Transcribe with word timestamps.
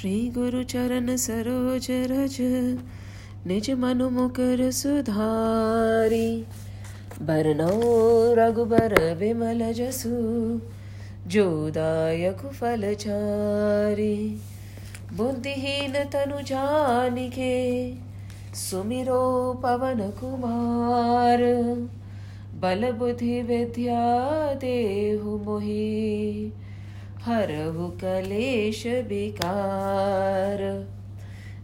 श्री 0.00 0.28
गुरु 0.28 0.62
चरण 0.62 1.16
सरोज 1.16 1.86
रज, 1.90 2.36
निज 3.46 3.70
मनु 3.70 4.10
मुकर 4.10 4.70
सुधारी। 4.70 6.46
बरनौ 7.22 7.70
रघुबर 8.34 9.14
विमल 9.14 9.72
जसु 9.72 10.10
जोदायक 11.26 12.46
फल 12.46 12.94
चारी। 12.94 14.38
बुद्धिहीन 15.16 15.92
तनु 15.92 16.40
जानिके, 16.40 17.92
सुमिरो 18.54 19.52
पवन 19.62 20.10
कुमार। 20.10 21.42
बल 22.54 22.92
बुद्धि 22.92 23.42
विद्या 23.42 24.24
देहु 24.54 25.38
मोहि 25.38 26.52
हरहु 27.22 27.88
कलेश 27.88 28.86
विकार। 28.86 30.86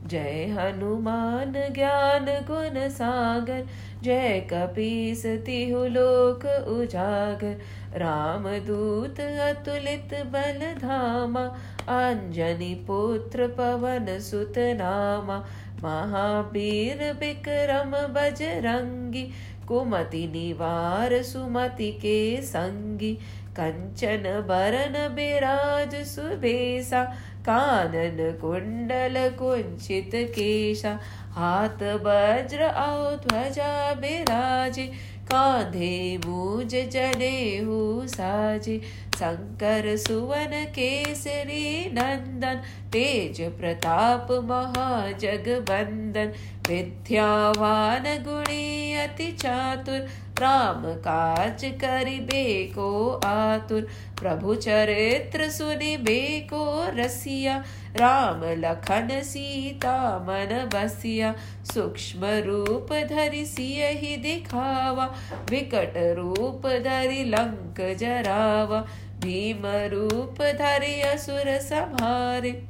जय 0.07 0.57
हनुमान 0.59 1.53
ज्ञान 1.53 2.25
गुण 2.25 2.89
सागर, 2.89 3.67
जय 4.03 4.49
कपीस 4.53 5.27
तिहु 5.27 5.85
लोक 5.85 6.69
उजागर। 6.69 7.61
राम 7.99 8.43
दूत 8.43 9.21
अतुलित 9.21 10.27
बल 10.27 10.79
धामा, 10.83 11.57
अंजनी 11.89 12.75
पुत्र 12.75 13.49
पवन 13.49 14.21
सुत 14.21 14.55
नामा। 14.59 15.45
महावीर 15.85 17.13
विक्रम 17.13 17.91
बजरंगी, 17.91 19.31
कुमति 19.69 20.27
निवार 20.27 21.23
सुमति 21.23 21.93
के 21.93 22.43
संगी। 22.43 23.19
कंचन 23.57 24.23
बरन 24.49 24.95
बिराज 25.15 25.95
सुबेसा, 26.07 27.03
कानन 27.41 28.39
कुंडल 28.41 29.15
कुंचित 29.39 30.11
केशा, 30.15 30.99
हाथ 31.33 31.83
वज्र 31.83 32.65
औ 32.65 33.17
ध्वजा 33.17 33.95
बिराजे, 33.95 34.87
कांधे 35.25 36.19
मूज 36.27 36.75
जने 36.93 37.59
हु 37.59 38.07
साजे, 38.09 38.79
शंकर 39.15 39.97
सुवन 39.97 40.53
केसरी 40.65 41.91
नंदन, 41.93 42.61
तेज 42.93 43.41
प्रताप 43.61 44.33
महाजगबंदन, 44.45 46.33
विद्यावान 46.69 48.03
गुणी 48.03 48.95
अति 48.95 49.33
चातुर 49.33 50.07
राम 50.41 50.83
काज 50.87 51.65
करिबे 51.65 52.65
को 52.65 53.21
आतुर। 53.25 53.81
प्रभु 54.21 54.55
चरित्र 54.55 55.51
सुनिबे 55.51 56.41
को 56.41 56.87
रसिया। 56.97 57.65
राम 57.97 58.41
लखन 58.45 59.09
सीता 59.25 60.19
मन 60.19 60.71
बसिया। 60.75 61.35
सूक्ष्म 61.65 62.21
रूप 62.25 62.93
धरि 62.93 63.47
सियहि 63.47 64.17
दिखावा। 64.17 65.15
विकट 65.51 65.95
रूप 65.97 66.67
धरि 66.67 67.25
लंक 67.25 67.97
जरावा। 67.99 68.81
भीम 69.21 69.63
रूप 69.67 70.43
धरि 70.43 71.01
असुर 71.01 71.59
संहारे। 71.59 72.65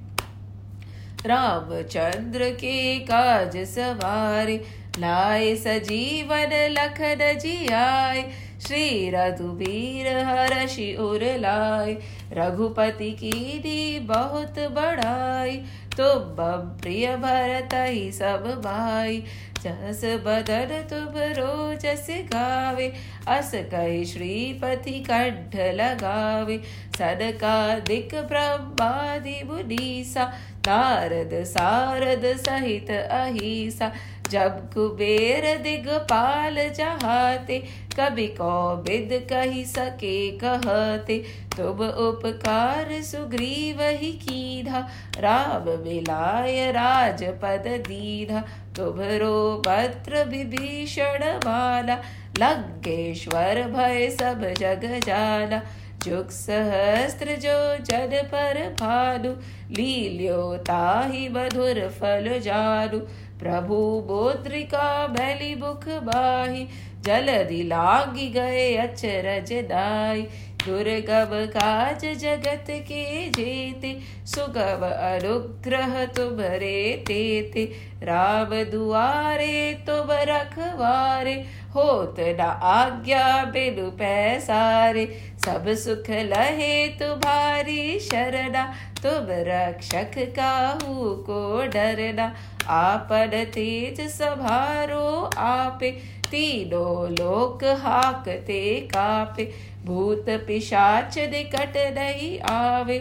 रामचंद्र 1.27 2.51
के 2.51 2.99
काज 2.99 3.57
सवारे। 3.57 4.84
लाए 4.99 5.55
सजीवन 5.57 6.51
लखन 6.71 7.39
जियाए 7.39 8.25
श्री 8.67 9.11
रघुबीर 9.11 10.07
हर्षि 10.17 10.97
उर 11.01 11.25
लाए 11.39 11.97
रघुपति 12.33 13.11
की 13.13 13.59
दी 13.59 13.99
बहुत 13.99 14.59
बड़ाई। 14.59 15.57
तुम 15.97 16.37
प्रिय 16.83 17.17
भरत 17.17 17.75
ही 17.75 18.13
सब 18.13 18.47
भाई। 18.65 19.25
जस 19.63 20.01
बदन 20.05 20.71
तुम 20.91 21.13
रोजस 21.17 22.07
गावे। 22.11 22.93
अस 23.29 23.53
कही 23.55 24.05
श्रीपति 24.05 25.05
कंठ 25.11 25.57
लगावे। 25.57 26.61
सदका 26.99 27.79
दिक 27.79 28.15
ब्रह्मादि 28.15 29.43
मुनीसा। 29.47 30.33
नारद 30.67 31.31
सारद 31.45 32.23
सहित 32.37 32.91
अहिसा। 32.91 33.93
जब 34.31 34.59
कुबेर 34.73 35.45
दिगपाल 35.59 36.57
चाहते, 36.69 37.59
कभी 37.99 38.27
बिद 38.41 39.11
कही 39.31 39.65
सके 39.65 40.31
कहते, 40.39 41.19
तुम 41.57 41.83
उपकार 42.07 42.91
सुग्रीव 43.03 43.83
ही 43.83 44.13
कीधा, 44.23 44.89
राम 45.19 45.69
मिलाय 45.85 46.71
राजपद 46.73 47.69
दीधा, 47.89 48.43
तुम्हरो 48.77 49.63
पत्र 49.67 50.25
विभीषण 50.25 51.25
माला 51.47 51.99
लंकेश्वर 52.39 53.63
भय 53.73 54.09
सब 54.11 54.43
जग 54.59 55.01
जाना 55.07 55.63
जुग 56.05 56.29
सहस्त्र 56.29 57.37
जो 57.37 57.59
जन 57.85 58.11
पर 58.33 58.59
भानु 58.81 59.31
लील्यो 59.71 60.57
ताहि 60.67 61.29
मधुर 61.29 61.81
फल 62.01 62.29
जानु 62.41 62.99
प्रभु 63.45 63.77
बोद्रिका 64.07 64.87
मैली 65.09 65.55
मुख 65.55 65.85
बाही, 66.05 66.67
जलधि 67.05 67.63
लागी 67.63 68.29
गए 68.31 68.75
अचरज 68.79 69.53
दाई। 69.69 70.23
दुर्गम 70.65 71.33
काज 71.47 72.05
जगत 72.19 72.67
के 72.83 73.03
जेते 73.31 73.91
सुगम 74.27 74.85
अनुग्रह 74.87 76.05
तुम्हरे 76.15 76.79
तेते 77.07 77.65
राम 78.03 78.55
दुआरे 78.71 79.59
तुम 79.87 80.13
रखवारे, 80.31 81.35
होत 81.75 82.17
न 82.21 82.49
आज्ञा 82.71 83.27
बिनु 83.51 83.91
पैसारे। 83.91 85.05
सब 85.45 85.73
सुख 85.75 86.11
लहे 86.25 86.73
तुम्हारी 86.99 87.99
शरणा, 88.01 88.65
तुम 89.03 89.27
रक्षक 89.49 90.19
काहू 90.39 91.15
को 91.27 91.41
डरना। 91.69 92.33
आपन 92.69 93.31
तेज 93.45 94.01
सभारो 94.11 95.31
आपे, 95.39 95.91
तीनों 96.31 97.11
लोक 97.11 97.65
हाकते 97.65 98.81
कापे, 98.87 99.45
भूत 99.85 100.27
पिशाच 100.47 101.19
निकट 101.19 101.77
नहीं 101.99 102.39
आवे। 102.51 102.99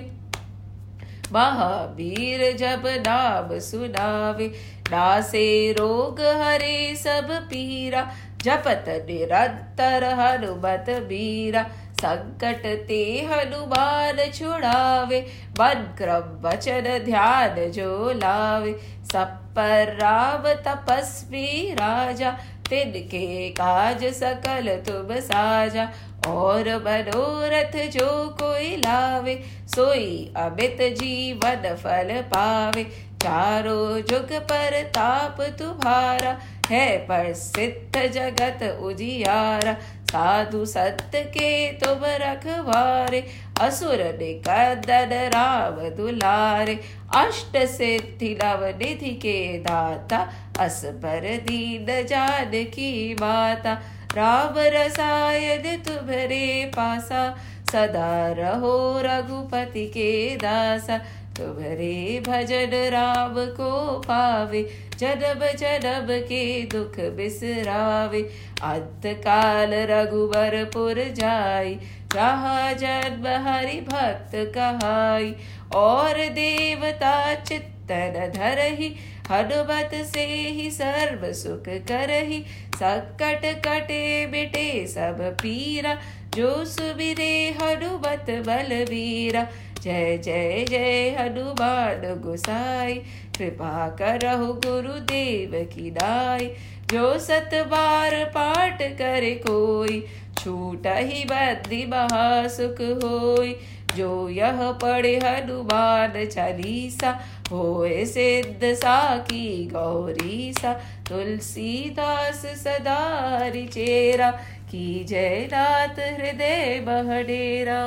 महावीर 1.31 2.51
जब 2.57 2.83
नाम 3.07 3.57
सुनावे, 3.59 4.47
नासे 4.91 5.71
रोग 5.71 6.19
हरे 6.41 6.95
सब 6.95 7.31
पीरा, 7.49 8.11
जपत 8.43 8.85
निरंतर 9.07 10.03
हनुमत 10.13 10.89
बीरा 11.09 11.63
संकट 11.99 12.65
ते 12.87 13.03
हनुमान 13.31 14.17
छुड़ावे 14.33 15.19
मन 15.59 15.85
क्रम 15.97 16.47
वचन 16.47 16.99
ध्यान 17.05 17.71
जो 17.71 18.11
लावे 18.11 18.73
सब 19.13 19.39
पर 19.55 19.97
राम 20.01 20.43
तपस्वी 20.53 21.73
राजा, 21.73 22.31
तिनके 22.69 23.49
काज 23.49 24.05
सकल 24.05 24.75
तुम 24.87 25.15
साजा। 25.19 25.89
और 26.27 26.67
मनोरथ 26.75 27.89
जो 27.89 28.29
कोई 28.41 28.75
लावे, 28.75 29.43
सोई 29.75 30.33
अमित 30.37 30.77
जीवन 30.81 31.75
फल 31.75 32.21
पावे। 32.21 32.83
चारों 33.23 34.01
जुग 34.01 34.31
पर 34.33 34.83
ताप 34.83 35.41
तुम्हारा, 35.41 36.37
है 36.69 36.97
पर 36.97 37.33
सिद्ध 37.33 38.07
जगत 38.07 38.79
उजियारा। 38.81 39.75
साधु 40.13 40.65
सत्य 40.65 41.21
के 41.21 41.71
तुम 41.73 42.01
रखवारे, 42.21 43.23
असुर 43.61 44.03
निकंदन 44.21 45.13
राम 45.33 45.79
दुलारे 45.89 46.79
अष्ट 47.15 47.57
सिद्धि 47.67 48.29
नव 48.43 48.65
निधि 48.77 49.13
के 49.15 49.37
दाता, 49.59 50.19
अस 50.59 50.81
पर 50.85 51.21
दीन 51.43 51.85
जान 52.05 52.51
की 52.73 53.13
माता। 53.13 53.73
राम 54.15 54.53
रसायन 54.57 55.77
तुम्हारे 55.77 56.71
पासा, 56.75 57.23
सदा 57.71 58.31
रहो 58.37 59.01
रघुपति 59.01 59.85
के 59.87 60.35
दासा। 60.35 60.97
तुम्हारे 61.37 62.23
भजन 62.27 62.71
राम 62.91 63.35
को 63.57 63.99
पावे 63.99 64.61
जन्म 65.03 65.45
जन्म 65.57 66.07
के 66.09 66.61
दुख 66.61 66.99
बिसरावे 66.99 68.21
अंत 68.63 69.01
काल 69.05 69.73
रघुवर 69.73 70.63
पुर 70.73 71.03
जाई। 71.09 71.75
जहाँ 72.13 72.73
जन्म 72.73 73.27
हरि 73.27 73.81
भक्त 73.81 74.31
कहाई, 74.35 75.35
और 75.75 76.13
देवता 76.13 77.35
चित्तन 77.35 78.31
धरही। 78.35 78.95
हनुमत 79.31 79.91
से 79.93 80.25
ही 80.25 80.71
सर्व 80.71 81.33
सुख 81.33 81.63
करही। 81.67 82.45
संकट 82.75 83.41
कटे 83.67 84.25
बिटे 84.25 84.87
सब 84.87 85.17
पीरा, 85.21 85.97
जो 86.35 86.65
सुबिरे 86.65 87.55
हनुमत 87.61 88.25
बलबीरा। 88.29 89.47
जय 89.81 90.17
जय 90.17 90.65
जय 90.69 91.09
हनुमान 91.19 92.21
गुसाई। 92.21 93.01
कृपा 93.37 93.89
करहु 93.89 94.53
गुरुदेव 94.53 95.51
की 95.75 95.91
दाई, 95.91 96.45
जो 96.91 97.19
सत 97.19 97.49
बार 97.53 98.23
पाठ 98.25 98.81
करे 98.81 99.31
कोई, 99.47 100.05
छूट 100.37 100.87
ही 100.87 101.25
बद्री 101.25 101.85
महासुख 101.85 102.81
होई। 102.81 103.55
जो 103.97 104.29
यह 104.29 104.71
पढ़े 104.71 105.15
हनुमान 105.17 106.25
चालीसा, 106.25 107.19
होए 107.51 108.05
सिद्ध 108.05 108.73
साकी 108.73 109.65
गौरी 109.65 110.53
सा 110.53 110.73
तुलसीदास 111.09 112.45
सदारी 112.45 113.67
चेरा, 113.67 114.31
की 114.71 115.03
जय 115.03 115.49
नाथ 115.53 115.99
हृदय 115.99 116.83
बहडेरा। 116.85 117.83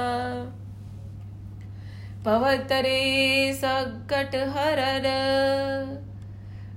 पवतरे 2.26 3.52
संकट 3.54 4.34
हरन 4.36 5.04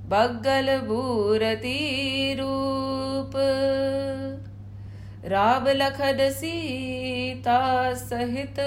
बगल 0.05 0.67
बूरती 0.77 1.79
रूप। 2.33 3.31
राम 5.25 5.67
लखन 5.67 6.17
सीता 6.31 7.59
सहित, 7.93 8.59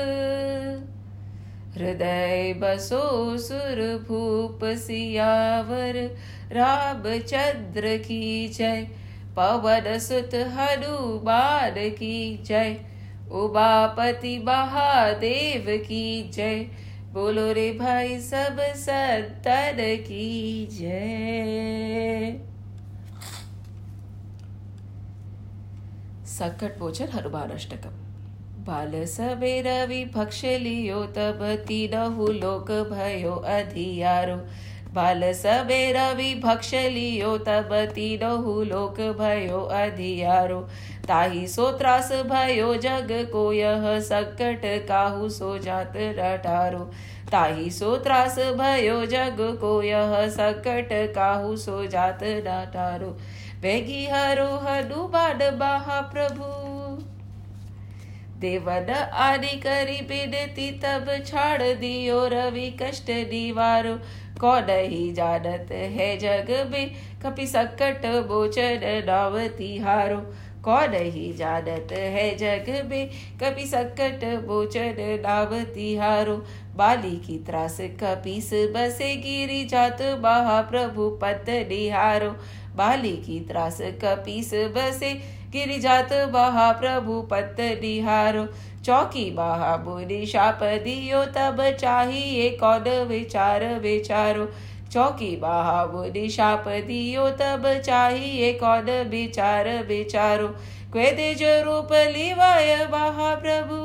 हृदय 1.76 2.54
बसो 2.58 3.38
सुर 3.38 4.04
भूप 4.08 4.60
सियावर। 4.64 5.98
रामचंद्र 6.52 7.96
की 7.96 8.48
जय, 8.48 8.86
पवन 9.36 9.98
सुत 9.98 10.34
हनुमान 10.34 11.74
की 11.90 12.42
जय। 12.46 12.76
उमापति 13.32 14.38
महादेव 14.38 15.64
की 15.68 16.30
जय। 16.30 16.66
बोलो 17.12 17.52
रे 17.52 17.72
भाई, 17.72 18.20
सब 18.20 18.56
संतन 18.60 19.76
की 19.80 20.66
जय। 20.72 22.40
संकट 26.26 26.80
मोचन 26.80 27.08
हनुमान 27.14 27.50
अष्टकम। 27.50 27.90
बाल 28.64 29.04
सबे 29.04 29.60
रवि 29.60 30.04
भक्ष 30.04 30.44
लियो, 30.44 31.04
तब 31.04 31.64
तीनहु 31.68 32.26
लोक 32.26 32.70
भयो 32.70 33.32
अधियारो। 33.32 34.36
बाल 34.92 35.32
सबे 35.32 35.92
रवि 35.92 36.34
भक्ष 36.34 36.74
लियो, 36.74 37.38
तब 37.38 37.68
तीनहु 37.94 38.62
लोक 38.62 39.00
भयो 39.00 39.60
अधियारो। 39.60 40.68
ताही 41.08 41.46
सो 41.48 41.70
त्रास 41.78 42.10
भयो 42.26 42.74
जग 42.76 43.08
को 43.32 43.52
यह 43.52 43.98
संकट 44.00 44.62
काहू 44.88 45.28
सो 45.28 45.56
जात 45.58 45.92
रटारो। 46.18 46.84
ताही 47.30 47.70
सो 47.70 47.96
त्रास 47.98 48.38
भयो 48.58 49.04
जग 49.06 49.40
को 49.60 49.82
यह 49.82 50.14
संकट 50.30 50.88
काहू 51.14 51.56
सो 51.56 51.84
जात 51.86 52.20
रटारो 52.22 53.16
वेगी 53.62 54.04
हरो 54.06 54.46
हनु 54.64 55.06
बाड 55.08 55.42
बाहा 55.58 56.00
प्रभु। 56.12 56.50
देवन 58.40 58.90
आदि 59.22 59.56
करी 59.58 60.00
बिनती 60.02 60.70
तब 60.80 61.10
छाड़ 61.26 61.62
दियो 61.62 62.26
रवि 62.28 62.70
कष्ट 62.82 63.10
दीवारो। 63.30 63.94
कौन 64.40 64.70
ही 64.70 65.12
जानत 65.12 65.68
है 65.70 66.16
जग 66.18 66.50
में, 66.70 66.90
कपि 67.22 67.46
संकट 67.46 68.06
बोचन 68.28 69.02
नावती 69.06 69.76
हारो। 69.78 70.16
कौन 70.64 70.94
ही 70.94 71.32
जानत 71.32 71.92
है 71.92 72.36
जग 72.36 72.68
में? 72.90 73.10
कभी 73.42 73.66
संकट 73.66 74.24
बोचन 74.46 74.96
नावती 75.22 75.94
हारो। 75.96 76.36
बाली 76.76 77.16
की 77.16 77.38
त्रास 77.38 77.78
कपीस 77.80 78.50
बसे 78.76 79.14
गिरी 79.16 79.64
जात 79.64 80.02
महाप्रभु 80.02 81.08
पत 81.22 81.44
निहारो। 81.68 82.30
बाली 82.76 83.16
की 83.16 83.40
त्रास 83.40 83.78
कपीस 84.02 84.50
बसे 84.76 85.12
गिरी 85.50 85.78
जात 85.78 86.12
बहा 86.12 86.70
प्रभु 86.72 87.20
पत 87.22 87.56
निहारो। 87.82 88.46
चौकी 88.84 89.30
बहा 89.30 89.76
बुरी 89.76 90.26
शाप 90.26 90.60
दियो 90.62 91.24
तब 91.24 91.58
चाहिए 91.80 92.48
कौन 92.50 92.88
विचार 93.08 93.64
विचारो। 93.80 94.48
चौकी 94.92 95.36
बहा 95.36 95.84
बुरी 95.86 96.28
शाप 96.30 96.64
दियो 96.68 97.28
तब 97.30 97.62
चाहिए 97.84 98.52
कौन 98.54 98.90
विचार 99.08 99.68
विचारो? 99.88 100.48
क्वेदिज 100.92 101.42
रूप 101.66 101.92
लिवाय 102.08 102.74
बहा 102.86 103.34
प्रभु। 103.34 103.78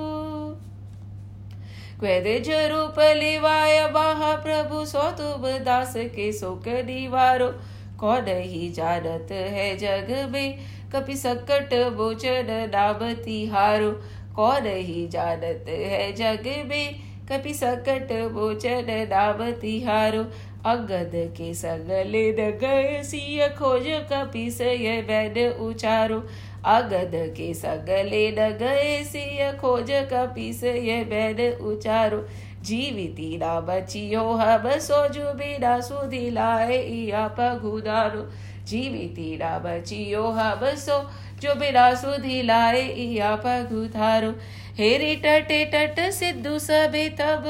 क्वेदिज 2.00 2.50
रूप 2.72 3.00
लिवाय 3.18 3.80
बहा 3.88 4.36
प्रभु, 4.36 4.84
सो 4.86 5.12
तुब 5.12 5.48
दास 5.66 5.94
के 6.16 6.32
शोक 6.34 6.68
निवारो 6.86 7.48
कौन 8.00 8.26
ही 8.28 8.70
जानत 8.72 9.32
है 9.32 9.76
जग 9.78 10.12
में, 10.32 10.58
कपि 10.92 11.16
सकट 11.16 11.74
बोचन 11.94 12.52
नामती 12.74 13.46
हारो 13.46 13.92
कौन 14.36 14.68
ही 14.68 15.08
जानत 15.08 15.66
है 15.70 16.12
जग 16.14 16.46
में, 16.68 17.00
कपि 17.32 17.54
सकट 17.54 18.12
बोचन 18.34 18.92
नामती 19.10 19.80
हारो 19.84 20.24
अगद 20.68 21.12
के 21.38 21.54
सगले 21.54 22.32
गए 22.34 23.02
सिय 23.04 23.48
खोज 23.60 23.86
कपि 24.12 24.50
सय 24.52 25.02
बैन 25.08 25.38
उचारो। 25.62 26.24
अगद 26.66 27.12
के 27.38 27.54
सगले 27.54 28.32
गए 28.32 29.04
सिय 29.04 29.52
खोज 29.62 29.92
कपि 30.14 30.52
सय 30.54 31.04
बैन 31.10 31.42
उचारो। 31.64 32.26
जीविती 32.64 33.38
ना 33.38 33.60
बचियो 33.60 34.24
हम 34.34 34.68
सोजु 34.80 35.34
बिना 35.34 35.80
सुधी 35.82 36.30
लाए 36.30 36.78
इया 36.78 37.28
पगुदारो 37.38 38.28
जीविती 38.68 39.38
ना 39.38 39.58
बचियो 39.60 40.24
हम 40.32 40.66
सो 40.78 41.00
जो 41.42 41.56
बिना 41.56 41.94
सुधी 41.94 42.42
लाए 42.42 42.82
इया 43.06 43.36
पगुधारो 43.46 44.34
हेरी 44.78 45.16
टटे 45.16 45.64
टट 45.66 46.00
सिद्धू 46.14 46.60
सबे 46.60 47.08
तब 47.20 47.44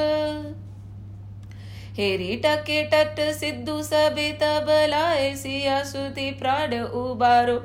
हेरी 1.98 2.36
टके 2.36 2.82
टट 2.84 3.20
सिद्धू 3.34 3.82
सबे 3.84 4.32
तब 4.32 4.66
लाए 4.90 5.36
सिया 5.36 5.84
सुधी 5.84 6.32
प्राण 6.32 6.74
उबारो। 6.80 7.56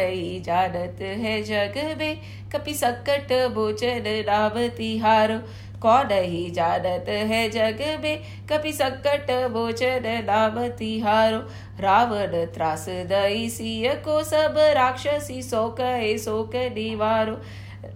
ही 0.00 0.40
जानत 0.40 0.96
है 1.00 1.42
जग 1.42 1.76
में, 1.98 2.18
कपि 2.52 2.74
सकट 2.74 3.32
भोजन 3.54 4.08
नामती 4.26 4.96
हारो। 4.98 5.38
कौन 5.80 6.12
ही 6.12 6.50
जानत 6.50 7.08
है 7.08 7.48
जग 7.50 7.80
में, 8.02 8.22
कपि 8.48 8.72
संकट 8.72 9.30
भोजन 9.52 10.02
नाम 10.26 10.66
तिहारो 10.68 11.38
रावण 11.80 12.44
त्रास 12.46 12.86
दई 12.88 13.48
सिय 13.48 13.88
को 14.04 14.22
सब 14.22 14.58
राक्षसी 14.74 15.42
शोक 15.42 15.80
शोक 16.18 16.56
निवारो। 16.74 17.40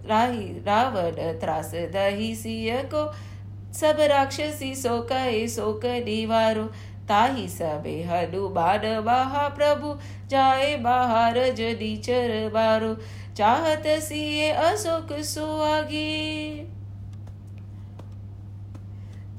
राही 0.09 0.45
रावण 0.65 1.39
त्रास 1.39 1.71
दही 1.93 2.35
सिय 2.35 2.81
को 2.93 3.05
सब 3.79 3.97
राक्षसी 4.01 4.73
शोक 4.75 5.09
शोक 5.49 5.85
निवारो 6.05 6.63
ताही 7.07 7.47
सबे 7.47 8.01
हनुमान, 8.03 8.85
महाप्रभु, 9.05 9.93
जाए 10.27 10.75
बाहर 10.77 11.37
जदीचर 11.53 12.49
बारो। 12.53 12.95
चाहत 13.33 13.83
सिए 13.87 14.49
अशोक 14.51 15.13
सुहागी। 15.23 16.67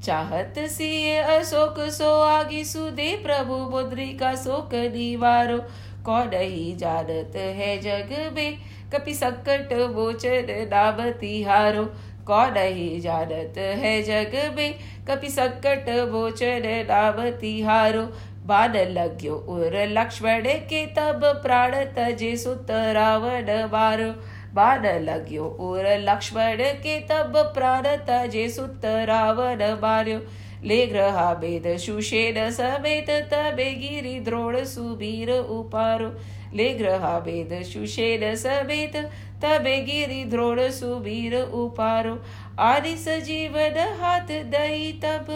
चाहत 0.03 0.55
सिए 0.69 1.17
अशोक 1.17 1.79
सो 1.89 2.11
आगी 2.21 2.63
सुदे 2.65 3.11
प्रभु 3.23 3.55
मुद्रिका 3.69 4.33
शोक 4.35 4.73
निवारो 4.93 5.57
कौन 6.05 6.29
ही 6.33 6.75
जानत 6.75 7.35
है 7.35 7.77
जग 7.77 8.33
में, 8.35 8.57
कपि 8.93 9.13
संकट 9.13 9.73
बोचन 9.93 10.47
नाम 10.71 11.09
तिहारो। 11.11 11.83
कौन 12.29 12.57
ही 12.57 12.99
जानत 12.99 13.57
है 13.57 14.01
जग 14.03 14.35
में? 14.55 14.73
कपि 15.07 15.29
संकट 15.29 15.89
बोचन 16.09 16.67
नाम 16.89 17.29
तिहारो 17.39 18.01
बाण 18.45 18.75
लग्यो 18.89 19.35
उर 19.49 19.75
लक्ष्मण 19.89 20.43
के 20.65 20.85
तब 20.95 21.21
प्राण 21.43 21.75
तजे 21.95 22.35
सुत 22.37 22.71
रावण 22.93 23.49
मारो। 23.71 24.11
बाण 24.53 24.85
लग्यो 25.01 25.45
उर 25.61 25.87
लक्ष्मण 25.99 26.61
के 26.83 26.99
तब 27.09 27.33
प्राण 27.55 27.87
तजे 28.07 28.47
सुत 28.49 28.85
रावण 29.07 29.63
मार्यो 29.81 30.19
ले 30.63 30.85
ग्रहा 30.87 31.33
भेद 31.33 31.67
सुषेण 31.77 32.39
समेत 32.51 33.09
तबे 33.31 33.69
गिरि 33.75 34.19
द्रोण 34.19 34.63
सुबीर 34.65 35.31
उपारो। 35.31 36.09
ले 36.53 36.69
ग्रहा 36.73 37.19
भेद 37.19 37.51
सुषेण 37.63 38.23
समेत 38.35 38.95
तबे 39.43 39.75
गिरि 39.81 40.23
द्रोण 40.25 40.59
सुबीर 40.71 41.35
उपारो 41.35 42.17
आदि 42.61 42.95
सजीवन 42.97 43.77
हाथ 43.99 44.31
दई 44.51 44.91
तब 45.03 45.27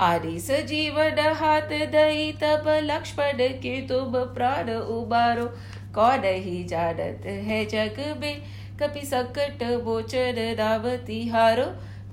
आदि 0.00 0.38
सजीवन 0.40 1.18
हाथ 1.36 1.76
दई 1.92 2.30
तब 2.42 2.68
लक्ष्मण 2.84 3.42
के 3.58 3.80
तुम 3.86 4.12
प्राण 4.34 4.70
उबारो। 4.70 5.46
कौन 5.94 6.24
ही 6.24 6.62
जानत 6.64 7.26
है 7.26 7.64
जग 7.66 7.98
में, 8.20 8.42
कपि 8.80 9.06
संकट 9.06 9.62
बोचन 9.84 10.36
नाम 10.58 10.88
तिहारो। 11.06 11.64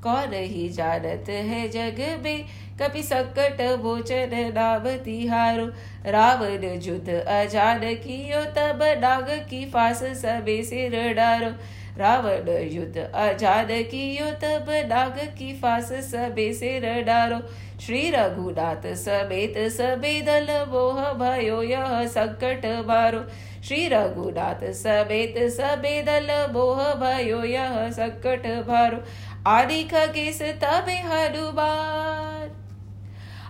कौन 0.03 0.33
ही 0.33 0.67
जानत 0.69 1.29
है 1.29 1.67
जग 1.69 2.01
में 2.23 2.45
कपि 2.79 3.03
सकट 3.03 3.61
भोचन 3.81 4.33
नाम 4.55 4.89
तिहारो 4.97 5.65
रावण 6.05 6.67
जुद 6.79 7.09
अजान 7.27 7.79
कियो, 7.79 8.43
तब 8.51 8.83
नाग 8.99 9.29
की 9.49 9.65
फांस 9.65 10.03
सबे 10.21 10.63
सिर 10.63 11.13
डारो। 11.13 11.51
रावण 11.97 12.49
युद्ध 12.71 12.97
अजान 12.97 13.67
कियो, 13.67 14.25
तब 14.41 14.65
नाग 14.87 15.17
की 15.37 15.53
फांस 15.53 15.91
सबे 16.11 16.53
सिर 16.53 16.85
डारो। 17.01 17.39
श्री 17.79 18.09
रघुनाथ 18.11 18.85
समेत 18.95 19.57
सबे 19.71 20.21
दल 20.21 20.47
मोह 20.69 21.01
भयो, 21.13 21.61
यह 21.63 22.05
संकट 22.07 22.65
मारो। 22.87 23.25
श्री 23.63 23.87
रघुनाथ 23.87 24.71
समेत 24.73 25.37
सबे 25.51 26.01
दल 26.01 26.31
मोह 26.53 26.83
भयो, 26.95 27.43
यह 27.43 27.89
संकट 27.91 28.47
भारो 28.67 29.03
आदि 29.47 29.83
खगेश, 29.83 30.41
तबे 30.63 30.99
हनुमान। 31.05 32.36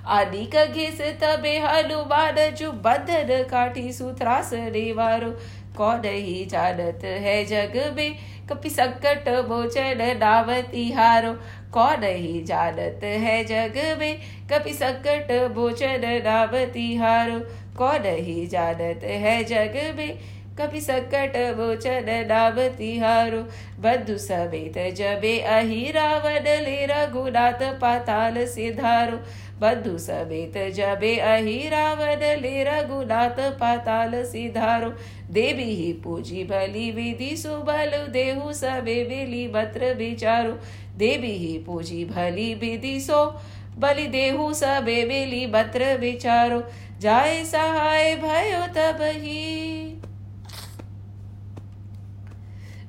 आदि 0.09 0.45
खगेश 0.53 0.99
तबे 1.21 1.57
हनुमान 1.59 2.35
जो 2.57 2.71
बंधन 2.83 3.31
काटी 3.49 3.91
सूत्रास 3.93 4.53
वारो 4.97 5.31
कौन 5.77 6.05
ही 6.05 6.45
जानत 6.51 7.03
है 7.23 7.43
जग 7.45 7.75
में 7.97 8.15
कपि 8.49 8.69
संकट 8.69 9.27
मोचन 9.49 10.01
नावती 10.19 10.63
तिहारो 10.71 11.33
कौन 11.73 12.03
ही 12.05 12.41
जानत 12.43 13.03
है 13.03 13.43
जग 13.45 13.77
में 13.99 14.19
कपि 14.51 14.73
संकट 14.73 15.31
मोचन 15.55 16.05
नावती 16.25 16.95
हारो 16.95 17.39
कौन 17.77 18.05
ही 18.19 18.45
जानत 18.47 19.03
है 19.03 19.43
जग 19.43 19.77
में 19.97 20.19
कभी 20.59 20.81
सकट 20.81 21.35
मोचन 21.57 22.05
नाम 22.27 22.55
तिहारो 22.77 23.41
बंधु 23.81 24.17
समेत 24.17 24.77
जबे 24.95 25.39
अहि 25.39 25.91
रावण 25.91 26.47
ले 26.63 26.85
रघुनाथ 26.85 27.63
पाताल 27.79 28.45
सिधारो। 28.45 29.17
बंधु 29.59 29.97
समेत 29.97 30.57
जबे 30.73 31.15
अहि 31.17 31.57
रावण 31.69 32.23
ले 32.41 32.63
रघुनाथ 32.63 33.39
पाताल 33.59 34.11
सिधारो। 34.23 34.89
देवी 35.31 35.63
ही 35.63 35.91
पूजी 35.93 36.43
भली 36.43 36.91
विधि 36.91 37.35
सुबल, 37.37 37.91
देहु 38.09 38.53
सबे 38.53 39.03
बेली 39.03 39.47
मत्र 39.47 39.93
विचारो। 39.93 40.51
देवी 40.97 41.31
ही 41.31 41.57
पूजी 41.57 42.05
भली 42.05 42.53
विधि 42.53 42.99
सो, 42.99 43.25
बलि 43.79 44.07
देहु 44.07 44.53
सबे 44.53 45.03
बेली 45.05 45.45
मत्र 45.45 45.97
विचारो। 45.97 46.63
जाय 46.99 47.43
सहाय 47.45 48.15
भयो 48.15 48.65
तब 48.67 49.01
ही। 49.01 49.86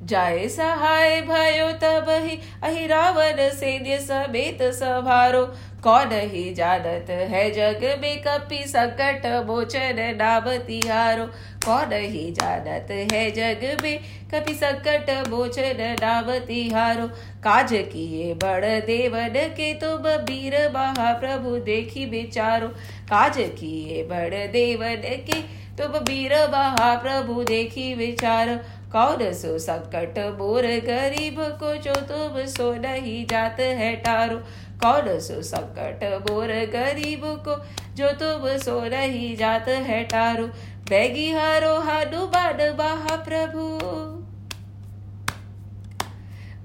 जाय 0.09 0.49
सहाय 0.49 1.21
भयो 1.23 1.71
तब 1.81 2.07
ही 2.19 2.38
अहि 2.62 2.87
रावण 2.87 3.49
सैन्य 3.55 3.99
समेत 4.00 4.62
सभारो 4.75 5.45
कौन 5.83 6.12
ही 6.31 6.53
जानत 6.55 7.11
है 7.31 7.50
जग 7.53 7.83
में 8.00 8.23
कपि 8.23 8.62
संकट 8.69 9.27
मोचन 9.47 9.99
नाम 10.17 10.49
तिहारो। 10.67 11.27
कौन 11.65 11.93
ही 11.93 12.31
जानत 12.33 12.91
है 13.12 13.31
जग 13.33 13.62
में 13.83 13.99
कपि 14.33 14.55
संकट 14.55 15.11
मोचन 15.29 15.83
नाम 16.00 16.31
तिहारो। 16.47 17.07
काज 17.45 17.73
किए 17.93 18.33
बड़ 18.35 18.65
देवन 18.87 19.38
के 19.57 19.73
तुम 19.75 20.09
वीर 20.25 20.57
महाप्रभु 20.75 21.57
देखी 21.67 22.07
बेचारो 22.07 22.69
काज 23.11 23.38
किए 23.61 24.03
बड़ 24.11 24.47
देवन 24.49 25.03
के 25.29 25.41
तुम 25.79 25.97
वीर 26.03 26.35
महाप्रभु 26.49 27.43
देखी 27.45 27.95
विचारो। 27.95 28.59
कौन 28.92 29.33
सो 29.33 29.59
संकट 29.59 30.18
मोर 30.38 30.62
गरीब 30.62 31.37
को 31.40 31.75
जो 31.76 31.95
तुम 31.95 32.47
सो 32.47 32.73
नहीं 32.75 33.26
जात 33.26 33.61
है 33.61 33.97
टारो? 33.97 34.37
कौन 34.85 35.21
सो 35.21 35.42
संकट 35.42 36.30
मोर 36.30 36.47
गरीब 36.47 37.21
को 37.25 37.57
जो 37.95 38.09
तुम 38.09 38.57
सो 38.57 38.80
नहीं 38.80 39.37
जात 39.37 39.68
है 39.68 40.04
टारो? 40.04 40.47
बैगी 40.88 41.33
हरो 41.33 41.75
हानु 41.80 42.26
बान 42.26 42.76
महा 42.78 43.16
प्रभु। 43.16 43.78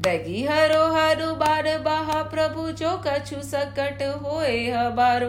बैगी 0.01 0.43
हरो 0.43 0.83
हानु 0.93 1.35
बान 1.35 1.67
महा 1.85 2.23
प्रभु, 2.23 2.71
जो 2.71 3.03
कछु 3.07 3.41
संकट 3.41 4.03
होए 4.23 4.69
हमारो। 4.69 5.27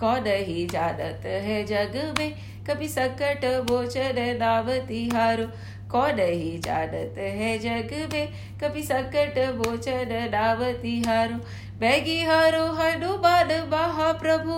कौन 0.00 0.24
ही 0.26 0.66
जानत 0.66 1.22
है 1.26 1.64
जग 1.64 2.14
में, 2.18 2.34
कभी 2.70 2.88
संकट 2.88 3.44
भोचन 3.64 4.36
नाम 4.40 4.70
तिहारो। 4.86 5.44
कौन 5.90 6.20
ही 6.20 6.58
जानत 6.58 7.18
है 7.18 7.58
जग 7.58 8.12
में? 8.12 8.28
कभी 8.62 8.82
संकट 8.82 9.38
भोचन 9.56 10.30
नाम 10.32 10.72
तिहारो 10.72 11.36
बैगी 11.78 12.22
हरो, 12.22 12.64
हनुमान 12.72 13.48
महाप्रभु। 13.72 14.52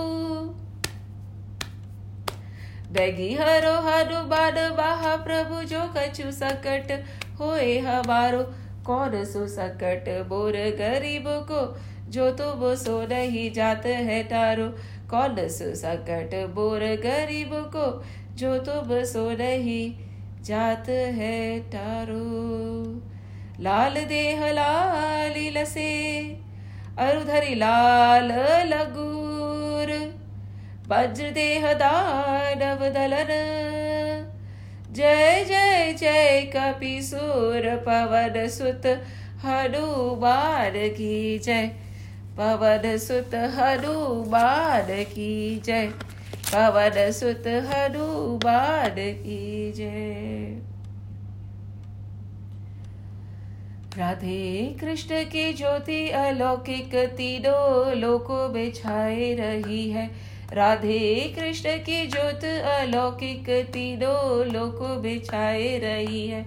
बैगी 2.92 3.35
हरो, 3.35 3.73
हनुमान 3.80 4.58
महाप्रभु, 4.78 5.62
जो 5.62 5.80
कछु 5.97 6.30
संकट 6.32 7.04
होए 7.40 7.78
हमारो। 7.78 8.42
कौन 8.87 9.25
सो 9.25 9.47
संकट 9.47 10.08
बोर 10.28 10.52
गरीब 10.52 11.25
को, 11.26 11.62
जो 12.11 12.30
तुम 12.30 12.75
सो 12.75 13.00
नहीं 13.06 13.52
जात 13.52 13.87
है 13.87 14.23
तारो 14.25 14.68
कौन 15.11 15.37
सो 15.49 15.75
संकट 15.75 16.35
बोर 16.54 16.80
गरीब 16.80 17.50
को, 17.52 18.04
जो 18.35 18.58
तुम 18.58 19.04
सो 19.04 19.30
नहीं 19.30 20.08
जात 20.49 20.88
है 20.88 21.61
तारो। 21.61 22.85
लाल 23.61 23.95
देह 23.95 24.52
लाली 24.52 25.50
लसे, 25.50 26.23
अरुधरी 26.99 27.55
लाल 27.55 28.33
लगूर। 28.67 30.14
वज्र 30.88 31.31
देह 31.31 31.73
दानव 31.73 32.88
दलन। 32.88 33.33
जय 34.93 35.45
जय 35.45 35.93
जय 35.99 36.52
कपिसुर 36.57 37.76
पवन 37.76 38.49
सुत, 38.49 38.87
हनुमान 39.45 40.73
की 40.76 41.38
जय। 41.38 41.67
पवन 42.38 42.97
सुत, 42.99 43.35
हनुमान 43.35 45.05
की 45.05 45.62
जय। 45.64 45.93
पवन 46.49 47.11
सुत 47.12 47.47
हनुमान 47.47 48.95
की 48.97 49.73
जय 49.73 50.61
राधे 53.99 54.76
कृष्ण 54.81 55.23
की 55.25 55.52
ज्योति 55.52 56.09
अलौकिक 56.11 56.95
तीनों 57.17 57.97
लोकों 57.97 58.49
में 58.49 58.73
छाए 58.73 59.33
रही 59.35 59.90
है। 59.90 60.07
राधे 60.52 61.35
कृष्ण 61.38 61.76
की 61.78 62.07
ज्योत 62.07 62.45
अलौकिक 62.45 63.50
तीनों 63.73 64.47
लोकों 64.47 64.97
में 65.02 65.19
छाए 65.25 65.78
रही 65.78 66.26
है। 66.28 66.43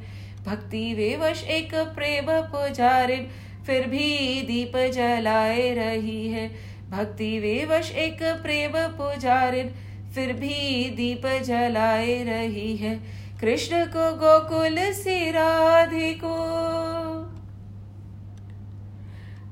भक्ति 0.45 0.93
विवश 0.93 1.43
एक 1.49 1.75
प्रेम 1.95 2.31
पुजारिन, 2.47 3.27
फिर 3.65 3.87
भी 3.87 4.41
दीप 4.41 4.77
जलाए 4.93 5.69
रही 5.75 6.27
है। 6.27 6.49
भक्ति 6.89 7.39
विवश 7.39 7.91
एक 7.91 8.23
प्रेम 8.43 8.71
पुजारिन 8.97 9.73
फिर 10.15 10.33
भी 10.33 10.89
दीप 10.89 11.21
जलाए 11.43 12.23
रही 12.23 12.75
है। 12.77 12.95
कृष्ण 13.41 13.85
को 13.85 14.11
गोकुल 14.15 14.77
से 14.93 15.31
राधिको 15.31 16.35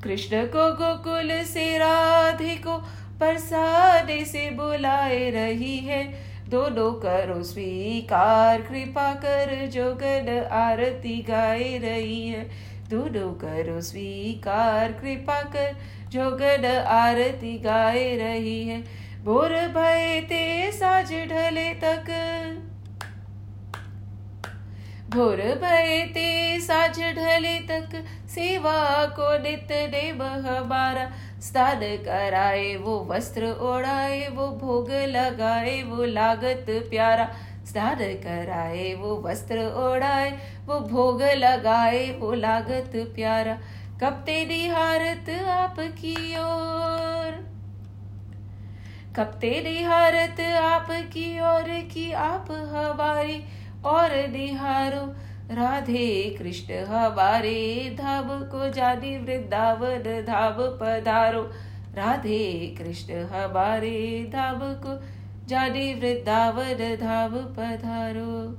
कृष्ण 0.04 0.46
को 0.46 0.74
गोकुल 0.74 1.32
से 1.44 1.78
राधे 1.78 2.56
को 2.56 2.78
परसाने 3.20 4.26
से 4.26 4.50
बुलाए 4.52 5.30
रही 5.30 5.78
है। 5.78 6.04
दोनों 6.50 6.92
करो 6.94 7.44
स्वीकार, 7.44 8.62
कृपा 8.62 9.14
कर 9.14 9.68
जोगन 9.68 10.50
आरती 10.52 11.18
गाए 11.22 11.78
रही 11.78 12.28
है। 12.28 12.44
दोनों 12.90 13.32
करो 13.34 13.82
स्वीकार, 13.82 14.92
कृपा 14.92 15.42
कर 15.42 15.76
जोगन 16.10 16.66
आरती 16.88 17.58
गाए 17.58 18.16
रही 18.16 18.68
है। 18.68 19.09
बोर 19.26 19.50
भय 19.50 20.22
ते 20.22 20.72
साज 20.72 21.12
ढले 21.12 21.74
तक। 21.74 22.06
भोर 25.10 25.38
भय 25.38 26.06
ते 26.14 26.60
साझ 26.60 27.00
ढले 27.00 27.60
तक। 27.60 28.06
सेवा 28.30 29.06
को 29.06 29.44
नित 29.44 29.68
देव 29.68 30.24
हमारा। 30.24 31.12
स्नान 31.42 31.80
कराए 31.80 32.76
वो 32.76 33.08
वस्त्र 33.10 33.52
ओढ़ाए, 33.62 34.28
वो 34.28 34.48
भोग 34.48 34.92
लगाए, 34.92 35.84
वो 35.84 36.04
लागत 36.04 36.66
प्यारा। 36.70 37.30
स्नान 37.66 37.96
कराए 37.96 38.94
वो 38.94 39.22
वस्त्र 39.22 39.60
ओढ़ाए, 39.60 40.32
वो 40.66 40.80
भोग 40.80 41.22
लगाए, 41.22 42.10
वो 42.12 42.34
लागत 42.34 42.92
प्यारा। 43.16 43.60
कब 44.04 44.24
तेरी 44.26 44.68
हारत 44.68 45.30
आपकी 45.50 46.36
ओर। 46.38 47.49
कब 49.16 49.24
तेरी 49.24 49.84
हारत 49.84 50.40
आपकी 50.56 51.40
और 51.40 51.64
की 51.64 52.12
आप 52.12 52.48
हमारी? 52.52 53.44
और 53.86 54.28
निहारो, 54.28 55.16
राधे 55.56 56.36
कृष्ण, 56.40 56.86
हमारे 56.86 57.96
धाम 58.00 58.28
को 58.30 58.70
जानी 58.70 59.18
वृंदावन 59.18 60.26
धाम 60.28 60.54
पधारो। 60.54 61.52
राधे 61.96 62.76
कृष्ण, 62.78 63.14
हमारे 63.14 64.30
धाम 64.34 64.60
को 64.62 65.04
जानी 65.48 65.94
वृंदावन 65.94 66.98
धाम 67.02 67.32
पधारो। 67.32 68.58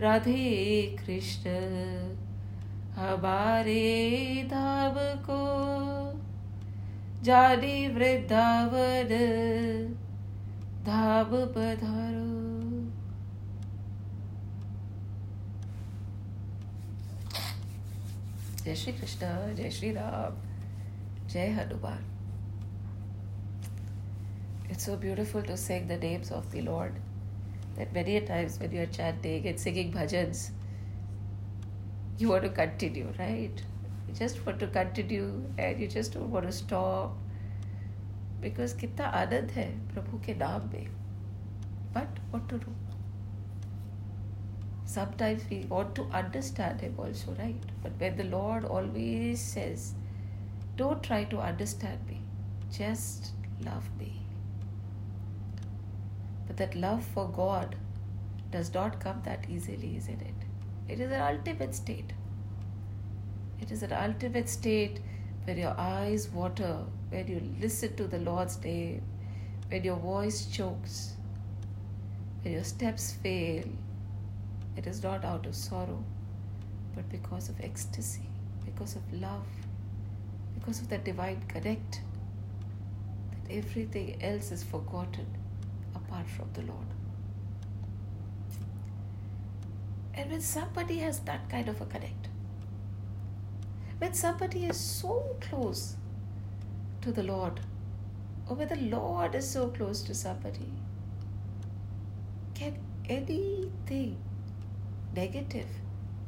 राधे 0.00 0.96
कृष्ण, 1.06 1.50
हमारे 2.94 4.42
धाम 4.50 4.94
को 4.96 6.05
જાડી 7.26 7.86
વૃદ્ધાવર 7.94 9.12
ધાબ 10.88 11.32
પધારો 11.54 12.26
જય 18.64 18.74
શ્રી 18.82 18.94
કૃષ્ણ 18.98 19.56
જય 19.60 19.70
શ્રી 19.78 19.94
રામ 19.98 20.38
જય 21.34 21.48
Hanuman 21.56 22.04
It's 24.68 24.84
so 24.84 24.94
beautiful 24.96 25.42
to 25.42 25.56
sing 25.56 25.84
the 25.88 25.96
names 25.96 26.30
of 26.30 26.50
the 26.52 26.62
Lord 26.62 26.96
that 27.76 27.92
many 27.92 28.20
times 28.20 28.58
when 28.60 28.72
you 28.72 28.82
are 28.82 28.92
chanting 28.96 29.46
and 29.46 29.58
singing 29.58 29.92
bhajans, 29.92 30.40
you 32.18 32.28
want 32.28 32.42
to 32.42 32.50
continue, 32.50 33.12
right? 33.18 33.62
You 34.07 34.13
just 34.13 34.45
want 34.45 34.59
to 34.59 34.67
continue 34.67 35.43
and 35.57 35.79
you 35.79 35.87
just 35.87 36.13
don't 36.13 36.31
want 36.31 36.45
to 36.45 36.51
stop. 36.51 37.17
Because 38.41 38.73
कितना 38.73 39.11
आनंद 39.23 39.51
है 39.51 39.67
प्रभु 39.93 40.19
के 40.25 40.37
नाम 40.37 40.69
में. 40.73 40.87
But 41.93 42.23
what 42.31 42.49
to 42.49 42.57
do? 42.57 42.73
sometimes 44.91 45.43
we 45.49 45.59
want 45.69 45.95
to 45.95 46.05
understand 46.21 46.81
him 46.81 46.95
also, 46.97 47.35
right? 47.39 47.67
But 47.83 47.93
when 47.97 48.17
the 48.17 48.25
Lord 48.25 48.65
always 48.65 49.39
says, 49.39 49.93
Don't 50.75 51.03
try 51.03 51.23
to 51.25 51.39
understand 51.39 51.99
me, 52.07 52.21
just 52.77 53.31
love 53.65 53.89
me. 53.99 54.11
But 56.47 56.57
that 56.57 56.75
love 56.75 57.03
for 57.13 57.27
God 57.29 57.75
does 58.51 58.73
not 58.73 58.99
come 58.99 59.21
that 59.25 59.45
easily, 59.49 59.95
isn't 59.97 60.21
it? 60.21 60.47
It 60.87 60.99
is 60.99 61.11
an 61.11 61.21
ultimate 61.21 61.75
state. 61.75 62.13
It 63.60 63.70
is 63.70 63.82
an 63.82 63.92
ultimate 63.92 64.48
state 64.48 65.00
where 65.44 65.56
your 65.56 65.74
eyes 65.78 66.28
water, 66.28 66.78
where 67.10 67.24
you 67.24 67.40
listen 67.60 67.96
to 67.96 68.06
the 68.06 68.18
Lord's 68.18 68.62
name, 68.62 69.02
when 69.68 69.84
your 69.84 69.96
voice 69.96 70.46
chokes, 70.46 71.14
when 72.42 72.54
your 72.54 72.64
steps 72.64 73.12
fail, 73.12 73.64
it 74.76 74.86
is 74.86 75.02
not 75.02 75.24
out 75.24 75.46
of 75.46 75.54
sorrow, 75.54 76.04
but 76.94 77.08
because 77.08 77.48
of 77.48 77.60
ecstasy, 77.60 78.28
because 78.64 78.94
of 78.96 79.02
love, 79.12 79.46
because 80.54 80.80
of 80.80 80.88
that 80.88 81.04
divine 81.04 81.42
connect, 81.48 82.00
that 83.30 83.52
everything 83.52 84.22
else 84.22 84.52
is 84.52 84.62
forgotten 84.62 85.26
apart 85.94 86.28
from 86.28 86.48
the 86.52 86.62
Lord. 86.62 86.86
And 90.14 90.30
when 90.30 90.40
somebody 90.40 90.98
has 90.98 91.20
that 91.20 91.48
kind 91.48 91.68
of 91.68 91.80
a 91.80 91.86
connect, 91.86 92.28
when 93.98 94.12
somebody 94.12 94.66
is 94.66 94.78
so 94.78 95.36
close 95.40 95.96
to 97.00 97.12
the 97.12 97.22
Lord, 97.22 97.60
or 98.48 98.56
when 98.56 98.68
the 98.68 98.76
Lord 98.76 99.34
is 99.34 99.48
so 99.48 99.68
close 99.68 100.02
to 100.02 100.14
somebody, 100.14 100.70
can 102.54 102.78
anything 103.08 104.16
negative 105.14 105.68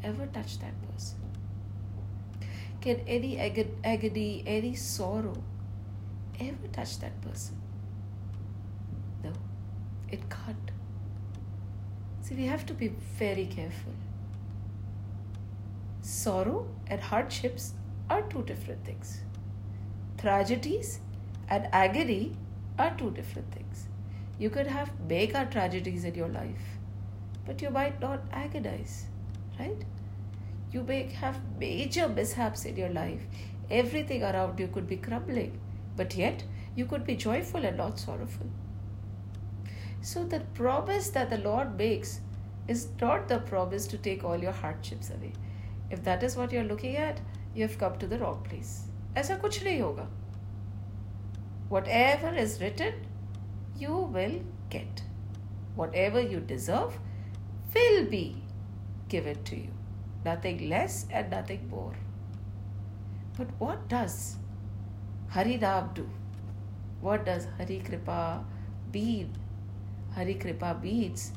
ever 0.03 0.27
touch 0.27 0.59
that 0.61 0.75
person? 0.91 1.19
Can 2.81 3.01
any 3.07 3.39
ag- 3.39 3.75
agony, 3.85 4.45
any 4.47 4.75
sorrow 4.75 5.43
ever 6.41 6.69
touch 6.73 6.99
that 7.01 7.21
person? 7.21 7.61
No, 9.23 9.33
it 10.11 10.29
can't. 10.31 10.71
See, 12.23 12.35
we 12.35 12.47
have 12.47 12.65
to 12.67 12.75
be 12.75 12.89
very 13.19 13.47
careful. 13.47 13.93
Sorrow 16.11 16.67
and 16.87 17.01
hardships 17.01 17.75
are 18.09 18.23
two 18.23 18.43
different 18.43 18.85
things. 18.85 19.21
Tragedies 20.17 21.01
and 21.49 21.69
agony 21.73 22.37
are 22.79 22.95
two 22.97 23.11
different 23.11 23.53
things. 23.53 23.89
You 24.39 24.51
could 24.51 24.67
have 24.67 24.91
mega 25.09 25.47
tragedies 25.51 26.05
in 26.05 26.15
your 26.15 26.29
life 26.29 26.79
but 27.49 27.63
you 27.63 27.71
might 27.71 27.99
not 27.99 28.21
agonize, 28.31 29.07
right? 29.59 29.85
You 30.71 30.83
may 30.83 31.05
have 31.21 31.41
major 31.59 32.07
mishaps 32.07 32.67
in 32.67 32.77
your 32.77 32.91
life. 32.91 33.23
Everything 33.71 34.23
around 34.23 34.61
you 34.61 34.69
could 34.69 34.87
be 34.87 34.99
crumbling, 34.99 35.59
but 35.97 36.15
yet 36.15 36.45
you 36.77 36.85
could 36.85 37.07
be 37.07 37.17
joyful 37.17 37.65
and 37.65 37.79
not 37.79 37.99
sorrowful. 37.99 38.47
So, 40.03 40.25
the 40.25 40.41
promise 40.61 41.09
that 41.11 41.31
the 41.31 41.39
Lord 41.39 41.79
makes 41.79 42.21
is 42.69 42.89
not 43.01 43.29
the 43.29 43.39
promise 43.39 43.87
to 43.87 43.97
take 43.97 44.23
all 44.25 44.37
your 44.37 44.53
hardships 44.53 45.09
away 45.09 45.33
If 45.90 46.04
that 46.04 46.24
is 46.24 46.36
what 46.36 46.52
you're 46.52 46.64
looking 46.64 46.96
at, 46.96 47.22
you 47.56 47.64
have 47.68 47.78
come 47.78 47.98
to 48.00 48.08
the 48.08 48.18
wrong 48.20 48.44
place. 48.44 48.90
ऐसा 49.16 49.40
कुछ 49.42 49.64
नहीं 49.64 49.80
होगा. 49.82 50.08
Whatever 51.70 52.34
is 52.36 52.60
written, 52.62 52.94
you 53.78 53.96
will 54.18 54.42
get. 54.70 55.04
Whatever 55.76 56.22
you 56.22 56.40
deserve, 56.40 57.00
will 57.76 58.06
be 58.06 58.44
given 59.10 59.44
to 59.44 59.56
you. 59.56 59.70
Nothing 60.26 60.70
less 60.70 61.06
and 61.12 61.30
nothing 61.30 61.70
more. 61.70 61.94
But 63.38 63.48
what 63.60 63.88
does 63.88 64.38
Hari 65.30 65.58
Ram 65.58 65.90
do? 65.94 66.10
What 67.02 67.26
does 67.26 67.48
Hari 67.58 67.80
Kripa 67.80 68.46
mean? 68.94 69.34
Hari 70.16 70.36
Kripa 70.36 70.80
means 70.82 71.32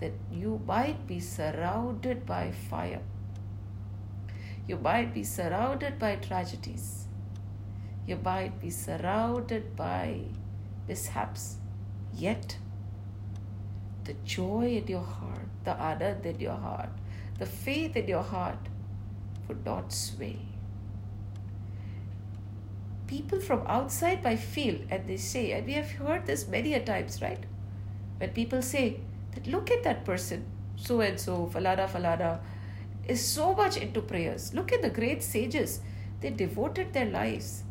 that 0.00 0.12
you 0.30 0.60
might 0.66 1.06
be 1.06 1.18
surrounded 1.20 2.24
by 2.24 2.52
fire. 2.70 3.02
You 4.69 4.77
might 4.77 5.15
be 5.15 5.23
surrounded 5.23 5.97
by 5.97 6.17
tragedies. 6.17 7.07
You 8.05 8.17
might 8.23 8.61
be 8.61 8.69
surrounded 8.69 9.75
by 9.75 10.25
mishaps. 10.87 11.55
Yet, 12.13 12.57
the 14.03 14.13
joy 14.23 14.75
in 14.77 14.85
your 14.85 15.07
heart, 15.13 15.47
the 15.63 15.71
anand 15.71 16.23
in 16.23 16.39
your 16.39 16.59
heart, 16.67 16.89
the 17.39 17.47
faith 17.47 17.95
in 17.95 18.07
your 18.07 18.21
heart 18.21 18.69
would 19.47 19.65
not 19.65 19.91
sway. 19.91 20.37
People 23.07 23.39
from 23.39 23.65
outside 23.65 24.23
might 24.23 24.37
feel, 24.37 24.77
and 24.91 25.07
they 25.07 25.17
say, 25.17 25.51
and 25.53 25.65
we 25.65 25.73
have 25.73 25.89
heard 25.93 26.27
this 26.27 26.47
many 26.47 26.75
a 26.75 26.85
times, 26.85 27.23
right? 27.23 27.43
When 28.19 28.29
people 28.29 28.61
say 28.61 28.99
that 29.31 29.47
look 29.47 29.71
at 29.71 29.81
that 29.81 30.05
person, 30.05 30.45
so 30.75 31.01
and 31.01 31.19
so, 31.19 31.49
falada, 31.51 31.87
falana, 31.87 32.39
is 33.09 33.25
so 33.25 33.53
much 33.53 33.77
into 33.77 34.01
prayers. 34.01 34.53
Look 34.53 34.71
at 34.71 34.81
the 34.81 34.89
great 34.89 35.23
sages. 35.23 35.81
They 36.21 36.29
devoted 36.29 36.93
their 36.93 37.05
lives 37.05 37.63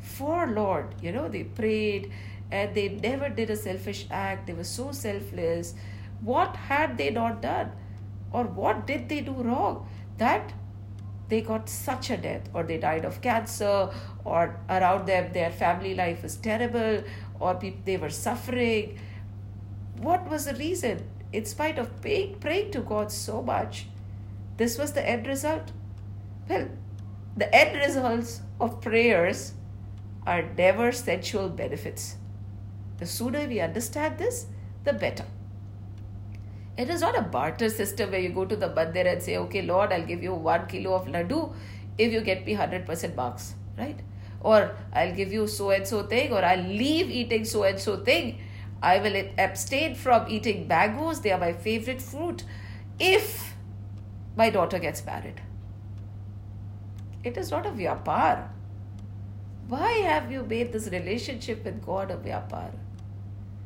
for 0.00 0.46
Lord. 0.46 0.94
You 1.02 1.12
know, 1.12 1.28
they 1.28 1.44
prayed, 1.44 2.10
and 2.50 2.74
they 2.74 2.88
never 2.88 3.28
did 3.28 3.50
a 3.50 3.56
selfish 3.56 4.06
act. 4.10 4.46
They 4.46 4.54
were 4.54 4.64
so 4.64 4.92
selfless. 4.92 5.74
What 6.20 6.56
had 6.56 6.96
they 6.96 7.10
not 7.10 7.42
done? 7.42 7.72
Or 8.32 8.44
what 8.44 8.86
did 8.86 9.08
they 9.08 9.20
do 9.20 9.32
wrong? 9.32 9.88
That 10.18 10.52
they 11.28 11.40
got 11.40 11.68
such 11.68 12.10
a 12.10 12.16
death, 12.16 12.48
or 12.54 12.62
they 12.62 12.78
died 12.78 13.04
of 13.04 13.20
cancer, 13.22 13.90
or 14.24 14.60
around 14.68 15.06
them 15.06 15.32
their 15.32 15.50
family 15.50 15.94
life 15.94 16.22
was 16.22 16.36
terrible, 16.36 17.02
or 17.40 17.58
they 17.84 17.96
were 17.96 18.10
suffering. 18.10 18.98
What 19.98 20.28
was 20.28 20.44
the 20.44 20.54
reason? 20.54 21.08
In 21.32 21.46
spite 21.46 21.78
of 21.78 22.00
praying, 22.02 22.36
praying 22.40 22.72
to 22.72 22.80
God 22.80 23.10
so 23.10 23.42
much, 23.42 23.86
this 24.62 24.78
was 24.78 24.92
the 24.92 25.06
end 25.16 25.26
result. 25.26 25.72
Well, 26.48 26.68
the 27.36 27.54
end 27.54 27.78
results 27.84 28.40
of 28.60 28.80
prayers 28.80 29.52
are 30.26 30.42
never 30.56 30.90
sensual 30.92 31.48
benefits 31.48 32.16
the 33.02 33.06
sooner 33.06 33.46
we 33.48 33.58
understand 33.60 34.18
this, 34.18 34.46
the 34.84 34.92
better. 34.92 35.24
It 36.78 36.88
is 36.88 37.00
not 37.00 37.18
a 37.18 37.22
barter 37.22 37.68
system 37.68 38.12
where 38.12 38.20
you 38.20 38.30
go 38.30 38.44
to 38.44 38.56
the 38.56 38.68
mandir 38.68 39.06
and 39.12 39.22
say, 39.22 39.36
okay, 39.38 39.62
Lord, 39.62 39.92
I'll 39.92 40.06
give 40.06 40.22
you 40.22 40.34
one 40.34 40.66
kilo 40.68 40.94
of 40.94 41.06
laddu 41.06 41.52
if 41.98 42.12
you 42.12 42.20
get 42.20 42.46
me 42.46 42.54
100% 42.54 43.16
marks, 43.16 43.54
right? 43.76 43.98
Or 44.40 44.76
I'll 44.92 45.14
give 45.14 45.32
you 45.32 45.46
so 45.46 45.70
and 45.70 45.86
so 45.86 46.04
thing, 46.04 46.32
or 46.32 46.44
I'll 46.44 46.68
leave 46.84 47.10
eating 47.10 47.44
so 47.44 47.64
and 47.64 47.78
so 47.78 47.96
thing. 47.96 48.40
I 48.82 48.98
will 48.98 49.16
abstain 49.38 49.94
from 49.94 50.28
eating 50.28 50.66
mangoes, 50.68 51.20
they 51.20 51.32
are 51.32 51.38
my 51.38 51.52
favorite 51.52 52.00
fruit, 52.00 52.44
if 52.98 53.51
my 54.36 54.50
daughter 54.50 54.78
gets 54.78 55.04
married. 55.04 55.40
It 57.24 57.36
is 57.36 57.50
not 57.50 57.66
a 57.66 57.70
vyapar. 57.70 58.48
Why 59.68 59.92
have 59.92 60.30
you 60.30 60.42
made 60.42 60.72
this 60.72 60.88
relationship 60.88 61.64
with 61.64 61.84
God 61.84 62.10
a 62.10 62.16
vyapar? 62.16 62.72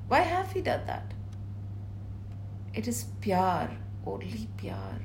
Why 0.09 0.21
have 0.21 0.55
we 0.55 0.61
done 0.61 0.87
that? 0.87 1.15
It 2.75 2.87
is 2.87 3.07
pyar, 3.21 3.71
only 4.05 4.49
pyar. 4.57 5.01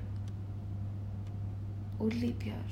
only 2.02 2.34
pyar. 2.34 2.66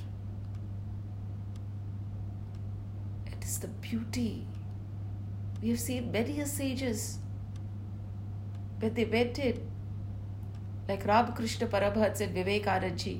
It 3.28 3.44
is 3.44 3.60
the 3.60 3.68
beauty. 3.68 4.48
We 5.62 5.70
have 5.70 5.80
seen 5.80 6.12
many 6.12 6.44
sages 6.46 7.20
when 8.80 8.94
they 8.94 9.06
went 9.06 9.38
in, 9.40 9.62
like 10.90 11.06
Ramakrishna 11.06 11.68
Paramahansa 11.68 12.22
and 12.22 12.34
Vivekananda 12.34 13.20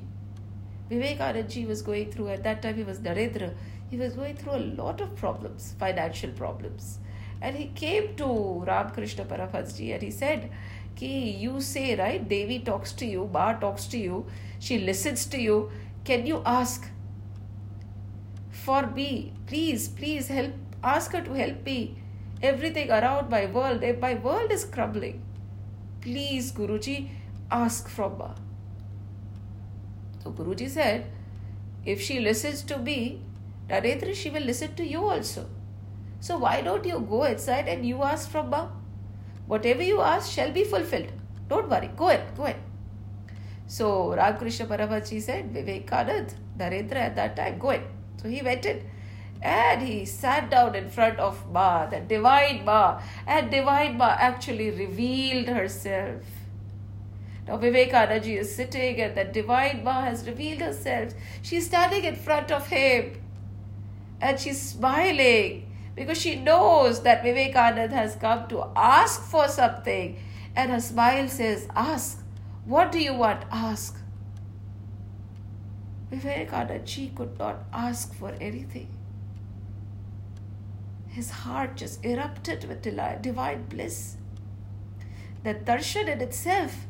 Vivekananda 0.90 1.66
was 1.68 1.82
going 1.82 2.10
through, 2.10 2.28
at 2.28 2.42
that 2.42 2.62
time 2.62 2.74
he 2.74 2.82
was 2.82 2.98
Narendra, 2.98 3.54
he 3.88 3.96
was 3.96 4.14
going 4.14 4.36
through 4.36 4.56
a 4.56 4.64
lot 4.82 5.00
of 5.00 5.14
problems, 5.14 5.74
financial 5.78 6.30
problems. 6.30 6.98
And 7.40 7.56
he 7.56 7.66
came 7.66 8.16
to 8.16 8.64
Ramakrishna 8.66 9.24
Paramahansa 9.24 9.94
and 9.94 10.02
he 10.02 10.10
said, 10.10 10.50
Ki, 10.96 11.30
you 11.30 11.60
say, 11.60 11.94
right, 11.96 12.28
Devi 12.28 12.58
talks 12.58 12.92
to 12.94 13.06
you, 13.06 13.30
Ma 13.32 13.52
talks 13.52 13.86
to 13.86 13.98
you, 13.98 14.26
she 14.58 14.78
listens 14.80 15.26
to 15.26 15.40
you. 15.40 15.70
Can 16.04 16.26
you 16.26 16.42
ask 16.44 16.88
for 18.50 18.86
me? 18.88 19.32
Please, 19.46 19.88
please 19.88 20.26
help, 20.26 20.52
ask 20.82 21.12
her 21.12 21.22
to 21.22 21.32
help 21.34 21.64
me. 21.64 21.96
Everything 22.42 22.90
around 22.90 23.30
my 23.30 23.46
world, 23.46 23.84
eh, 23.84 23.94
my 24.00 24.14
world 24.14 24.50
is 24.50 24.64
crumbling. 24.64 25.22
Please, 26.00 26.52
Guruji, 26.52 27.10
ask 27.50 27.88
from 27.88 28.18
Ma. 28.18 28.34
So 30.22 30.32
Guruji 30.32 30.68
said, 30.68 31.06
if 31.84 32.00
she 32.00 32.20
listens 32.20 32.62
to 32.64 32.78
me, 32.78 33.22
Narendra, 33.68 34.14
she 34.14 34.30
will 34.30 34.42
listen 34.42 34.74
to 34.74 34.84
you 34.86 35.04
also. 35.04 35.46
So 36.20 36.38
why 36.38 36.60
don't 36.60 36.84
you 36.84 37.00
go 37.00 37.24
inside 37.24 37.68
and 37.68 37.86
you 37.86 38.02
ask 38.02 38.30
from 38.30 38.50
Ma? 38.50 38.68
Whatever 39.46 39.82
you 39.82 40.00
ask 40.00 40.30
shall 40.30 40.52
be 40.52 40.64
fulfilled. 40.64 41.12
Don't 41.48 41.68
worry. 41.68 41.90
Go 41.96 42.08
ahead. 42.08 42.36
Go 42.36 42.44
ahead. 42.44 42.60
So 43.66 44.14
Ramakrishna 44.14 44.66
Paramahansa 44.66 45.22
said, 45.22 45.54
Vivekanand, 45.54 46.34
Narendra 46.58 46.96
at 46.96 47.16
that 47.16 47.36
time, 47.36 47.58
go 47.58 47.70
ahead. 47.70 47.84
So 48.20 48.28
he 48.28 48.42
went 48.42 48.66
in 48.66 48.82
and 49.42 49.80
he 49.80 50.04
sat 50.04 50.50
down 50.50 50.74
in 50.74 50.90
front 50.90 51.18
of 51.18 51.50
Ma, 51.50 51.86
the 51.86 52.00
divine 52.00 52.64
Ma, 52.64 53.00
and 53.26 53.50
divine 53.50 53.96
Ma 53.96 54.16
actually 54.18 54.70
revealed 54.70 55.46
herself. 55.46 56.22
Now 57.50 57.56
Vivekananda 57.56 58.24
is 58.28 58.54
sitting 58.54 59.00
and 59.00 59.16
the 59.16 59.24
divine 59.24 59.82
Ma 59.82 60.02
has 60.02 60.24
revealed 60.24 60.60
herself. 60.60 61.12
She's 61.42 61.66
standing 61.66 62.04
in 62.04 62.14
front 62.14 62.52
of 62.52 62.68
him 62.68 63.20
and 64.20 64.38
she's 64.38 64.62
smiling 64.62 65.66
because 65.96 66.20
she 66.20 66.36
knows 66.36 67.02
that 67.02 67.24
Vivekananda 67.24 67.92
has 67.96 68.14
come 68.14 68.46
to 68.50 68.68
ask 68.76 69.20
for 69.22 69.48
something. 69.48 70.16
And 70.54 70.70
her 70.70 70.80
smile 70.80 71.26
says, 71.26 71.66
Ask. 71.74 72.22
What 72.66 72.92
do 72.92 73.00
you 73.00 73.14
want? 73.14 73.44
Ask. 73.50 73.98
Vivekananda, 76.08 76.86
she 76.86 77.08
could 77.08 77.36
not 77.36 77.64
ask 77.72 78.14
for 78.14 78.32
anything. 78.40 78.96
His 81.08 81.30
heart 81.30 81.76
just 81.76 82.04
erupted 82.04 82.68
with 82.68 82.82
divine 82.82 83.64
bliss. 83.64 84.18
That 85.42 85.64
darshan 85.64 86.06
in 86.06 86.20
itself 86.20 86.86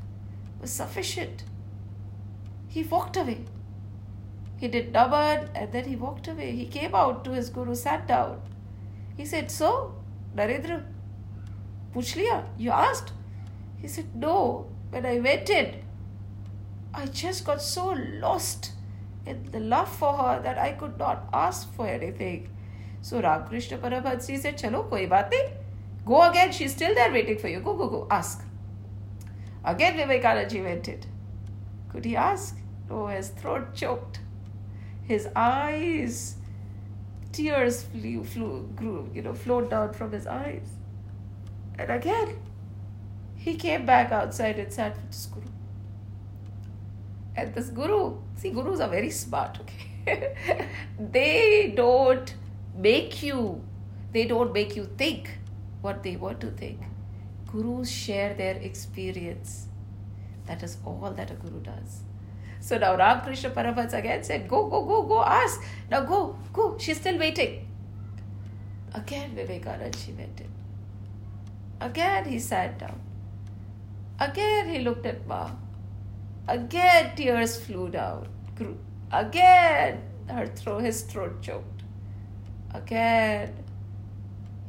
was 0.61 0.71
sufficient. 0.71 1.45
He 2.69 2.83
walked 2.83 3.17
away. 3.17 3.45
He 4.59 4.69
did 4.69 4.93
naman 4.93 5.49
and 5.55 5.73
then 5.73 5.85
he 5.85 5.97
walked 5.97 6.29
away. 6.29 6.53
He 6.53 6.67
came 6.67 6.95
out 6.95 7.25
to 7.25 7.33
his 7.33 7.49
guru, 7.49 7.75
sat 7.75 8.07
down. 8.07 8.43
He 9.17 9.25
said, 9.25 9.51
So, 9.51 9.95
Narendra, 10.37 10.85
puch 11.95 12.15
liya? 12.17 12.45
You 12.59 12.71
asked? 12.71 13.13
He 13.81 13.89
said, 13.89 14.15
No. 14.15 14.67
When 14.91 15.07
I 15.07 15.13
in, 15.13 15.77
I 16.93 17.07
just 17.07 17.45
got 17.45 17.63
so 17.63 17.97
lost 18.21 18.73
in 19.25 19.51
the 19.53 19.61
love 19.61 19.89
for 19.89 20.13
her 20.17 20.43
that 20.43 20.59
I 20.59 20.73
could 20.73 20.99
not 20.99 21.29
ask 21.33 21.73
for 21.75 21.87
anything. 21.87 22.49
So 23.03 23.21
Ramakrishna 23.21 23.79
Paramahansa 23.79 24.39
said, 24.39 24.59
Chalo, 24.59 24.89
koi 24.91 25.07
baat 25.07 25.31
nahi. 25.33 25.53
Go 26.05 26.23
again, 26.29 26.53
she's 26.53 26.73
still 26.73 26.95
there 26.95 27.13
waiting 27.13 27.39
for 27.39 27.49
you. 27.49 27.61
Go, 27.61 27.75
go, 27.75 27.89
go, 27.89 28.07
ask. 28.11 28.45
Again 29.65 29.97
Vivekananda 29.97 30.63
went 30.63 30.89
in. 30.89 31.01
Could 31.91 32.05
he 32.05 32.17
ask? 32.17 32.57
No, 32.89 33.07
his 33.07 33.29
throat 33.29 33.75
choked. 33.75 34.21
His 35.03 35.29
eyes, 35.37 36.37
tears 37.33 37.83
flew, 37.83 38.25
flew, 38.25 38.69
grew, 38.75 39.11
you 39.15 39.23
know, 39.23 39.35
flowed 39.35 39.71
down 39.71 39.93
from 39.93 40.13
his 40.13 40.27
eyes. 40.27 40.69
And 41.79 41.91
again, 41.91 42.37
he 43.37 43.55
came 43.55 43.87
back 43.87 44.13
outside 44.13 44.59
and 44.59 44.73
sat 44.73 44.95
with 44.97 45.07
his 45.07 45.27
guru. 45.27 45.47
And 47.37 47.55
this 47.55 47.69
guru, 47.69 48.19
see, 48.37 48.51
gurus 48.51 48.81
are 48.81 48.89
very 48.89 49.11
smart, 49.11 49.59
okay? 49.61 50.69
they 50.99 51.73
don't 51.75 52.35
make 52.77 53.23
you, 53.23 53.63
they 54.13 54.27
don't 54.27 54.53
make 54.53 54.77
you 54.77 54.85
think 54.97 55.39
what 55.81 56.03
they 56.03 56.17
want 56.17 56.41
to 56.41 56.51
think. 56.51 56.81
Gurus 57.53 57.91
share 57.91 58.35
their 58.35 58.57
experience. 58.57 59.67
That 60.47 60.63
is 60.63 60.79
all 60.85 61.13
that 61.17 61.31
a 61.31 61.35
guru 61.35 61.61
does. 61.61 62.03
So 62.61 62.77
now 62.79 62.93
Ramakrishna 62.97 63.51
Paramahansa 63.51 63.99
again 63.99 64.23
said, 64.23 64.49
Go, 64.49 64.69
go, 64.69 64.85
go, 64.85 65.03
go, 65.03 65.25
ask. 65.25 65.63
Now 65.91 66.03
go, 66.03 66.39
go. 66.53 66.77
She's 66.79 66.99
still 66.99 67.19
waiting. 67.19 67.67
Again, 68.95 69.35
Vivekananda, 69.35 69.97
she 69.97 70.13
went 70.13 70.41
in. 70.41 70.49
Again, 71.81 72.25
he 72.27 72.39
sat 72.39 72.79
down. 72.79 73.01
Again, 74.19 74.69
he 74.69 74.81
looked 74.81 75.07
at 75.07 75.27
Ma. 75.27 75.51
Again, 76.47 77.15
tears 77.17 77.57
flew 77.59 77.89
down. 77.89 78.27
Again, 79.13 80.03
her 80.29 80.47
throat, 80.47 80.81
his 80.81 81.03
throat 81.03 81.41
choked. 81.41 81.83
Again, 82.75 83.65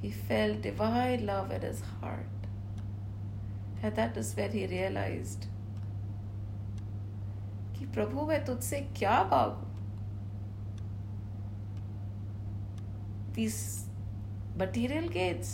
he 0.02 0.12
felt 0.12 0.62
divine 0.62 1.26
love 1.26 1.52
in 1.52 1.62
his 1.62 1.82
heart. 2.00 2.26
And 3.84 3.96
that 3.96 4.17
is 4.17 4.36
when 4.36 4.52
he 4.52 4.67
realized 4.67 5.46
कि 7.78 7.86
प्रभु, 7.86 8.26
मैं 8.26 8.46
तुझसे 8.46 8.80
क्या 8.98 9.24
मांगू? 9.32 9.67
These 13.36 13.60
material 14.58 15.08
gains 15.12 15.50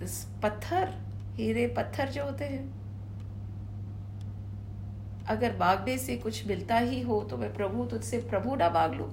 this 0.00 0.16
पत्थर, 0.42 0.94
हीरे 1.36 1.66
पत्थर 1.66 2.08
जो 2.08 2.24
होते 2.24 2.44
हैं, 2.44 2.64
अगर 5.28 5.56
मांगने 5.58 5.98
से 5.98 6.16
कुछ 6.16 6.46
मिलता 6.46 6.78
ही 6.78 7.00
हो 7.00 7.20
तो 7.22 7.36
मैं 7.36 7.52
प्रभु, 7.54 7.84
तुझसे 7.84 8.18
प्रभु 8.30 8.54
ना 8.54 8.68
मांग 8.70 8.94
लू। 8.94 9.06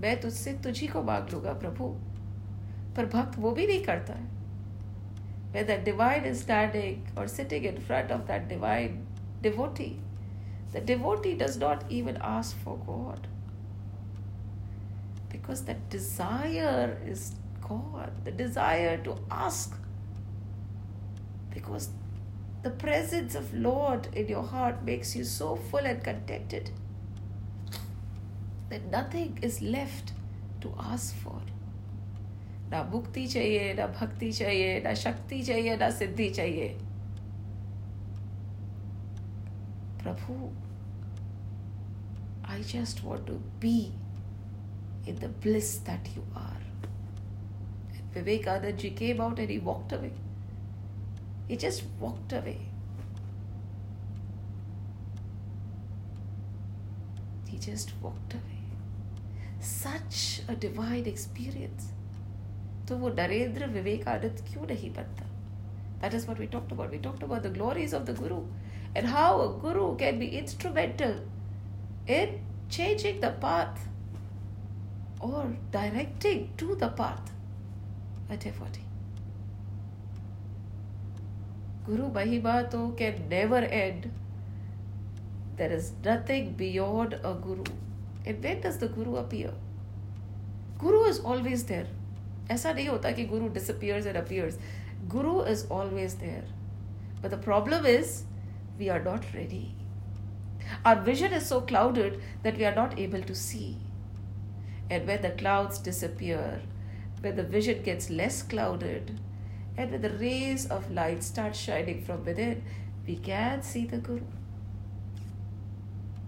मैं 0.00 0.20
तुझसे 0.20 0.52
तुझी 0.64 0.86
को 0.86 1.02
मांग 1.02 1.30
लूँगा 1.30 1.52
प्रभु, 1.52 1.88
पर 2.96 3.06
भक्त 3.06 3.38
वो 3.38 3.52
भी 3.52 3.66
नहीं 3.66 3.84
करता 3.84 4.14
है। 4.14 4.29
Where 5.52 5.64
the 5.64 5.78
divine 5.78 6.24
is 6.24 6.40
standing 6.40 7.06
or 7.16 7.26
sitting 7.26 7.64
in 7.64 7.80
front 7.80 8.10
of 8.10 8.26
that 8.26 8.48
divine 8.48 9.06
devotee, 9.42 9.98
the 10.72 10.80
devotee 10.80 11.34
does 11.34 11.56
not 11.56 11.84
even 11.90 12.18
ask 12.20 12.56
for 12.62 12.78
God. 12.86 13.26
Because 15.28 15.64
the 15.64 15.74
desire 15.74 16.98
is 17.04 17.34
God, 17.60 18.12
the 18.24 18.30
desire 18.30 18.96
to 18.98 19.16
ask. 19.30 19.74
Because 21.52 21.90
the 22.62 22.70
presence 22.70 23.34
of 23.34 23.52
Lord 23.54 24.08
in 24.12 24.28
your 24.28 24.42
heart 24.42 24.84
makes 24.84 25.16
you 25.16 25.24
so 25.24 25.56
full 25.56 25.80
and 25.80 26.02
contented 26.02 26.70
that 28.68 28.84
nothing 28.90 29.38
is 29.42 29.60
left 29.62 30.12
to 30.60 30.72
ask 30.78 31.16
for. 31.16 31.40
ना 32.70 32.82
भुक्ति 32.90 33.26
चाहिए, 33.26 33.72
ना 33.74 33.86
भक्ति 34.00 34.30
चाहिए, 34.32 34.80
ना 34.82 34.94
शक्ति 34.94 35.42
चाहिए, 35.42 35.76
ना 35.76 35.90
सिद्धि 35.90 36.28
चाहिए 36.30 36.68
प्रभु 40.02 40.50
I 42.52 42.62
just 42.72 43.04
want 43.04 43.26
to 43.26 43.34
be 43.60 43.76
in 45.10 45.18
the 45.20 45.34
bliss 45.42 45.76
that 45.86 46.16
you 46.16 46.22
are 46.38 46.58
Vivekananda 48.14 48.76
ji 48.78 48.90
came 48.98 49.22
out 49.22 49.38
and 49.38 49.50
he 49.50 49.58
away 49.94 50.12
he 51.50 51.56
just 51.56 51.84
walked 52.00 52.34
away 52.34 52.58
just 57.60 57.92
walked 58.02 58.34
away. 58.34 58.62
Such 59.60 60.42
a 60.48 60.54
divine 60.56 61.06
experience. 61.06 61.92
तो 62.90 62.96
वो 62.98 63.08
नरेंद्र 63.08 63.66
विवेक 63.70 64.08
आदित्य 64.08 64.52
क्यों 64.52 64.66
नहीं 64.66 64.90
बनता? 64.94 65.24
That 66.00 66.14
is 66.14 66.26
what 66.28 66.38
we 66.40 66.46
talked 66.54 66.72
about 66.72 66.90
we 66.90 66.98
talked 66.98 67.24
about 67.24 67.42
the 67.42 67.52
glories 67.54 67.94
of 67.94 68.04
the 68.04 68.16
guru 68.18 68.38
and 68.96 69.06
how 69.06 69.38
a 69.38 69.46
guru 69.60 69.94
can 69.96 70.18
be 70.18 70.26
instrumental 70.38 71.12
in 72.14 72.38
changing 72.70 73.20
the 73.22 73.30
path 73.42 73.88
or 75.24 75.52
directing 75.72 76.48
to 76.58 76.74
the 76.74 76.90
path 76.98 78.32
at 78.32 78.46
a 78.46 78.50
forty 78.50 78.84
guru 81.86 82.08
can 82.96 83.22
never 83.28 83.64
end 83.64 84.06
there 85.56 85.72
is 85.72 85.92
nothing 86.08 86.54
beyond 86.56 87.14
a 87.14 87.32
guru 87.46 87.64
and 88.26 88.40
when 88.42 88.60
does 88.60 88.82
the 88.84 88.92
guru 88.94 89.14
appear 89.24 89.56
guru 90.80 91.06
is 91.06 91.20
always 91.32 91.62
there 91.62 91.99
ऐसा 92.51 92.73
नहीं 92.73 92.87
होता 92.87 93.11
कि 93.11 93.25
guru 93.29 93.49
disappears 93.49 94.05
and 94.05 94.17
appears. 94.17 94.57
Guru 95.09 95.41
is 95.41 95.65
always 95.69 96.15
there. 96.15 96.43
But 97.21 97.31
the 97.31 97.37
problem 97.37 97.85
is 97.85 98.23
we 98.77 98.89
are 98.89 99.01
not 99.03 99.25
ready. 99.33 99.73
Our 100.83 101.01
vision 101.01 101.33
is 101.33 101.45
so 101.45 101.61
clouded 101.61 102.21
that 102.43 102.57
we 102.57 102.65
are 102.65 102.75
not 102.75 102.97
able 102.99 103.21
to 103.21 103.35
see. 103.35 103.77
And 104.89 105.07
when 105.07 105.21
the 105.21 105.31
clouds 105.31 105.79
disappear, 105.79 106.61
when 107.21 107.35
the 107.35 107.43
vision 107.43 107.81
gets 107.83 108.09
less 108.09 108.41
clouded, 108.43 109.19
and 109.77 109.91
when 109.91 110.01
the 110.01 110.11
rays 110.11 110.65
of 110.67 110.91
light 110.91 111.23
start 111.23 111.55
shining 111.55 112.03
from 112.03 112.23
within, 112.23 112.63
we 113.07 113.15
can 113.15 113.61
see 113.61 113.85
the 113.85 113.97
Guru. 113.97 114.25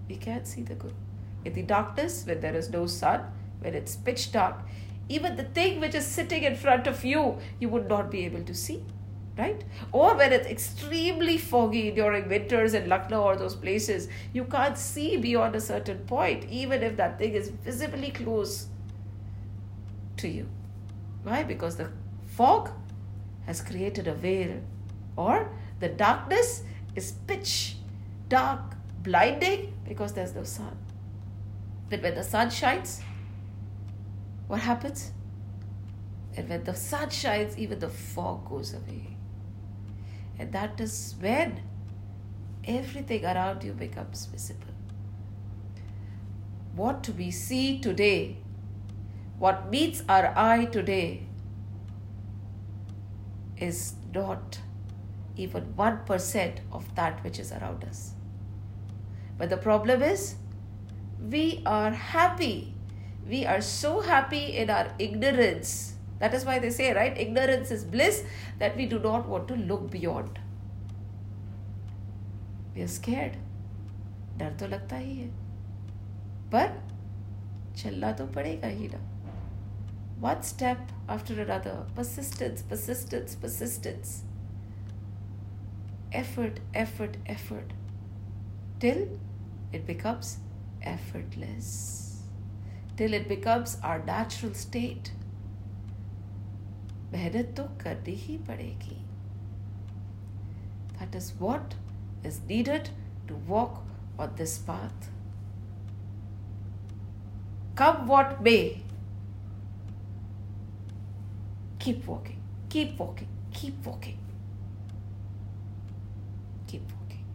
We 0.09 0.15
can 0.15 0.45
see 0.45 0.63
the 0.63 0.75
Guru. 0.75 0.93
In 1.45 1.53
the 1.53 1.63
darkness, 1.63 2.25
when 2.25 2.41
there 2.41 2.55
is 2.55 2.69
no 2.69 2.87
sun, 2.87 3.21
when 3.61 3.73
it's 3.73 3.95
pitch 3.95 4.31
dark, 4.31 4.55
even 5.12 5.36
the 5.36 5.44
thing 5.44 5.80
which 5.80 5.94
is 5.94 6.06
sitting 6.06 6.42
in 6.42 6.56
front 6.56 6.86
of 6.86 7.04
you, 7.04 7.38
you 7.60 7.68
would 7.68 7.88
not 7.88 8.10
be 8.10 8.24
able 8.24 8.44
to 8.44 8.54
see 8.54 8.82
right? 9.36 9.64
Or 9.92 10.14
when 10.16 10.32
it's 10.32 10.46
extremely 10.46 11.38
foggy 11.38 11.90
during 11.90 12.28
winters 12.28 12.74
in 12.74 12.88
Lucknow 12.88 13.22
or 13.22 13.36
those 13.36 13.56
places, 13.56 14.08
you 14.32 14.44
can't 14.44 14.76
see 14.76 15.16
beyond 15.16 15.56
a 15.56 15.60
certain 15.60 15.98
point, 16.00 16.44
even 16.50 16.82
if 16.82 16.96
that 16.96 17.18
thing 17.18 17.32
is 17.32 17.48
visibly 17.48 18.10
close 18.10 18.66
to 20.18 20.28
you. 20.28 20.48
Why? 21.22 21.42
Because 21.42 21.76
the 21.76 21.90
fog 22.26 22.70
has 23.46 23.60
created 23.60 24.06
a 24.06 24.14
veil, 24.14 24.60
or 25.16 25.50
the 25.80 25.88
darkness 25.88 26.62
is 26.94 27.12
pitch 27.26 27.76
dark, 28.28 28.60
blinding 29.02 29.74
because 29.88 30.12
there's 30.12 30.34
no 30.34 30.44
sun. 30.44 30.76
But 31.90 32.02
when 32.02 32.14
the 32.14 32.22
sun 32.22 32.50
shines, 32.50 33.00
what 34.52 34.60
happens? 34.60 35.12
And 36.36 36.46
when 36.46 36.62
the 36.64 36.74
sun 36.74 37.08
shines, 37.08 37.56
even 37.56 37.78
the 37.78 37.88
fog 37.88 38.50
goes 38.50 38.74
away. 38.74 39.16
And 40.38 40.52
that 40.52 40.78
is 40.78 41.14
when 41.18 41.62
everything 42.62 43.24
around 43.24 43.64
you 43.64 43.72
becomes 43.72 44.26
visible. 44.26 44.74
What 46.76 47.08
we 47.16 47.30
see 47.30 47.78
today, 47.78 48.42
what 49.38 49.70
meets 49.70 50.04
our 50.06 50.34
eye 50.36 50.66
today, 50.66 51.22
is 53.56 53.94
not 54.14 54.58
even 55.34 55.72
1% 55.78 56.58
of 56.72 56.94
that 56.94 57.24
which 57.24 57.38
is 57.38 57.52
around 57.52 57.84
us. 57.84 58.12
But 59.38 59.48
the 59.48 59.56
problem 59.56 60.02
is, 60.02 60.34
we 61.30 61.62
are 61.64 61.92
happy 61.92 62.74
We 63.27 63.45
are 63.45 63.61
so 63.61 64.01
happy 64.01 64.57
in 64.57 64.69
our 64.69 64.93
ignorance 64.99 65.93
that 66.19 66.33
is 66.33 66.45
why 66.45 66.59
they 66.59 66.69
say, 66.69 66.93
right? 66.93 67.17
Ignorance 67.17 67.71
is 67.71 67.83
bliss 67.83 68.23
that 68.59 68.75
we 68.75 68.85
do 68.85 68.99
not 68.99 69.27
want 69.27 69.47
to 69.49 69.55
look 69.55 69.91
beyond. 69.91 70.39
We 72.75 72.81
are 72.83 72.87
scared. 72.87 73.37
डर 74.37 74.51
तो 74.59 74.67
लगता 74.67 74.95
ही 74.95 75.15
है 75.17 75.27
पर 76.51 76.73
चलना 77.77 78.11
तो 78.17 78.25
पड़ेगा 78.35 78.67
ही 78.67 78.87
ना 78.87 78.99
one 80.21 80.43
step 80.49 80.91
after 81.15 81.39
another 81.41 81.73
persistence 81.95 82.61
persistence 82.69 83.35
persistence 83.35 84.13
effort 86.11 86.59
effort 86.83 87.17
effort 87.35 87.73
till 88.79 89.03
it 89.73 89.85
becomes 89.85 90.37
effortless 90.93 92.10
till 92.97 93.13
it 93.13 93.27
becomes 93.27 93.77
our 93.83 93.99
natural 94.11 94.53
state 94.63 95.11
मेहनत 97.11 97.53
तो 97.57 97.63
करनी 97.83 98.13
ही 98.23 98.37
पड़ेगी 98.47 98.95
that 100.99 101.15
is 101.15 101.31
what 101.41 101.73
is 102.27 102.41
needed 102.49 102.87
to 103.27 103.35
walk 103.47 103.83
on 104.21 104.35
this 104.37 104.57
path 104.69 105.15
come 107.79 108.07
what 108.07 108.31
may 108.45 108.61
keep 111.79 112.07
walking 112.11 112.39
keep 112.69 112.97
walking 113.01 113.27
keep 113.57 113.85
walking 113.85 114.17
keep 116.71 116.81
walking 116.95 117.25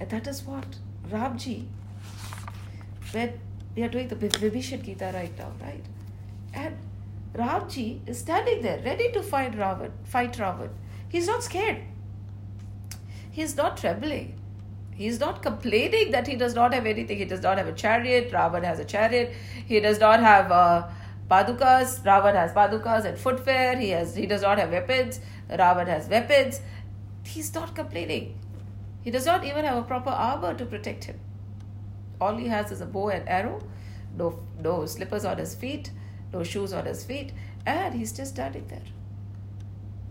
and 0.00 0.08
that 0.14 0.30
is 0.32 0.40
what 0.46 0.78
ramji 1.12 1.56
when 3.12 3.36
we 3.75 3.83
are 3.83 3.89
doing 3.89 4.07
the 4.07 4.15
vibhishan 4.15 4.83
gita 4.83 5.11
right 5.13 5.37
now 5.37 5.51
right 5.61 5.85
and 6.53 6.77
Ramji 7.33 8.07
is 8.07 8.19
standing 8.19 8.61
there, 8.61 8.79
ready 8.85 9.11
to 9.11 9.23
fight 9.23 9.53
Ravan, 9.53 9.91
fight 10.03 10.33
Ravan. 10.33 10.69
He's 11.09 11.27
not 11.27 11.43
scared. 11.43 11.77
He's 13.31 13.57
not 13.57 13.77
trembling. 13.77 14.39
He's 14.91 15.19
not 15.19 15.41
complaining 15.41 16.11
that 16.11 16.27
he 16.27 16.35
does 16.35 16.53
not 16.53 16.73
have 16.73 16.85
anything. 16.85 17.17
He 17.17 17.25
does 17.25 17.41
not 17.41 17.57
have 17.57 17.67
a 17.67 17.71
chariot. 17.71 18.31
Ravan 18.31 18.63
has 18.63 18.77
a 18.77 18.85
chariot. 18.85 19.33
He 19.65 19.79
does 19.79 19.99
not 19.99 20.19
have 20.19 20.51
uh, 20.51 20.87
padukas. 21.29 22.03
Ravan 22.03 22.35
has 22.35 22.51
padukas 22.51 23.05
and 23.05 23.17
footwear. 23.17 23.75
He 23.77 23.89
has. 23.89 24.15
He 24.15 24.27
does 24.27 24.43
not 24.43 24.59
have 24.59 24.69
weapons. 24.69 25.19
Ravan 25.49 25.87
has 25.87 26.07
weapons. 26.07 26.61
He's 27.23 27.51
not 27.55 27.73
complaining. 27.73 28.37
He 29.01 29.09
does 29.09 29.25
not 29.25 29.43
even 29.43 29.65
have 29.65 29.77
a 29.77 29.81
proper 29.81 30.11
armor 30.11 30.53
to 30.53 30.65
protect 30.65 31.05
him. 31.05 31.19
All 32.22 32.36
he 32.36 32.48
has 32.48 32.72
is 32.72 32.80
a 32.80 32.86
bow 32.86 33.08
and 33.08 33.28
arrow. 33.28 33.60
No, 34.16 34.40
no 34.60 34.86
slippers 34.86 35.24
on 35.24 35.38
his 35.38 35.54
feet 35.54 35.90
no 36.32 36.42
shoes 36.42 36.72
on 36.72 36.86
his 36.86 37.04
feet, 37.04 37.32
and 37.64 37.94
he's 37.94 38.12
just 38.12 38.32
standing 38.32 38.66
there. 38.68 38.82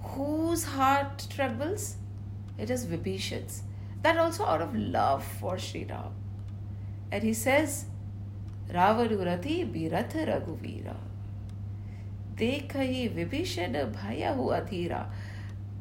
Whose 0.01 0.63
heart 0.63 1.27
trembles? 1.29 1.97
It 2.57 2.69
is 2.69 2.85
Vibhishan's. 2.85 3.63
That 4.01 4.17
also 4.17 4.45
out 4.45 4.61
of 4.61 4.75
love 4.75 5.23
for 5.23 5.57
Sri 5.57 5.85
Ram. 5.85 6.13
And 7.11 7.23
he 7.23 7.33
says, 7.33 7.85
Ravanurati 8.71 9.71
Birath 9.71 10.13
Raghuvira. 10.27 10.95
देखही 12.37 13.07
विभीषण 13.13 13.73
भय 13.93 14.23
who 14.37 14.43
अधीरा 14.55 14.99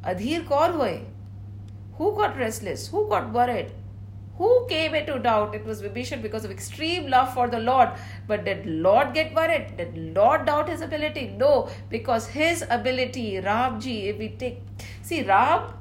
अधीर 0.08 0.44
कौन 0.48 0.72
हुए 0.72 0.94
who 1.98 2.12
got 2.16 2.38
restless 2.38 2.86
who 2.88 3.06
got 3.10 3.30
worried 3.30 3.72
Who 4.41 4.65
came 4.67 4.95
into 4.95 5.19
doubt? 5.19 5.53
It 5.53 5.65
was 5.65 5.83
Vibhishan 5.83 6.21
because 6.21 6.45
of 6.45 6.51
extreme 6.51 7.07
love 7.07 7.31
for 7.33 7.47
the 7.47 7.59
Lord. 7.59 7.89
But 8.27 8.43
did 8.43 8.65
Lord 8.65 9.13
get 9.13 9.35
worried? 9.35 9.77
Did 9.77 10.15
Lord 10.15 10.45
doubt 10.47 10.69
his 10.69 10.81
ability? 10.81 11.25
No, 11.41 11.69
because 11.89 12.25
his 12.27 12.63
ability, 12.67 13.33
Ramji, 13.33 14.05
if 14.05 14.17
we 14.17 14.29
take. 14.29 14.63
See, 15.03 15.21
Ram 15.21 15.73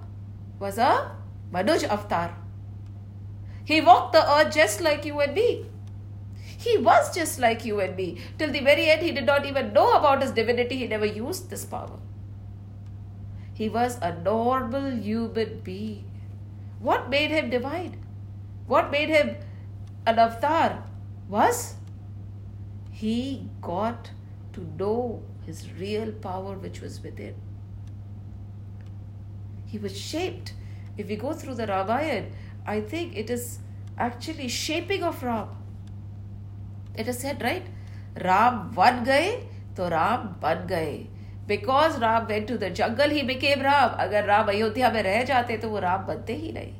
was 0.58 0.76
a 0.76 0.90
Manuj 1.50 1.84
avatar. 1.84 2.36
He 3.64 3.80
walked 3.80 4.12
the 4.12 4.22
earth 4.34 4.52
just 4.54 4.82
like 4.82 5.06
you 5.06 5.20
and 5.20 5.34
me. 5.34 5.64
He 6.58 6.76
was 6.76 7.14
just 7.14 7.38
like 7.38 7.64
you 7.64 7.80
and 7.80 7.96
me. 7.96 8.18
Till 8.36 8.52
the 8.52 8.60
very 8.60 8.90
end, 8.90 9.00
he 9.00 9.12
did 9.12 9.24
not 9.24 9.46
even 9.46 9.72
know 9.72 9.92
about 9.92 10.20
his 10.20 10.32
divinity. 10.32 10.76
He 10.76 10.86
never 10.86 11.06
used 11.06 11.48
this 11.48 11.64
power. 11.64 11.98
He 13.54 13.70
was 13.70 13.98
a 14.02 14.12
normal 14.20 14.90
human 14.90 15.60
being. 15.60 16.04
What 16.78 17.08
made 17.08 17.30
him 17.30 17.48
divine? 17.48 17.96
What 18.69 18.91
made 18.91 19.09
him 19.09 19.35
an 20.05 20.19
avatar 20.19 20.83
was 21.29 21.75
he 22.91 23.49
got 23.61 24.11
to 24.53 24.61
know 24.79 25.23
his 25.45 25.71
real 25.73 26.11
power 26.11 26.55
which 26.55 26.81
was 26.81 27.01
within. 27.01 27.35
He 29.65 29.77
was 29.77 29.97
shaped. 29.97 30.53
If 30.97 31.07
we 31.09 31.15
go 31.15 31.33
through 31.33 31.55
the 31.55 31.67
Ramayana, 31.67 32.27
I 32.65 32.81
think 32.81 33.17
it 33.17 33.29
is 33.29 33.59
actually 33.97 34.47
shaping 34.47 35.03
of 35.03 35.21
Ram. 35.21 35.49
It 36.95 37.07
is 37.07 37.19
said, 37.19 37.41
right? 37.41 37.65
Ram 38.23 38.71
van 38.71 39.03
gaye, 39.03 39.47
to 39.75 39.83
Ram 39.83 40.35
ban 40.39 40.65
gaye. 40.65 41.07
Because 41.47 41.99
Ram 41.99 42.27
went 42.27 42.47
to 42.47 42.57
the 42.57 42.69
jungle, 42.69 43.09
he 43.09 43.23
became 43.23 43.61
Ram. 43.61 43.91
अगर 43.99 44.25
राम 44.25 44.47
अयोध्या 44.47 44.89
में 44.91 45.01
रह 45.03 45.23
जाते 45.23 45.57
तो 45.57 45.69
वो 45.69 45.79
राम 45.79 46.05
बनते 46.07 46.35
ही 46.35 46.51
नहीं 46.51 46.78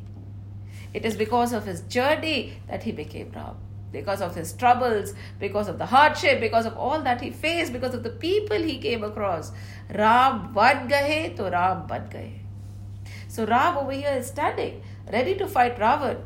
it 0.93 1.05
is 1.05 1.15
because 1.17 1.53
of 1.53 1.65
his 1.65 1.81
journey 1.81 2.53
that 2.67 2.84
he 2.84 2.91
became 2.91 3.31
Ram. 3.36 3.55
Because 3.91 4.21
of 4.21 4.36
his 4.36 4.51
troubles, 4.53 5.13
because 5.39 5.67
of 5.69 5.77
the 5.77 5.86
hardship, 5.86 6.39
because 6.39 6.65
of 6.65 6.77
all 6.77 7.01
that 7.01 7.21
he 7.21 7.29
faced, 7.31 7.71
because 7.71 7.93
of 7.93 8.03
the 8.03 8.10
people 8.10 8.58
he 8.58 8.77
came 8.77 9.03
across. 9.03 9.51
Ram 9.93 10.53
ban 10.53 10.89
gahe 10.89 11.36
to 11.36 11.43
Ram 11.43 11.86
ban 11.88 12.10
gahe. 12.10 12.39
So 13.27 13.45
Ram 13.45 13.77
over 13.77 13.91
here 13.91 14.15
is 14.17 14.27
standing, 14.27 14.81
ready 15.12 15.36
to 15.36 15.47
fight 15.47 15.77
Ravan. 15.77 16.17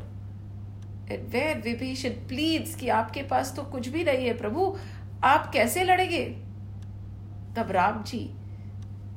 And 1.08 1.32
where 1.32 1.56
Vibhishan 1.56 2.16
pleads 2.28 2.74
कि 2.76 2.88
आपके 2.88 3.22
पास 3.28 3.54
तो 3.56 3.62
कुछ 3.70 3.88
भी 3.88 4.04
नहीं 4.04 4.26
है 4.26 4.36
प्रभु 4.38 4.76
आप 5.24 5.50
कैसे 5.52 5.84
लड़ेंगे 5.84 6.24
तब 7.56 7.70
Ram 7.76 8.02
ji 8.10 8.28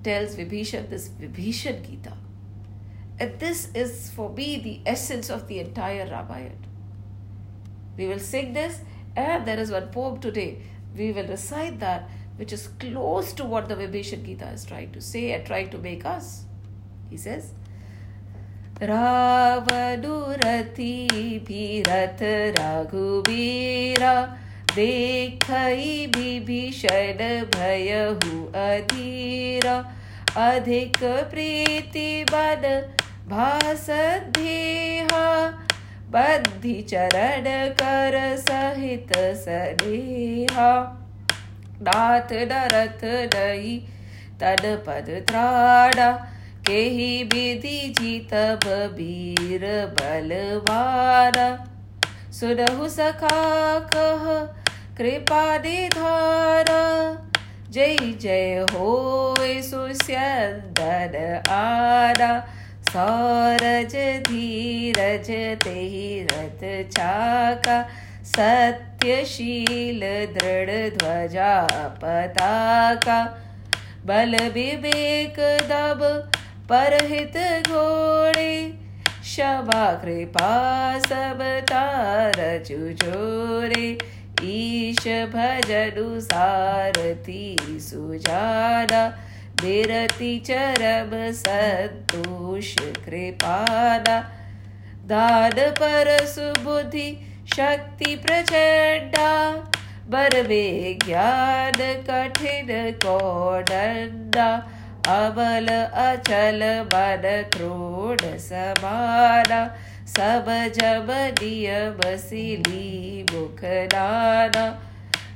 tells 0.03 0.35
Vibhishan 0.35 0.89
this 0.89 1.09
Vibhishan 1.19 1.81
Gita 1.85 2.13
And 3.19 3.39
this 3.39 3.69
is 3.73 4.09
for 4.09 4.29
me 4.29 4.57
the 4.57 4.81
essence 4.85 5.29
of 5.29 5.47
the 5.47 5.59
entire 5.59 6.05
Ramayana. 6.05 6.55
We 7.97 8.07
will 8.07 8.19
sing 8.19 8.53
this, 8.53 8.81
and 9.15 9.47
there 9.47 9.59
is 9.59 9.71
one 9.71 9.89
poem 9.89 10.19
today. 10.19 10.57
We 10.97 11.11
will 11.11 11.27
recite 11.27 11.79
that, 11.79 12.09
which 12.37 12.51
is 12.51 12.67
close 12.79 13.33
to 13.33 13.45
what 13.45 13.69
the 13.69 13.75
Vibhishan 13.75 14.25
Gita 14.25 14.49
is 14.49 14.65
trying 14.65 14.91
to 14.91 15.01
say 15.01 15.31
and 15.33 15.45
trying 15.45 15.69
to 15.69 15.77
make 15.77 16.05
us. 16.05 16.45
He 17.09 17.17
says, 17.17 17.53
रावणुरति 18.81 20.93
भीरथ 21.47 22.21
रघुबीरा 22.57 24.15
देखई 24.75 26.05
विभीषण 26.15 27.19
भयहु 27.55 28.45
अधीरा 28.61 29.75
अधिक 30.45 30.97
प्रीति 31.31 32.23
बद 32.31 32.65
भासदेहा 33.30 35.24
बद्धि 36.10 36.74
चरण 36.82 37.44
कर 37.80 38.14
सहित 38.38 39.12
सदेहा। 39.38 40.70
नाथ 41.82 42.32
नरथ 42.50 43.04
नहीं 43.34 43.78
तन 44.40 44.64
पद 44.86 45.10
त्राड़ा, 45.28 46.10
केही 46.66 47.22
विधि 47.24 47.78
जीतब 47.98 48.64
वीर 48.94 49.64
बलवारा 49.94 51.48
सुनहु 52.32 52.88
सखा 52.88 53.38
कह, 53.94 54.24
कृपा 54.98 55.44
निधारा 55.58 56.82
जय 57.70 57.96
जय 58.22 58.66
हो 58.72 58.88
सुस्यंदन 59.64 61.14
आरा। 61.52 62.32
सौरज 62.88 63.94
धीरज 64.28 65.28
ते 65.64 65.80
रथ 66.30 66.62
चाका, 66.90 67.76
सत्यशील 68.24 70.00
दृढ़ 70.34 70.70
ध्वजा 70.96 71.52
पताका। 72.02 73.20
बल 74.06 74.36
विवेक 74.54 75.38
दब 75.70 76.00
परहित 76.70 77.36
घोड़े 77.68 78.52
शबा 79.24 79.84
कृपा 80.02 80.52
सब 80.98 81.38
तार 81.70 82.38
चुचोरे 82.66 83.86
ईश 84.44 85.06
भजनु 85.34 86.08
सारथी 86.20 87.56
सुजाना 87.80 89.02
विरति 89.62 90.42
चरम 90.46 91.32
संतोष 91.32 92.74
कृपाना 92.80 94.32
दान 95.04 95.70
पर 95.70 96.26
सुबुद्धि 96.26 97.34
शक्ति 97.56 98.16
प्रचंडा। 98.16 99.52
बर 100.10 100.30
ज्ञान 101.04 102.04
कठिन 102.10 102.90
कौडंडा। 103.06 104.68
अबल 105.08 105.66
अचल 105.94 106.80
मन 106.80 107.22
क्रोड 107.56 108.20
समाना। 108.38 109.76
सब 110.06 110.46
जब 110.76 111.06
नियम 111.10 112.16
सिली 112.16 113.26
मुख 113.32 113.60
नाना। 113.64 114.87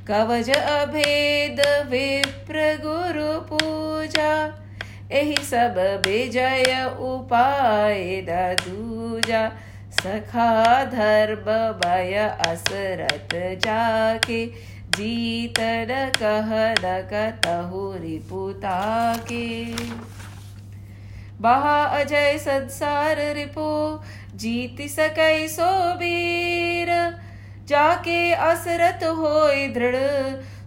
कवच 0.09 0.51
अभेद 0.51 1.61
विप्र 1.89 2.79
गुरु 2.83 3.41
पूजा। 3.41 4.33
एहि 5.13 5.37
सब 5.37 6.03
विजय 6.07 6.91
उपाय 7.01 8.27
दूजा। 8.63 9.53
सखा 9.93 10.85
धर्म 10.85 11.51
भय 11.79 12.15
असरत 12.47 13.29
जाके। 13.35 14.47
जीत 14.97 15.61
न 15.61 16.11
कह 16.17 16.51
न 16.81 17.01
कतहु 17.13 17.93
रिपुता 17.93 18.81
के 19.17 19.65
बहा 21.41 21.85
अजय 21.85 22.39
संसार 22.39 23.17
रिपो, 23.35 24.03
जीत 24.35 24.91
सकई 24.91 25.49
सो 25.49 25.95
वीर। 25.95 26.89
जाके 27.69 28.21
असरत 28.51 29.05
हो 29.19 29.35
दृढ़ 29.75 29.97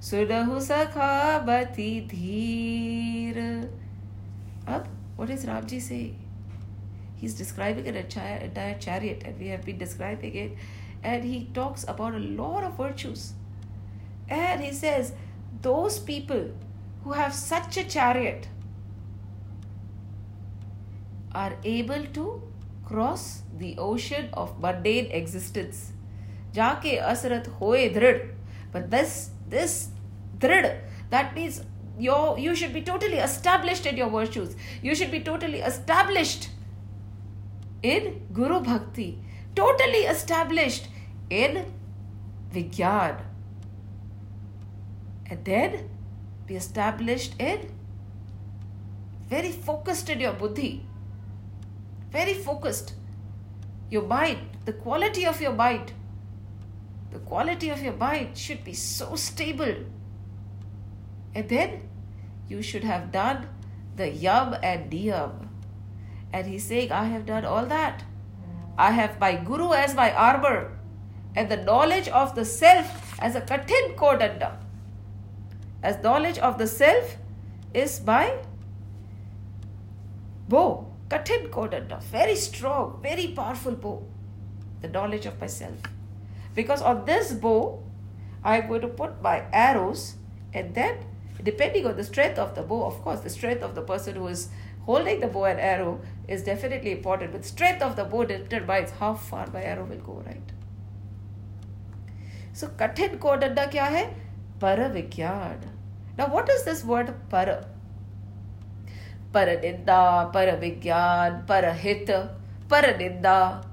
सुनहु 0.10 0.60
सखा 0.68 1.38
बती 1.48 1.90
धीर 2.12 3.40
अब 4.68 4.92
what 5.18 5.30
is 5.30 5.46
Ramji 5.46 5.82
saying? 5.82 6.20
He's 7.16 7.34
describing 7.34 7.88
an 7.88 7.96
entire, 7.96 8.38
entire 8.38 8.78
chariot, 8.78 9.24
and 9.26 9.40
we 9.40 9.48
have 9.48 9.64
been 9.64 9.78
describing 9.78 10.36
it, 10.36 10.58
and 11.04 11.24
he 11.24 11.50
talks 11.54 11.86
about 11.88 12.14
a 12.14 12.20
lot 12.20 12.66
of 12.66 12.76
virtues. 12.78 13.34
And 14.28 14.62
he 14.62 14.74
says, 14.74 15.14
those 15.62 16.00
people 16.00 16.52
who 17.04 17.14
have 17.14 17.34
such 17.34 17.78
a 17.78 17.86
chariot 17.86 18.50
are 21.34 21.54
able 21.64 22.06
to 22.14 22.42
cross 22.84 23.44
the 23.58 23.78
ocean 23.78 24.30
of 24.34 24.60
mundane 24.60 25.06
existence. 25.12 25.92
Jaake 26.56 27.02
asrat 27.12 27.48
hoye 27.60 27.94
drid. 27.94 28.34
But 28.72 28.90
this, 28.92 29.30
this 29.50 29.90
drid, 30.40 30.82
that 31.10 31.36
means 31.36 31.62
your, 32.00 32.38
you 32.38 32.56
should 32.56 32.74
be 32.74 32.82
totally 32.82 33.18
established 33.18 33.86
in 33.86 33.98
your 33.98 34.10
virtues. 34.10 34.56
You 34.82 34.96
should 34.96 35.12
be 35.12 35.22
totally 35.22 35.60
established 35.60 36.50
in 37.84 38.22
Guru 38.34 38.60
Bhakti. 38.62 39.20
Totally 39.56 40.04
established 40.16 40.88
in 41.30 41.66
Vigyan 42.54 43.18
and 45.30 45.44
then 45.44 45.90
be 46.48 46.56
established 46.56 47.34
in 47.40 47.72
very 49.30 49.52
focused 49.52 50.10
in 50.10 50.20
your 50.20 50.34
buddhi 50.34 50.86
very 52.12 52.34
focused 52.34 52.94
your 53.90 54.04
mind 54.04 54.40
the 54.66 54.74
quality 54.74 55.26
of 55.26 55.42
your 55.42 55.54
mind 55.54 55.94
the 57.16 57.22
quality 57.22 57.70
of 57.70 57.82
your 57.82 57.94
bite 57.94 58.38
should 58.38 58.64
be 58.66 58.74
so 58.74 59.16
stable. 59.16 59.76
And 61.34 61.48
then 61.48 61.88
you 62.50 62.62
should 62.62 62.84
have 62.84 63.12
done 63.14 63.48
the 63.96 64.10
yam 64.10 64.56
and 64.62 64.92
niyam 64.92 65.48
and 66.34 66.48
he's 66.48 66.66
saying 66.66 66.92
i 66.92 67.06
have 67.06 67.26
done 67.26 67.46
all 67.46 67.66
that. 67.68 68.04
I 68.78 68.92
have 68.92 69.18
my 69.22 69.36
guru 69.36 69.72
as 69.72 69.96
my 69.96 70.12
armor 70.14 70.78
and 71.36 71.50
the 71.50 71.62
knowledge 71.70 72.10
of 72.10 72.36
the 72.36 72.44
self 72.44 73.18
as 73.20 73.36
a 73.36 73.42
katin 73.54 73.96
kodanda. 74.04 74.52
As 75.82 76.04
knowledge 76.04 76.38
of 76.40 76.58
the 76.58 76.68
self 76.68 77.16
is 77.74 78.00
by 78.12 78.40
bow, 80.50 80.86
Kathin 81.10 81.50
Kodanda, 81.50 82.02
very 82.04 82.36
strong, 82.36 83.00
very 83.02 83.28
powerful 83.28 83.74
bow, 83.74 84.04
the 84.82 84.90
knowledge 84.90 85.28
of 85.28 85.40
myself. 85.40 85.95
Because 86.56 86.82
on 86.82 87.06
this 87.06 87.34
bow, 87.34 87.84
I'm 88.44 88.68
going 88.68 88.82
to 88.82 88.88
put 88.88 89.22
my 89.22 89.44
arrows 89.52 90.16
and 90.54 90.74
then 90.74 90.98
depending 91.44 91.86
on 91.86 91.98
the 91.98 92.04
strength 92.04 92.40
of 92.40 92.56
the 92.56 92.64
bow, 92.64 92.86
of 92.86 93.02
course, 93.02 93.20
the 93.20 93.30
strength 93.30 93.62
of 93.62 93.76
the 93.76 93.82
person 93.82 94.16
who 94.16 94.28
is 94.28 94.50
holding 94.86 95.20
the 95.20 95.28
bow 95.28 95.46
and 95.46 95.60
arrow 95.60 96.00
is 96.28 96.44
definitely 96.44 96.92
important. 96.92 97.32
But 97.34 97.46
strength 97.46 97.82
of 97.82 97.96
the 97.96 98.06
bow 98.06 98.26
determines 98.26 98.92
how 98.92 99.14
far 99.16 99.48
my 99.52 99.62
arrow 99.62 99.86
will 99.86 99.98
go, 99.98 100.24
right? 100.26 100.52
So 102.54 102.68
Kathin 102.68 103.20
Kodanda 103.20 103.70
kya 103.70 103.90
hai? 103.90 104.14
Paravigyan. 104.60 105.58
Now, 106.18 106.28
what 106.28 106.50
is 106.50 106.64
this 106.64 106.86
word 106.86 107.14
para? 107.30 107.68
Paraninda, 109.34 110.32
Paravigyan, 110.32 111.46
Parahit, 111.46 112.30
Paraninda. 112.70 113.66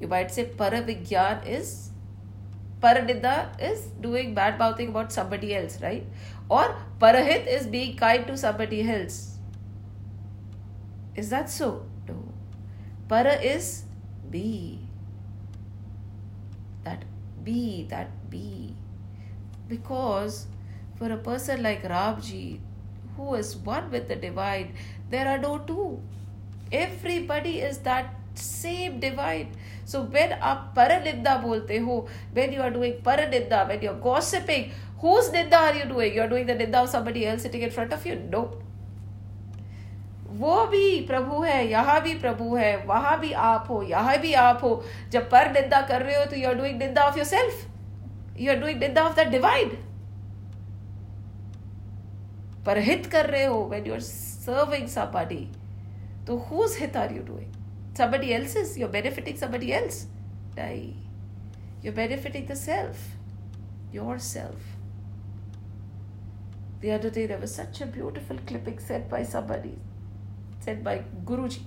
You 0.00 0.08
might 0.08 0.30
say 0.30 0.44
Paravigyan 0.44 1.46
is 1.46 1.90
Paraninda 2.80 3.60
is 3.60 3.86
doing 4.00 4.34
bad 4.34 4.58
mouthing 4.58 4.88
about 4.88 5.12
somebody 5.12 5.54
else, 5.54 5.80
right? 5.80 6.06
Or 6.48 6.76
Parahit 7.00 7.46
is 7.46 7.66
being 7.66 7.96
kind 7.96 8.26
to 8.26 8.36
somebody 8.36 8.88
else. 8.88 9.38
Is 11.14 11.30
that 11.30 11.48
so? 11.48 11.86
No. 12.06 12.32
Para 13.08 13.40
is 13.40 13.84
be. 14.30 14.78
That 16.84 17.04
be, 17.42 17.86
that 17.88 18.30
be 18.30 18.76
because 19.68 20.46
for 20.96 21.10
a 21.12 21.16
person 21.16 21.62
like 21.62 21.82
Rabji, 21.82 22.60
who 23.16 23.34
is 23.34 23.56
one 23.56 23.90
with 23.90 24.08
the 24.08 24.16
divine, 24.16 24.74
there 25.10 25.28
are 25.28 25.38
no 25.38 25.58
two. 25.58 26.00
Everybody 26.70 27.60
is 27.60 27.78
that 27.78 28.14
same 28.34 29.00
divine. 29.00 29.52
So 29.92 30.00
when 30.12 30.32
आप 30.32 30.72
पर 30.76 31.00
निंदा 31.04 31.36
बोलते 31.38 31.78
हो 31.78 32.06
when 32.34 32.54
you 32.54 32.62
are 32.62 32.70
doing 32.70 33.02
par 33.04 33.28
ninda 33.30 33.62
when 33.62 33.84
you 33.84 33.90
are 33.90 33.98
gossiping 34.00 34.70
whose 35.02 35.30
ninda 35.34 35.58
are 35.58 35.76
you 35.76 35.84
doing 35.92 36.16
you 36.16 36.22
are 36.22 36.28
doing 36.28 36.46
the 36.48 36.56
ninda 36.58 36.82
of 36.82 36.90
somebody 36.90 37.22
else 37.24 37.42
sitting 37.42 37.62
in 37.62 37.70
front 37.70 37.92
of 37.94 38.08
you 38.08 38.14
know 38.20 38.42
वो 40.38 40.64
भी 40.66 41.00
प्रभु 41.06 41.42
है, 41.42 41.66
यहाँ 41.68 42.00
भी 42.02 42.14
प्रभु 42.18 42.54
है, 42.56 42.76
वहाँ 42.86 43.18
भी 43.20 43.30
आप 43.32 43.66
हो, 43.70 43.82
यहाँ 43.82 44.16
भी 44.18 44.32
आप 44.34 44.60
हो। 44.62 44.82
जब 45.10 45.30
पर 45.30 45.50
निंदा 45.52 45.80
कर 45.88 46.02
रहे 46.02 46.16
हो 46.16 46.24
तो 46.24 46.36
you 46.36 46.48
are 46.48 46.54
doing 46.54 46.78
ninda 46.78 47.02
of 47.02 47.16
yourself 47.26 48.40
you 48.40 48.50
are 48.52 48.58
doing 48.60 48.80
ninda 48.80 49.02
of 49.02 49.20
the 49.20 49.26
divine 49.28 49.70
पर 52.66 52.78
हित 52.78 53.06
कर 53.06 53.26
रहे 53.26 53.44
हो 53.44 53.64
वेन 53.70 53.86
यू 53.86 53.94
आर 53.94 54.00
सर्विंग 54.00 54.88
सा 54.88 55.04
पार्टी 55.14 55.44
तो 56.26 56.36
whose 56.50 56.76
hit 56.80 56.96
are 56.96 57.12
you 57.12 57.22
doing 57.22 57.55
somebody 57.96 58.34
else's 58.34 58.76
you're 58.78 58.94
benefiting 58.96 59.36
somebody 59.36 59.72
else. 59.72 60.06
Die. 60.54 60.94
You're 61.82 61.92
benefiting 61.92 62.46
the 62.46 62.56
self. 62.56 63.10
Yourself. 63.92 64.56
The 66.80 66.92
other 66.92 67.10
day 67.10 67.26
there 67.26 67.38
was 67.38 67.54
such 67.54 67.80
a 67.80 67.86
beautiful 67.86 68.38
clipping 68.46 68.78
said 68.78 69.08
by 69.08 69.22
somebody 69.22 69.76
said 70.66 70.82
by 70.88 70.94
guruji 71.30 71.62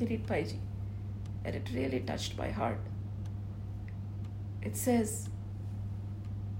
kirit 0.00 0.26
paiji 0.30 0.58
and 1.44 1.54
it 1.60 1.70
really 1.74 2.00
touched 2.10 2.36
my 2.38 2.50
heart. 2.50 2.78
It 4.62 4.76
says 4.76 5.28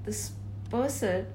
this 0.05 0.33
person 0.71 1.27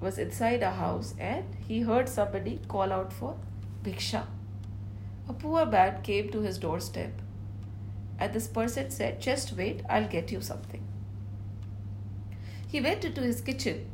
was 0.00 0.18
inside 0.18 0.62
a 0.62 0.70
house 0.70 1.14
and 1.18 1.44
he 1.68 1.80
heard 1.90 2.08
somebody 2.08 2.58
call 2.68 2.92
out 2.92 3.12
for 3.12 3.36
bhiksha. 3.84 4.24
A 5.28 5.32
poor 5.32 5.66
man 5.66 6.02
came 6.02 6.30
to 6.30 6.40
his 6.40 6.58
doorstep 6.58 7.12
and 8.18 8.32
this 8.32 8.46
person 8.46 8.90
said, 8.90 9.20
Just 9.20 9.56
wait, 9.56 9.82
I'll 9.88 10.08
get 10.08 10.32
you 10.32 10.40
something. 10.40 10.86
He 12.68 12.80
went 12.80 13.04
into 13.04 13.20
his 13.20 13.40
kitchen 13.40 13.90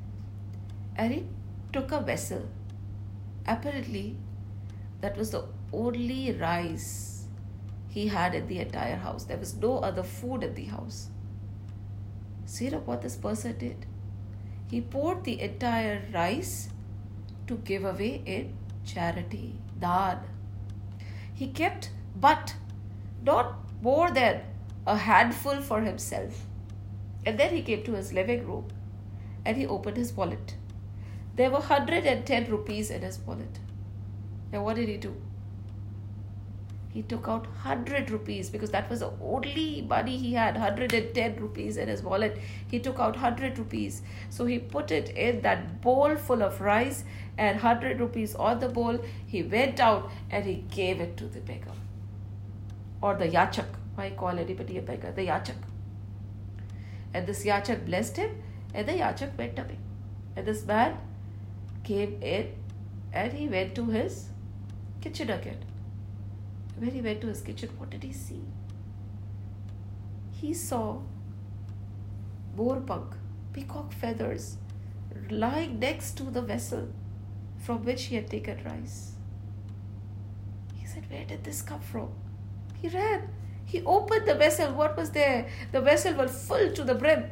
and 0.96 1.12
he 1.12 1.26
took 1.72 1.92
a 1.92 2.00
vessel. 2.00 2.48
Apparently, 3.46 4.16
that 5.00 5.16
was 5.16 5.30
the 5.30 5.44
only 5.72 6.32
rice 6.32 7.24
he 7.88 8.08
had 8.08 8.34
in 8.34 8.46
the 8.46 8.60
entire 8.60 8.96
house. 8.96 9.24
There 9.24 9.38
was 9.38 9.54
no 9.54 9.78
other 9.78 10.02
food 10.02 10.42
in 10.42 10.54
the 10.54 10.64
house. 10.64 11.08
See 12.46 12.68
what 12.68 13.02
this 13.02 13.16
person 13.16 13.58
did? 13.58 13.86
he 14.72 14.80
poured 14.80 15.22
the 15.24 15.38
entire 15.38 16.02
rice 16.14 16.70
to 17.46 17.56
give 17.56 17.84
away 17.84 18.22
in 18.24 18.54
charity, 18.86 19.54
dad. 19.78 20.18
He 21.34 21.48
kept 21.48 21.90
but 22.14 22.54
not 23.22 23.56
more 23.80 24.10
than 24.10 24.42
a 24.86 24.96
handful 24.96 25.60
for 25.60 25.80
himself. 25.80 26.46
And 27.24 27.38
then 27.38 27.54
he 27.54 27.62
came 27.62 27.84
to 27.84 27.92
his 27.92 28.12
living 28.12 28.46
room 28.46 28.68
and 29.44 29.56
he 29.56 29.66
opened 29.66 29.96
his 29.96 30.12
wallet. 30.12 30.56
There 31.36 31.50
were 31.50 31.60
110 31.60 32.50
rupees 32.50 32.90
in 32.90 33.02
his 33.02 33.18
wallet. 33.20 33.58
Now, 34.52 34.64
what 34.64 34.76
did 34.76 34.88
he 34.88 34.98
do? 34.98 35.16
He 36.92 37.00
took 37.00 37.26
out 37.26 37.46
100 37.46 38.10
rupees 38.10 38.50
because 38.50 38.70
that 38.70 38.90
was 38.90 39.00
the 39.00 39.10
only 39.22 39.80
money 39.88 40.18
he 40.18 40.34
had 40.34 40.54
110 40.54 41.36
rupees 41.36 41.78
in 41.78 41.88
his 41.88 42.02
wallet. 42.02 42.38
He 42.70 42.80
took 42.80 42.98
out 42.98 43.14
100 43.14 43.58
rupees. 43.58 44.02
So 44.28 44.44
he 44.44 44.58
put 44.58 44.90
it 44.90 45.08
in 45.08 45.40
that 45.40 45.80
bowl 45.80 46.16
full 46.16 46.42
of 46.42 46.60
rice 46.60 47.04
and 47.38 47.62
100 47.62 47.98
rupees 47.98 48.34
on 48.34 48.58
the 48.58 48.68
bowl. 48.68 48.98
He 49.26 49.42
went 49.42 49.80
out 49.80 50.10
and 50.30 50.44
he 50.44 50.66
gave 50.70 51.00
it 51.00 51.16
to 51.16 51.24
the 51.24 51.40
beggar. 51.40 51.72
Or 53.00 53.14
the 53.14 53.28
yachak. 53.28 53.68
Why 53.94 54.10
call 54.10 54.38
anybody 54.38 54.76
a 54.76 54.82
beggar? 54.82 55.12
The 55.12 55.28
yachak. 55.28 55.56
And 57.14 57.26
this 57.26 57.42
yachak 57.42 57.86
blessed 57.86 58.18
him 58.18 58.42
and 58.74 58.86
the 58.86 58.92
yachak 58.92 59.38
went 59.38 59.58
away. 59.58 59.78
And 60.36 60.44
this 60.44 60.66
man 60.66 60.98
came 61.84 62.18
in 62.20 62.52
and 63.14 63.32
he 63.32 63.48
went 63.48 63.74
to 63.76 63.86
his 63.86 64.28
kitchen 65.00 65.30
again 65.30 65.71
when 66.82 66.90
he 66.90 67.00
went 67.00 67.20
to 67.20 67.28
his 67.28 67.40
kitchen, 67.40 67.68
what 67.78 67.90
did 67.90 68.02
he 68.02 68.12
see? 68.12 68.42
He 70.32 70.52
saw 70.52 70.98
boar 72.56 72.82
peacock 73.52 73.92
feathers, 73.92 74.56
lying 75.30 75.78
next 75.78 76.16
to 76.16 76.24
the 76.24 76.42
vessel 76.42 76.88
from 77.64 77.84
which 77.84 78.06
he 78.06 78.16
had 78.16 78.28
taken 78.28 78.64
rice. 78.64 79.12
He 80.74 80.84
said, 80.84 81.08
Where 81.08 81.24
did 81.24 81.44
this 81.44 81.62
come 81.62 81.80
from? 81.80 82.08
He 82.80 82.88
ran. 82.88 83.28
He 83.64 83.84
opened 83.84 84.26
the 84.26 84.34
vessel. 84.34 84.72
What 84.72 84.96
was 84.96 85.10
there? 85.10 85.46
The 85.70 85.80
vessel 85.80 86.14
was 86.14 86.44
full 86.48 86.72
to 86.72 86.82
the 86.82 86.96
brim. 86.96 87.30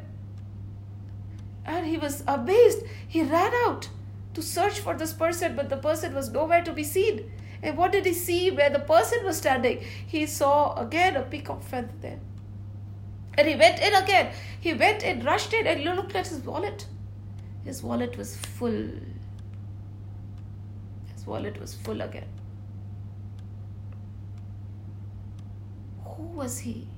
And 1.65 1.85
he 1.85 1.97
was 1.97 2.23
amazed. 2.25 2.83
He 3.05 3.21
ran 3.21 3.51
out 3.67 3.89
to 4.33 4.41
search 4.41 4.79
for 4.79 4.95
this 4.95 5.11
person, 5.11 5.57
but 5.57 5.67
the 5.67 5.75
person 5.75 6.15
was 6.15 6.29
nowhere 6.29 6.63
to 6.63 6.71
be 6.71 6.85
seen. 6.85 7.29
And 7.62 7.76
what 7.76 7.92
did 7.92 8.06
he 8.06 8.12
see 8.12 8.50
where 8.50 8.70
the 8.70 8.78
person 8.78 9.24
was 9.24 9.38
standing? 9.38 9.80
He 10.06 10.26
saw 10.26 10.76
again 10.76 11.16
a 11.16 11.22
peacock 11.22 11.62
feather 11.62 11.92
there. 12.00 12.20
And 13.38 13.48
he 13.48 13.54
went 13.54 13.80
in 13.80 13.94
again. 13.94 14.32
He 14.60 14.72
went 14.74 15.02
in, 15.02 15.24
rushed 15.24 15.52
in, 15.52 15.66
and 15.66 15.80
he 15.80 15.88
looked 15.88 16.14
at 16.14 16.26
his 16.26 16.40
wallet. 16.40 16.86
His 17.64 17.82
wallet 17.82 18.16
was 18.16 18.36
full. 18.36 18.90
His 21.14 21.26
wallet 21.26 21.60
was 21.60 21.74
full 21.74 22.00
again. 22.00 22.28
Who 26.04 26.22
was 26.22 26.58
he? 26.58 26.88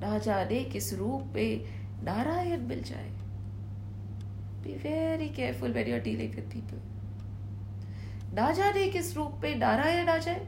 ना 0.00 0.18
जाने 0.24 0.62
किस 0.72 0.92
रूप 0.98 1.32
में 1.34 1.64
नारायण 2.04 2.66
मिल 2.68 2.82
जाए 2.90 3.10
Be 4.62 4.74
very 4.82 5.28
careful 5.34 5.74
when 5.74 5.86
you're 5.86 6.04
dealing 6.06 6.34
with 6.36 6.48
people. 6.50 6.78
ना 8.34 8.50
जाने 8.52 8.86
किस 8.94 9.16
रूप 9.16 9.40
में 9.42 9.54
नारायण 9.56 10.08
आ 10.08 10.18
जाए 10.28 10.46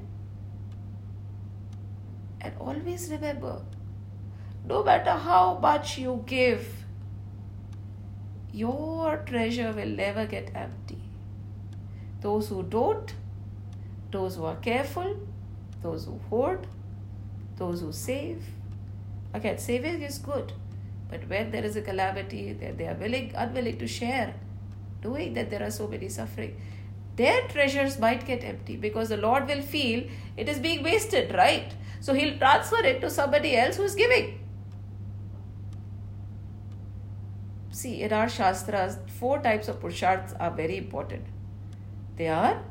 and 2.48 2.60
always 2.66 3.02
remember 3.12 3.54
no 4.68 4.82
matter 4.84 5.14
how 5.24 5.58
much 5.64 5.98
you 6.02 6.12
give 6.26 6.68
your 8.60 9.16
treasure 9.30 9.72
will 9.72 9.92
never 9.98 10.24
get 10.26 10.48
empty 10.62 11.00
those 12.22 12.48
who 12.48 12.62
don't 12.76 13.12
those 14.10 14.36
who 14.36 14.46
are 14.52 14.56
careful 14.68 15.12
those 15.82 16.06
who 16.06 16.18
hoard 16.30 16.66
those 17.60 17.80
who 17.80 17.92
save 17.92 18.48
again 19.34 19.58
saving 19.58 20.02
is 20.02 20.18
good 20.18 20.52
but 21.10 21.28
when 21.28 21.50
there 21.50 21.64
is 21.64 21.76
a 21.76 21.82
calamity 21.82 22.42
they 22.54 22.86
are 22.86 22.98
willing 23.04 23.32
unwilling 23.44 23.78
to 23.78 23.86
share 23.86 24.34
knowing 25.04 25.32
that 25.34 25.50
there 25.50 25.62
are 25.62 25.70
so 25.70 25.86
many 25.86 26.08
suffering 26.08 26.56
their 27.15 27.47
treasures 27.47 27.97
might 27.97 28.25
get 28.25 28.43
empty 28.43 28.75
because 28.75 29.09
the 29.09 29.17
Lord 29.17 29.47
will 29.47 29.61
feel 29.61 30.03
it 30.35 30.49
is 30.49 30.59
being 30.59 30.83
wasted, 30.83 31.33
right? 31.33 31.73
So 32.01 32.13
He'll 32.13 32.37
transfer 32.37 32.83
it 32.83 33.01
to 33.01 33.09
somebody 33.09 33.55
else 33.55 33.77
who's 33.77 33.95
giving. 33.95 34.39
See, 37.71 38.01
in 38.01 38.13
our 38.13 38.29
Shastras, 38.29 38.97
four 39.19 39.39
types 39.39 39.67
of 39.67 39.81
Purusharths 39.81 40.35
are 40.39 40.51
very 40.51 40.77
important. 40.77 41.25
They 42.15 42.27
are 42.27 42.63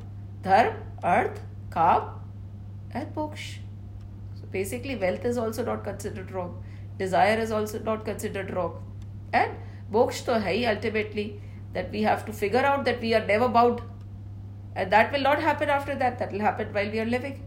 Dharm, 0.43 0.77
Arth, 1.03 1.41
Kam, 1.71 2.09
and 2.91 3.15
Moksha. 3.15 3.59
So 4.35 4.47
basically, 4.51 4.97
wealth 4.97 5.25
is 5.25 5.37
also 5.37 5.65
not 5.65 5.85
considered 5.85 6.31
wrong. 6.33 6.63
Desire 6.99 7.39
is 7.39 7.51
also 7.51 7.79
not 7.81 8.05
considered 8.05 8.55
wrong. 8.55 8.83
And 9.33 9.53
Moksha 9.93 10.25
to 10.27 10.41
hai 10.41 10.65
ultimately 10.65 11.41
that 11.73 11.91
we 11.91 12.03
have 12.03 12.25
to 12.27 12.33
figure 12.33 12.65
out 12.65 12.85
that 12.85 13.01
we 13.01 13.15
are 13.15 13.27
never 13.27 13.49
bound 13.49 13.83
and 14.76 14.92
that 14.92 15.12
will 15.12 15.22
not 15.22 15.42
happen 15.42 15.70
after 15.70 15.96
that, 15.96 16.20
that 16.20 16.32
will 16.32 16.40
happen 16.40 16.68
while 16.72 16.90
we 16.90 17.00
are 17.00 17.06
living. 17.06 17.44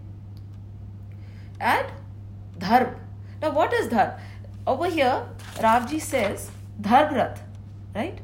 And 1.60 1.86
dharm. 2.58 2.98
Now, 3.40 3.52
what 3.52 3.72
is 3.72 3.88
dharm? 3.88 4.18
Over 4.66 4.90
here, 4.90 5.26
Ravji 5.56 6.00
says 6.00 6.50
dharmrath, 6.80 7.40
right? 7.94 8.20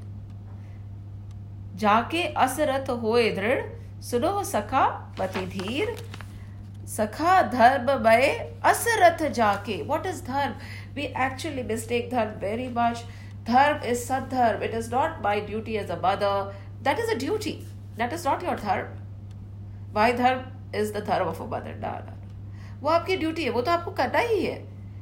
जाके 1.82 2.22
असरथ 2.44 2.88
होए 3.02 3.28
दृढ़ 3.34 3.60
सुनो 4.04 4.42
सखा 4.44 4.84
पति 5.18 5.44
धीर 5.52 5.94
सखा 6.94 7.40
धर्म 7.52 7.90
मय 8.04 8.26
असरथ 8.70 9.22
जाके 9.38 9.76
what 9.90 10.08
is 10.12 10.22
dharm 10.28 10.54
we 10.96 11.06
actually 11.26 11.62
mistake 11.68 12.10
dharm 12.14 12.32
very 12.40 12.68
much 12.78 13.04
dharm 13.50 13.84
is 13.92 14.04
sadharm 14.08 14.64
it 14.68 14.74
is 14.80 14.90
not 14.94 15.22
my 15.28 15.38
duty 15.50 15.78
as 15.82 15.94
a 15.96 16.00
mother 16.06 16.32
that 16.88 17.04
is 17.04 17.14
a 17.16 17.18
duty 17.26 17.54
that 17.96 18.12
is 18.12 18.24
not 18.24 18.42
your 18.42 18.56
dharma 18.56 18.88
why 19.92 20.12
dharma 20.12 20.52
is 20.72 20.92
the 20.92 21.00
dharma 21.00 21.30
of 21.30 21.40
a 21.40 21.46
mother 21.46 21.74
no, 21.80 21.92
no, 22.06 22.14
वो 22.82 22.90
आपकी 22.90 23.16
duty 23.16 23.44
है 23.44 23.50
वो 23.50 23.60
तो 23.62 23.70
आपको 23.70 23.90
करना 24.00 24.18
ही 24.18 24.44
है 24.44 24.58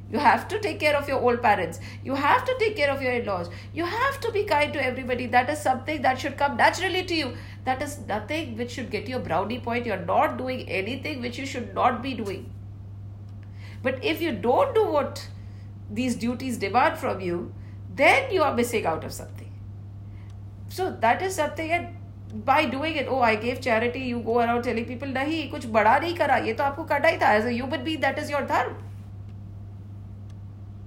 you 0.09 0.19
have 0.19 0.47
to 0.47 0.59
take 0.65 0.79
care 0.79 0.95
of 0.97 1.09
your 1.09 1.19
old 1.19 1.41
parents 1.45 1.79
you 2.03 2.15
have 2.15 2.43
to 2.49 2.53
take 2.59 2.75
care 2.75 2.89
of 2.91 3.01
your 3.01 3.11
in-laws 3.11 3.49
you 3.73 3.87
have 3.93 4.19
to 4.25 4.31
be 4.31 4.43
kind 4.51 4.71
to 4.73 4.83
everybody 4.83 5.25
that 5.33 5.49
is 5.49 5.59
something 5.59 6.01
that 6.01 6.19
should 6.19 6.37
come 6.37 6.55
naturally 6.61 7.03
to 7.03 7.15
you 7.15 7.33
that 7.65 7.81
is 7.81 7.97
nothing 8.11 8.55
which 8.57 8.71
should 8.71 8.89
get 8.89 9.09
you 9.09 9.17
a 9.17 9.19
brownie 9.19 9.59
point 9.59 9.85
you're 9.85 10.05
not 10.11 10.37
doing 10.37 10.61
anything 10.69 11.21
which 11.21 11.37
you 11.37 11.45
should 11.45 11.73
not 11.73 12.01
be 12.01 12.13
doing 12.13 12.49
but 13.83 14.03
if 14.13 14.21
you 14.21 14.31
don't 14.47 14.73
do 14.73 14.85
what 14.95 15.27
these 15.99 16.15
duties 16.15 16.57
demand 16.57 16.97
from 16.97 17.19
you 17.19 17.53
then 18.03 18.31
you 18.31 18.41
are 18.43 18.55
missing 18.55 18.85
out 18.85 19.03
of 19.03 19.11
something 19.11 19.53
so 20.69 20.89
that 21.01 21.21
is 21.21 21.35
something 21.35 21.71
and 21.71 21.87
by 22.32 22.64
doing 22.64 22.96
it, 22.96 23.06
oh, 23.08 23.20
I 23.20 23.34
gave 23.36 23.60
charity, 23.60 24.00
you 24.00 24.20
go 24.20 24.38
around 24.38 24.62
telling 24.62 24.86
people, 24.86 25.08
nahi, 25.08 25.50
kuch 25.50 25.66
bada 25.66 26.00
nahi 26.00 26.16
kara, 26.16 26.44
ye 26.44 26.54
to 26.54 26.62
aapko 26.62 26.88
karna 26.88 27.08
hi 27.08 27.16
tha. 27.18 27.26
As 27.26 27.44
a 27.44 27.52
human 27.52 27.84
being, 27.84 28.00
that 28.00 28.18
is 28.18 28.30
your 28.30 28.42
dharma. 28.42 28.76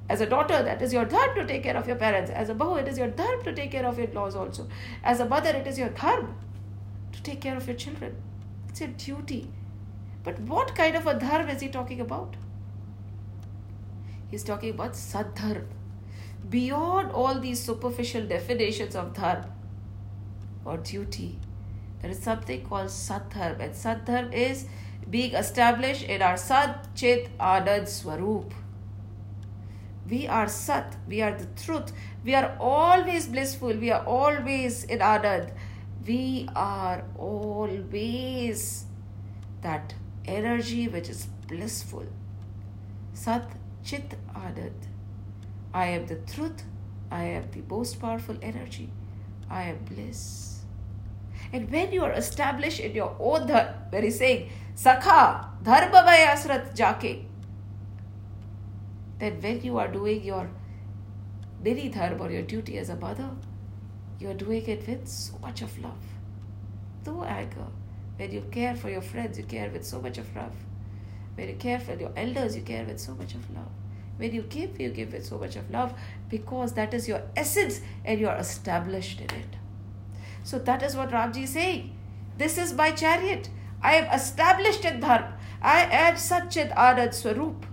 As 0.09 0.21
a 0.21 0.25
daughter, 0.25 0.61
that 0.63 0.81
is 0.81 0.93
your 0.93 1.05
dharma 1.05 1.35
to 1.35 1.45
take 1.45 1.63
care 1.63 1.77
of 1.77 1.87
your 1.87 1.97
parents. 1.97 2.31
As 2.31 2.49
a 2.49 2.55
bahu, 2.55 2.79
it 2.79 2.87
is 2.87 2.97
your 2.97 3.07
dharma 3.07 3.43
to 3.43 3.53
take 3.53 3.71
care 3.71 3.85
of 3.85 3.97
your 3.97 4.07
laws 4.07 4.35
also. 4.35 4.67
As 5.03 5.19
a 5.19 5.25
mother, 5.25 5.49
it 5.49 5.67
is 5.67 5.77
your 5.77 5.89
dharma 5.89 6.33
to 7.11 7.23
take 7.23 7.41
care 7.41 7.55
of 7.55 7.67
your 7.67 7.75
children. 7.75 8.15
It's 8.69 8.81
your 8.81 8.89
duty. 8.89 9.47
But 10.23 10.39
what 10.39 10.75
kind 10.75 10.95
of 10.95 11.05
a 11.05 11.13
dharma 11.13 11.51
is 11.51 11.61
he 11.61 11.69
talking 11.69 12.01
about? 12.01 12.35
He's 14.29 14.43
talking 14.43 14.71
about 14.71 14.93
sadharma. 14.93 15.65
Beyond 16.49 17.11
all 17.11 17.39
these 17.39 17.61
superficial 17.63 18.25
definitions 18.25 18.95
of 18.95 19.13
dharma 19.13 19.54
or 20.65 20.77
duty, 20.77 21.39
there 22.01 22.11
is 22.11 22.19
something 22.19 22.65
called 22.65 22.87
sadharma. 22.87 23.59
And 23.59 23.73
sadharma 23.73 24.33
is 24.33 24.67
being 25.09 25.33
established 25.33 26.03
in 26.03 26.21
our 26.21 26.37
Sat 26.37 26.93
Chit 26.95 27.29
Anand 27.39 27.87
Swarup. 27.87 28.53
We 30.09 30.27
are 30.27 30.47
Sat, 30.47 30.95
we 31.07 31.21
are 31.21 31.33
the 31.33 31.47
truth, 31.63 31.91
we 32.23 32.35
are 32.35 32.55
always 32.59 33.27
blissful, 33.27 33.73
we 33.73 33.91
are 33.91 34.05
always 34.05 34.83
in 34.83 34.99
Anand. 34.99 35.51
We 36.07 36.47
are 36.55 37.03
always 37.17 38.85
that 39.61 39.95
energy 40.25 40.87
which 40.87 41.09
is 41.09 41.27
blissful. 41.47 42.05
Sat 43.13 43.49
Chit 43.83 44.13
Anand. 44.35 44.73
I 45.73 45.87
am 45.87 46.05
the 46.05 46.15
truth. 46.15 46.63
I 47.09 47.23
am 47.23 47.49
the 47.51 47.63
most 47.67 47.99
powerful 47.99 48.37
energy. 48.41 48.91
I 49.49 49.63
am 49.63 49.79
bliss. 49.85 50.54
And 51.53 51.71
when 51.71 51.91
you 51.91 52.03
are 52.03 52.11
established 52.11 52.79
in 52.79 52.93
your 52.93 53.15
own 53.19 53.47
dharma, 53.47 53.75
where 53.89 54.01
he's 54.01 54.17
saying, 54.17 54.49
Sakha, 54.75 55.47
dharma 55.63 56.03
asrat 56.07 56.75
jake, 56.75 57.27
then 59.19 59.41
when 59.41 59.61
you 59.61 59.77
are 59.77 59.87
doing 59.87 60.23
your 60.23 60.49
daily 61.63 61.89
dharma 61.89 62.23
or 62.23 62.31
your 62.31 62.41
duty 62.41 62.77
as 62.77 62.89
a 62.89 62.95
mother, 62.95 63.29
you 64.19 64.29
are 64.29 64.33
doing 64.33 64.65
it 64.65 64.87
with 64.87 65.07
so 65.07 65.37
much 65.39 65.61
of 65.61 65.77
love. 65.79 66.03
No 67.05 67.23
anger. 67.23 67.67
When 68.17 68.31
you 68.31 68.41
care 68.51 68.75
for 68.75 68.89
your 68.89 69.01
friends, 69.01 69.37
you 69.37 69.43
care 69.43 69.69
with 69.69 69.85
so 69.85 70.01
much 70.01 70.17
of 70.17 70.35
love. 70.35 70.55
When 71.35 71.49
you 71.49 71.55
care 71.55 71.79
for 71.79 71.95
your 71.95 72.11
elders, 72.15 72.55
you 72.55 72.61
care 72.61 72.85
with 72.85 72.99
so 72.99 73.13
much 73.13 73.33
of 73.33 73.49
love. 73.53 73.69
When 74.17 74.33
you 74.33 74.43
give, 74.43 74.79
you 74.79 74.89
give 74.89 75.11
with 75.11 75.25
so 75.25 75.37
much 75.37 75.57
of 75.57 75.69
love 75.69 75.93
because 76.29 76.73
that 76.73 76.93
is 76.93 77.07
your 77.07 77.23
essence 77.35 77.81
and 78.05 78.19
you 78.19 78.29
are 78.29 78.37
established 78.37 79.19
in 79.19 79.29
it. 79.29 79.55
So 80.45 80.59
that 80.59 80.83
is 80.83 80.95
what 80.95 81.09
Ramji 81.11 81.43
is 81.43 81.53
saying. 81.53 81.97
This 82.37 82.57
is 82.63 82.73
my 82.73 82.91
chariot. 82.91 83.49
I 83.81 83.93
am 83.95 84.05
established 84.17 84.85
in 84.85 84.99
Dharma. 84.99 85.33
I 85.61 85.79
am 85.99 86.15
Satchit 86.15 86.73
Anand 86.75 87.15
Swaroop. 87.19 87.63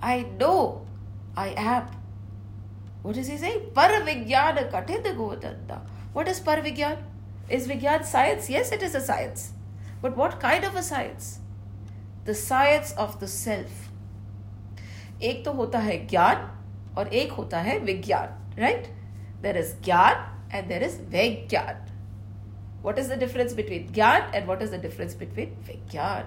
I 0.00 0.26
know 0.40 0.86
I 1.36 1.48
am. 1.56 1.86
What 3.02 3.14
does 3.14 3.28
he 3.28 3.36
say? 3.36 3.52
Paravijnana 3.72 4.70
Katita 4.72 5.14
Govardhana. 5.20 5.80
What 6.12 6.26
is 6.26 6.40
Paravijnana? 6.40 6.98
Is 7.48 7.68
Vigyan 7.68 8.04
science? 8.04 8.50
Yes, 8.50 8.72
it 8.72 8.82
is 8.82 8.96
a 8.96 9.00
science. 9.00 9.52
But 10.02 10.16
what 10.16 10.40
kind 10.40 10.64
of 10.64 10.74
a 10.74 10.82
science? 10.82 11.38
The 12.24 12.34
science 12.34 12.92
of 13.06 13.20
the 13.20 13.28
self. 13.28 13.86
एक 15.22 15.44
तो 15.44 15.52
होता 15.52 15.78
है 15.78 15.96
ज्ञान 16.08 16.48
और 16.98 17.08
एक 17.22 17.32
होता 17.38 17.58
है 17.60 17.78
विज्ञान 17.78 18.60
right 18.60 18.86
there 19.42 19.56
is 19.58 19.74
gyan 19.84 20.39
and 20.52 20.70
there 20.70 20.82
is 20.82 20.96
Vegyad. 20.96 21.76
What 22.82 22.98
is 22.98 23.08
the 23.08 23.16
difference 23.16 23.52
between 23.52 23.90
gyan 23.90 24.30
and 24.32 24.46
what 24.46 24.62
is 24.62 24.70
the 24.70 24.78
difference 24.78 25.14
between 25.14 25.56
Vegyad? 25.66 26.26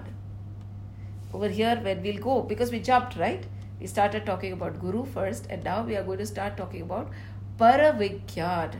Over 1.32 1.48
here, 1.48 1.80
when 1.82 2.02
we'll 2.02 2.22
go, 2.22 2.42
because 2.42 2.70
we 2.70 2.78
jumped, 2.78 3.16
right? 3.16 3.44
We 3.80 3.86
started 3.86 4.24
talking 4.24 4.52
about 4.52 4.80
Guru 4.80 5.04
first, 5.04 5.46
and 5.50 5.64
now 5.64 5.82
we 5.82 5.96
are 5.96 6.04
going 6.04 6.18
to 6.18 6.26
start 6.26 6.56
talking 6.56 6.82
about 6.82 7.10
Paravigyad. 7.58 8.76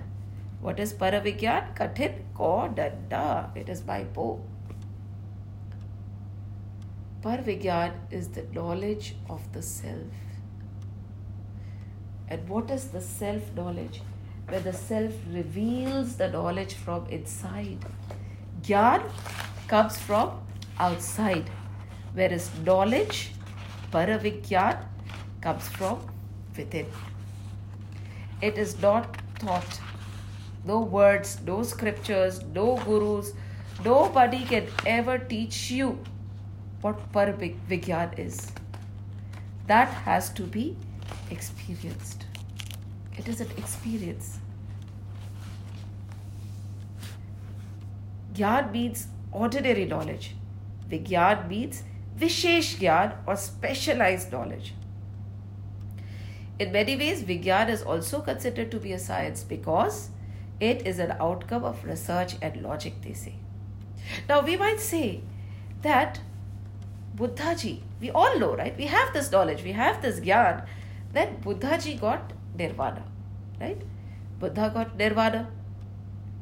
What 0.61 0.79
is 0.79 0.93
Paravigyad? 0.95 1.75
Kathin 1.77 2.23
Ko 2.35 2.73
It 3.55 3.69
is 3.69 3.81
by 3.81 4.05
bow. 4.05 4.41
Parvigyan 7.25 7.93
is 8.11 8.29
the 8.29 8.43
knowledge 8.53 9.15
of 9.31 9.51
the 9.55 9.63
self. 9.63 10.13
And 12.29 12.47
what 12.47 12.71
is 12.71 12.89
the 12.89 13.01
self 13.01 13.55
knowledge? 13.57 14.03
Where 14.49 14.61
the 14.61 14.73
self 14.73 15.13
reveals 15.33 16.17
the 16.17 16.29
knowledge 16.29 16.75
from 16.75 17.07
inside. 17.07 17.85
Gyan 18.63 19.03
comes 19.69 19.99
from 19.99 20.41
outside, 20.79 21.51
whereas 22.15 22.51
knowledge, 22.65 23.33
Paravigyan, 23.93 24.79
comes 25.41 25.69
from 25.69 26.01
within. 26.57 26.87
It 28.41 28.59
is 28.59 28.81
not 28.81 29.17
thought. 29.39 29.81
No 30.65 30.81
words, 30.81 31.39
no 31.47 31.63
scriptures, 31.63 32.43
no 32.55 32.77
gurus, 32.85 33.33
nobody 33.85 34.45
can 34.45 34.67
ever 34.87 35.19
teach 35.19 35.71
you 35.71 35.99
what 36.81 37.13
Paravigyan 37.13 38.19
is. 38.19 38.53
That 39.67 39.89
has 39.89 40.31
to 40.35 40.43
be 40.43 40.77
experienced. 41.31 42.24
It 43.17 43.29
is 43.29 43.41
an 43.41 43.51
experience. 43.57 44.39
Gyan 48.35 48.73
means 48.73 49.07
ordinary 49.33 49.85
knowledge. 49.85 50.35
Vigyan 50.91 51.49
means 51.49 51.83
Vishesh 52.19 52.77
Gyan 52.77 53.17
or 53.27 53.37
specialized 53.37 54.33
knowledge. 54.33 54.75
In 56.59 56.73
many 56.73 56.97
ways, 56.97 57.23
Vigyan 57.23 57.69
is 57.69 57.83
also 57.83 58.21
considered 58.21 58.71
to 58.71 58.79
be 58.79 58.93
a 58.93 58.99
science 58.99 59.43
because 59.43 60.11
it 60.61 60.87
is 60.87 60.99
an 60.99 61.17
outcome 61.19 61.65
of 61.65 61.85
research 61.85 62.37
and 62.41 62.63
logic, 62.63 63.03
they 63.03 63.13
say. 63.13 63.35
Now, 64.29 64.41
we 64.43 64.57
might 64.57 64.81
say 64.81 65.23
that 65.83 66.21
Buddhaji, 67.17 67.81
we 68.01 68.11
all 68.11 68.39
know, 68.39 68.57
right? 68.57 68.77
We 68.77 68.87
have 68.87 69.13
this 69.13 69.31
knowledge, 69.33 69.65
we 69.65 69.73
have 69.73 70.03
this 70.03 70.21
gyan 70.21 70.65
that 71.13 71.41
Buddhaji 71.41 72.01
got 72.01 72.33
nirvana, 72.57 73.05
right? 73.61 73.81
Buddha 74.39 74.71
got 74.75 74.97
nirvana. 74.97 75.47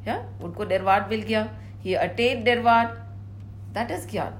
Yeah, 0.05 0.23
उनको 0.43 0.65
निर्वाण 0.69 1.07
मिल 1.09 1.21
गया 1.27 1.49
he 1.83 1.93
attained 1.95 2.43
nirvana 2.45 3.05
that 3.77 3.91
is 3.91 4.05
gyan 4.09 4.33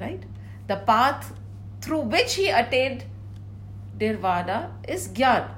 right 0.00 0.24
the 0.66 0.76
path 0.88 1.28
through 1.80 2.00
which 2.14 2.34
he 2.40 2.48
attained 2.48 3.04
nirvana 4.00 4.58
is 4.96 5.06
gyan 5.20 5.48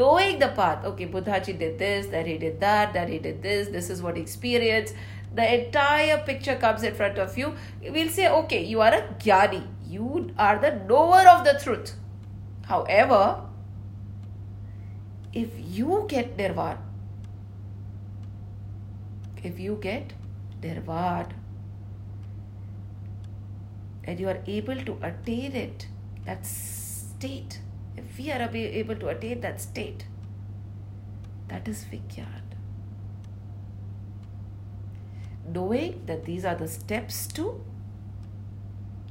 knowing 0.00 0.38
the 0.44 0.48
path 0.60 0.86
okay 0.90 1.06
buddhaji 1.16 1.56
did 1.64 1.76
this 1.82 2.06
that 2.14 2.26
he 2.26 2.36
did 2.44 2.60
that 2.60 2.92
that 2.98 3.12
he 3.14 3.18
did 3.26 3.42
this 3.42 3.68
this 3.76 3.90
is 3.96 4.02
what 4.06 4.16
he 4.16 4.22
experienced 4.22 4.94
the 5.36 5.46
entire 5.54 6.18
picture 6.18 6.56
comes 6.56 6.82
in 6.82 6.94
front 6.94 7.18
of 7.18 7.36
you, 7.36 7.54
we'll 7.82 8.08
say, 8.08 8.28
okay, 8.28 8.64
you 8.64 8.80
are 8.80 8.94
a 8.94 9.02
jnani. 9.18 9.66
You 9.86 10.30
are 10.38 10.58
the 10.58 10.70
knower 10.88 11.28
of 11.28 11.44
the 11.44 11.60
truth. 11.62 11.94
However, 12.64 13.42
if 15.40 15.56
you 15.78 16.04
get 16.08 16.36
nirvana, 16.36 16.78
if 19.42 19.60
you 19.60 19.78
get 19.80 20.12
nirvana, 20.62 21.34
and 24.04 24.20
you 24.20 24.28
are 24.28 24.40
able 24.46 24.82
to 24.90 24.98
attain 25.02 25.54
it, 25.54 25.86
that 26.24 26.46
state, 26.46 27.60
if 27.96 28.18
we 28.18 28.30
are 28.30 28.48
able 28.54 28.96
to 28.96 29.08
attain 29.08 29.40
that 29.40 29.60
state, 29.60 30.06
that 31.48 31.68
is 31.68 31.84
Vigyan 31.84 32.46
knowing 35.52 36.02
that 36.06 36.24
these 36.24 36.44
are 36.44 36.54
the 36.54 36.68
steps 36.68 37.26
to 37.28 37.60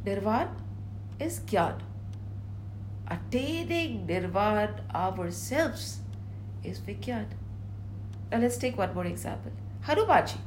Nirvana 0.05 0.55
is 1.19 1.39
Gyan. 1.39 1.79
Attaining 3.07 4.05
Nirvana 4.05 4.83
ourselves 4.93 5.99
is 6.71 6.79
vikyat. 6.79 7.33
Now 8.31 8.39
let's 8.39 8.57
take 8.57 8.77
one 8.77 8.93
more 8.93 9.05
example. 9.05 9.51
Hanumanji. 9.87 10.37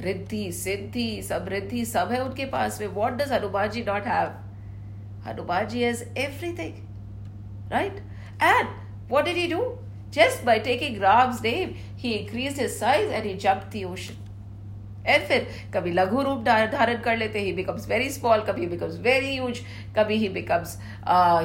Riddhi 0.00 0.50
Siddhi 0.52 1.22
sab 1.28 1.48
सब 1.92 2.12
है 2.12 2.20
उनके 2.24 2.44
पास 2.50 2.80
में 2.80 2.86
what 2.88 3.12
does 3.12 3.32
Hanuman 3.32 3.70
ji 3.70 3.82
not 3.84 4.04
have 4.06 4.28
Hanuman 5.24 5.66
ji 5.68 5.82
has 5.82 6.02
everything 6.18 7.70
right 7.72 7.98
and 8.42 8.68
what 9.08 9.24
did 9.24 9.36
he 9.36 9.48
do? 9.48 9.78
Just 10.10 10.44
by 10.44 10.58
taking 10.58 11.00
Ram's 11.00 11.42
name, 11.42 11.76
he 11.96 12.18
increased 12.18 12.58
his 12.58 12.78
size 12.78 13.10
and 13.10 13.24
he 13.24 13.34
jumped 13.34 13.70
the 13.70 13.84
ocean. 13.84 14.16
And 15.07 15.23
फिर 15.27 15.47
कभी 15.73 15.91
लघु 15.91 16.21
रूप 16.23 16.43
धारण 16.43 17.01
कर 17.05 17.17
लेते 17.17 17.39
he 17.39 17.51
becomes 17.53 17.87
very 17.89 18.09
small 18.09 18.41
कभी 18.47 18.67
becomes 18.67 18.99
very 19.07 19.33
huge 19.33 19.59
कभी 19.95 20.17
he 20.17 20.29
becomes 20.37 20.77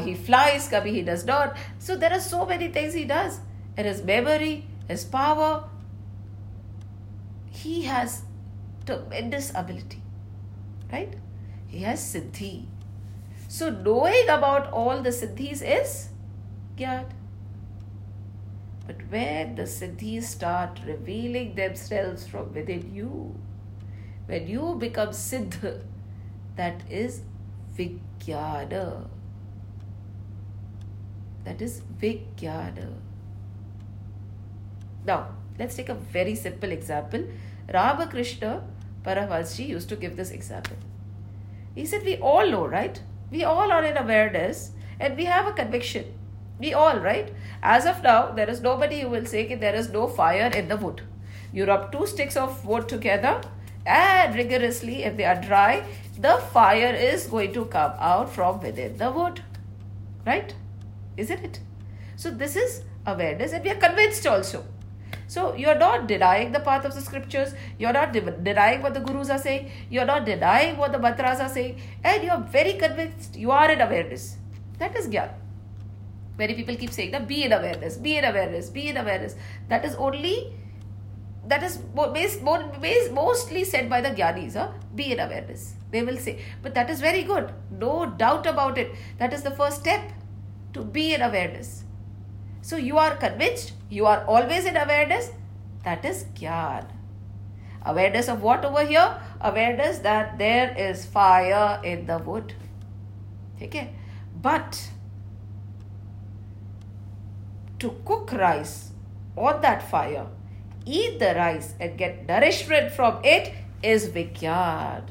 he 0.05 0.15
flies 0.27 0.69
कभी 0.75 0.91
ही 0.99 1.03
does 1.09 1.25
not 1.31 1.57
so 1.87 1.97
there 2.05 2.13
are 2.13 2.21
so 2.29 2.45
many 2.51 2.69
things 2.77 2.95
he 2.95 3.05
does 3.15 3.41
and 3.79 3.87
his 3.87 4.05
memory 4.07 4.55
his 4.91 5.05
power 5.13 5.67
he 7.59 7.83
has 7.83 8.23
tremendous 8.87 9.53
ability, 9.55 10.03
right? 10.93 11.15
He 11.67 11.81
has 11.81 12.01
siddhi. 12.01 12.67
So 13.49 13.71
knowing 13.71 14.29
about 14.29 14.73
all 14.73 15.03
the 15.03 15.11
siddhis 15.11 15.63
is 15.63 16.09
Gyan. 16.77 17.07
But 18.87 18.97
when 19.11 19.55
the 19.57 19.65
siddhis 19.65 20.25
start 20.25 20.81
revealing 20.87 21.55
themselves 21.55 22.27
from 22.27 22.53
within 22.55 22.95
you, 22.95 23.35
when 24.26 24.48
you 24.48 24.76
become 24.80 25.10
siddha, 25.10 25.82
that 26.56 26.82
is 26.90 27.22
Vijnana. 27.78 29.08
That 31.44 31.62
is 31.62 31.82
Vijnana. 32.02 32.94
Now, 35.06 35.30
let's 35.60 35.76
take 35.76 35.90
a 35.90 35.96
very 35.96 36.36
simple 36.36 36.72
example. 36.72 37.24
Ramakrishna 37.74 38.64
Paramahansa 39.04 39.68
used 39.68 39.90
to 39.90 39.96
give 39.96 40.16
this 40.16 40.32
example. 40.32 40.78
He 41.76 41.86
said, 41.86 42.04
We 42.04 42.18
all 42.18 42.50
know, 42.50 42.66
right? 42.66 43.02
We 43.32 43.44
all 43.44 43.72
are 43.72 43.84
in 43.84 43.98
awareness 43.98 44.72
and 45.00 45.18
we 45.18 45.26
have 45.26 45.48
a 45.48 45.54
conviction. 45.54 46.06
We 46.60 46.74
all, 46.74 47.00
right? 47.00 47.34
As 47.62 47.86
of 47.86 48.04
now, 48.04 48.32
there 48.32 48.50
is 48.50 48.62
nobody 48.62 49.02
who 49.02 49.10
will 49.10 49.26
say 49.26 49.48
that 49.48 49.60
there 49.60 49.76
is 49.76 49.90
no 49.90 50.08
fire 50.08 50.52
in 50.56 50.68
the 50.70 50.78
wood. 50.78 51.02
You 51.52 51.66
rub 51.66 51.92
two 51.92 52.08
sticks 52.08 52.38
of 52.38 52.66
wood 52.66 52.88
together 52.88 53.42
and 53.86 54.36
rigorously, 54.36 55.04
if 55.04 55.18
they 55.18 55.26
are 55.26 55.40
dry, 55.40 55.84
the 56.18 56.38
fire 56.54 56.94
is 56.94 57.28
going 57.28 57.54
to 57.54 57.66
come 57.66 57.94
out 58.00 58.32
from 58.32 58.62
within 58.62 58.98
the 58.98 59.12
wood. 59.12 59.42
Right? 60.26 60.54
Isn't 61.18 61.44
it? 61.44 61.60
So, 62.16 62.32
this 62.32 62.56
is 62.56 62.84
awareness, 63.06 63.52
and 63.52 63.64
we 63.64 63.72
are 63.72 63.76
convinced 63.76 64.26
also. 64.26 64.66
So, 65.28 65.54
you 65.56 65.68
are 65.68 65.78
not 65.78 66.08
denying 66.08 66.52
the 66.52 66.60
path 66.60 66.86
of 66.86 66.96
the 66.96 67.02
scriptures, 67.02 67.54
you 67.78 67.88
are 67.88 67.94
not 67.94 68.14
de- 68.14 68.32
denying 68.32 68.82
what 68.82 68.94
the 68.94 69.00
gurus 69.00 69.30
are 69.30 69.38
saying, 69.38 69.72
you 69.90 70.00
are 70.00 70.06
not 70.06 70.26
denying 70.26 70.78
what 70.78 70.92
the 70.92 71.00
mantras 71.00 71.40
are 71.40 71.50
saying, 71.50 71.82
and 72.04 72.24
you 72.24 72.30
are 72.30 72.42
very 72.42 72.74
convinced 72.74 73.36
you 73.36 73.52
are 73.52 73.72
in 73.72 73.82
awareness. 73.82 74.38
That 74.80 74.96
is 74.96 75.08
Gyan. 75.08 75.30
Many 76.38 76.56
people 76.56 76.76
keep 76.76 76.92
saying 76.92 77.12
that 77.12 77.28
be 77.28 77.44
in 77.44 77.52
awareness, 77.52 77.98
be 77.98 78.18
in 78.18 78.26
awareness, 78.26 78.70
be 78.70 78.88
in 78.88 78.98
awareness. 78.98 79.36
That 79.70 79.86
is 79.86 79.96
only 79.96 80.54
that 81.48 81.62
is 81.64 81.80
mostly 83.12 83.64
said 83.64 83.90
by 83.90 84.02
the 84.02 84.10
Gyanis, 84.10 84.54
huh? 84.54 84.72
be 84.96 85.12
in 85.12 85.20
awareness. 85.20 85.76
They 85.92 86.02
will 86.04 86.18
say, 86.18 86.40
but 86.62 86.74
that 86.76 86.90
is 86.90 87.02
very 87.02 87.24
good, 87.24 87.52
no 87.70 88.06
doubt 88.06 88.48
about 88.48 88.78
it. 88.78 88.92
That 89.18 89.34
is 89.34 89.44
the 89.44 89.52
first 89.52 89.82
step 89.82 90.12
to 90.74 90.84
be 90.84 91.14
in 91.14 91.22
awareness. 91.22 91.84
So 92.62 92.78
you 92.78 92.98
are 92.98 93.16
convinced, 93.16 93.74
you 93.90 94.06
are 94.06 94.24
always 94.26 94.66
in 94.66 94.78
awareness. 94.78 95.32
That 95.84 96.06
is 96.06 96.26
Gyan. 96.34 96.86
Awareness 97.86 98.30
of 98.30 98.42
what 98.42 98.64
over 98.64 98.86
here? 98.86 99.20
Awareness 99.42 100.00
that 100.00 100.38
there 100.38 100.74
is 100.78 101.06
fire 101.06 101.82
in 101.84 102.06
the 102.06 102.18
wood. 102.20 102.54
Okay? 103.62 103.94
But 104.42 104.90
to 107.80 108.00
cook 108.06 108.32
rice 108.32 108.92
on 109.36 109.60
that 109.62 109.90
fire, 109.90 110.28
eat 110.86 111.20
the 111.20 111.34
rice 111.36 111.74
and 111.80 111.98
get 111.98 112.28
nourishment 112.28 112.92
from 112.92 113.24
it 113.24 113.54
is 113.82 114.10
Vijnana. 114.10 115.04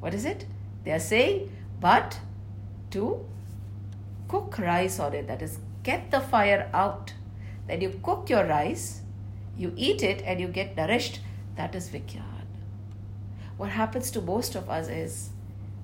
What 0.00 0.14
is 0.14 0.24
it? 0.24 0.46
They 0.84 0.92
are 0.92 1.00
saying, 1.00 1.50
but 1.80 2.18
to 2.90 3.24
cook 4.28 4.58
rice 4.58 4.98
on 4.98 5.14
it, 5.14 5.26
that 5.26 5.42
is, 5.42 5.58
get 5.82 6.10
the 6.10 6.20
fire 6.20 6.70
out. 6.72 7.14
Then 7.66 7.80
you 7.80 7.98
cook 8.02 8.28
your 8.28 8.44
rice, 8.44 9.00
you 9.56 9.72
eat 9.76 10.02
it, 10.02 10.22
and 10.22 10.40
you 10.40 10.48
get 10.48 10.76
nourished. 10.76 11.20
That 11.56 11.74
is 11.74 11.88
Vijnana. 11.88 12.34
What 13.56 13.70
happens 13.70 14.10
to 14.10 14.20
most 14.20 14.54
of 14.54 14.68
us 14.68 14.88
is 14.88 15.30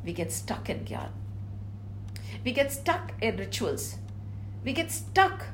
we 0.05 0.13
get 0.13 0.33
stuck 0.33 0.69
in 0.69 0.85
Gyan. 0.85 1.11
We 2.45 2.53
get 2.53 2.73
stuck 2.73 3.13
in 3.21 3.37
rituals. 3.37 3.97
We 4.65 4.73
get 4.73 4.91
stuck 4.91 5.47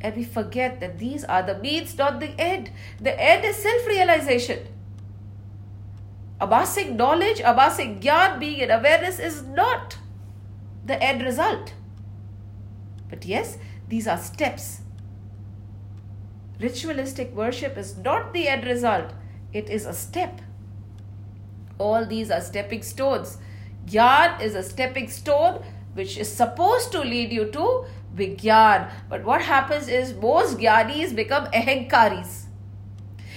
and 0.00 0.16
we 0.16 0.24
forget 0.24 0.80
that 0.80 0.98
these 0.98 1.24
are 1.24 1.42
the 1.42 1.58
means, 1.58 1.96
not 1.96 2.20
the 2.20 2.38
end. 2.40 2.70
The 3.00 3.18
end 3.20 3.44
is 3.44 3.56
self 3.56 3.86
realization. 3.86 4.66
Amassing 6.40 6.96
knowledge, 6.96 7.40
amassing 7.40 8.00
gyan, 8.00 8.40
being 8.40 8.60
in 8.60 8.70
awareness 8.70 9.18
is 9.18 9.42
not 9.42 9.98
the 10.86 11.02
end 11.02 11.22
result. 11.22 11.74
But 13.10 13.26
yes, 13.26 13.58
these 13.88 14.06
are 14.06 14.16
steps. 14.16 14.80
Ritualistic 16.60 17.34
worship 17.34 17.76
is 17.76 17.96
not 17.98 18.32
the 18.32 18.48
end 18.48 18.64
result, 18.64 19.12
it 19.52 19.68
is 19.68 19.84
a 19.86 19.92
step. 19.92 20.40
All 21.78 22.04
these 22.06 22.30
are 22.30 22.40
stepping 22.40 22.82
stones. 22.82 23.38
Gyan 23.86 24.40
is 24.40 24.54
a 24.54 24.62
stepping 24.62 25.08
stone 25.08 25.62
which 25.94 26.16
is 26.18 26.30
supposed 26.30 26.92
to 26.92 27.00
lead 27.00 27.32
you 27.32 27.50
to 27.50 27.84
Vigyan. 28.14 28.90
But 29.08 29.24
what 29.24 29.42
happens 29.42 29.88
is 29.88 30.14
most 30.14 30.58
Gyanis 30.58 31.14
become 31.14 31.46
ahankaris. 31.46 32.44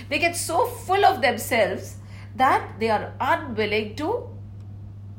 They 0.10 0.20
get 0.20 0.36
so 0.36 0.66
full 0.66 1.06
of 1.06 1.22
themselves 1.22 1.96
that 2.36 2.80
they 2.80 2.90
are 2.90 3.14
unwilling 3.20 3.96
to 3.98 4.30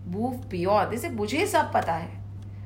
move 0.06 0.48
beyond. 0.48 0.92
They 0.92 0.98
say, 0.98 1.10
मुझे 1.10 1.46
सब 1.46 1.72
पता 1.72 1.92
है 1.92 2.22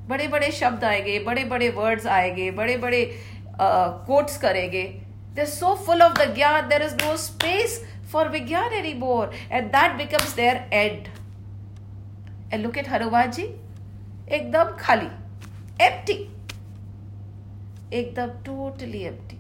बड़े 0.09 0.27
बड़े 0.29 0.51
शब्द 0.53 0.85
आएँगे 0.85 1.19
बड़े 1.25 1.45
बड़े 1.45 1.69
वर्ड्स 1.77 2.07
आएँगे 2.07 2.51
बड़े 2.59 2.77
बड़े 2.85 3.05
कोट्स 3.61 4.39
करेंगे 4.39 4.85
they're 5.35 5.47
so 5.47 5.75
full 5.77 6.03
of 6.03 6.15
the 6.15 6.27
gyan 6.39 6.69
there 6.71 6.83
is 6.83 6.95
no 7.03 7.15
space 7.17 7.75
for 8.13 8.25
vigyan 8.35 8.73
anymore 8.79 9.31
and 9.51 9.71
that 9.73 9.99
becomes 9.99 10.33
their 10.35 10.67
end 10.73 11.11
and 12.51 12.63
look 12.63 12.79
at 12.79 12.87
Hanuman 12.87 13.31
ji 13.33 13.47
एकदम 14.29 14.77
खाली 14.81 15.11
empty 15.89 16.19
एकदम 17.93 18.31
totally 18.47 19.03
empty 19.11 19.39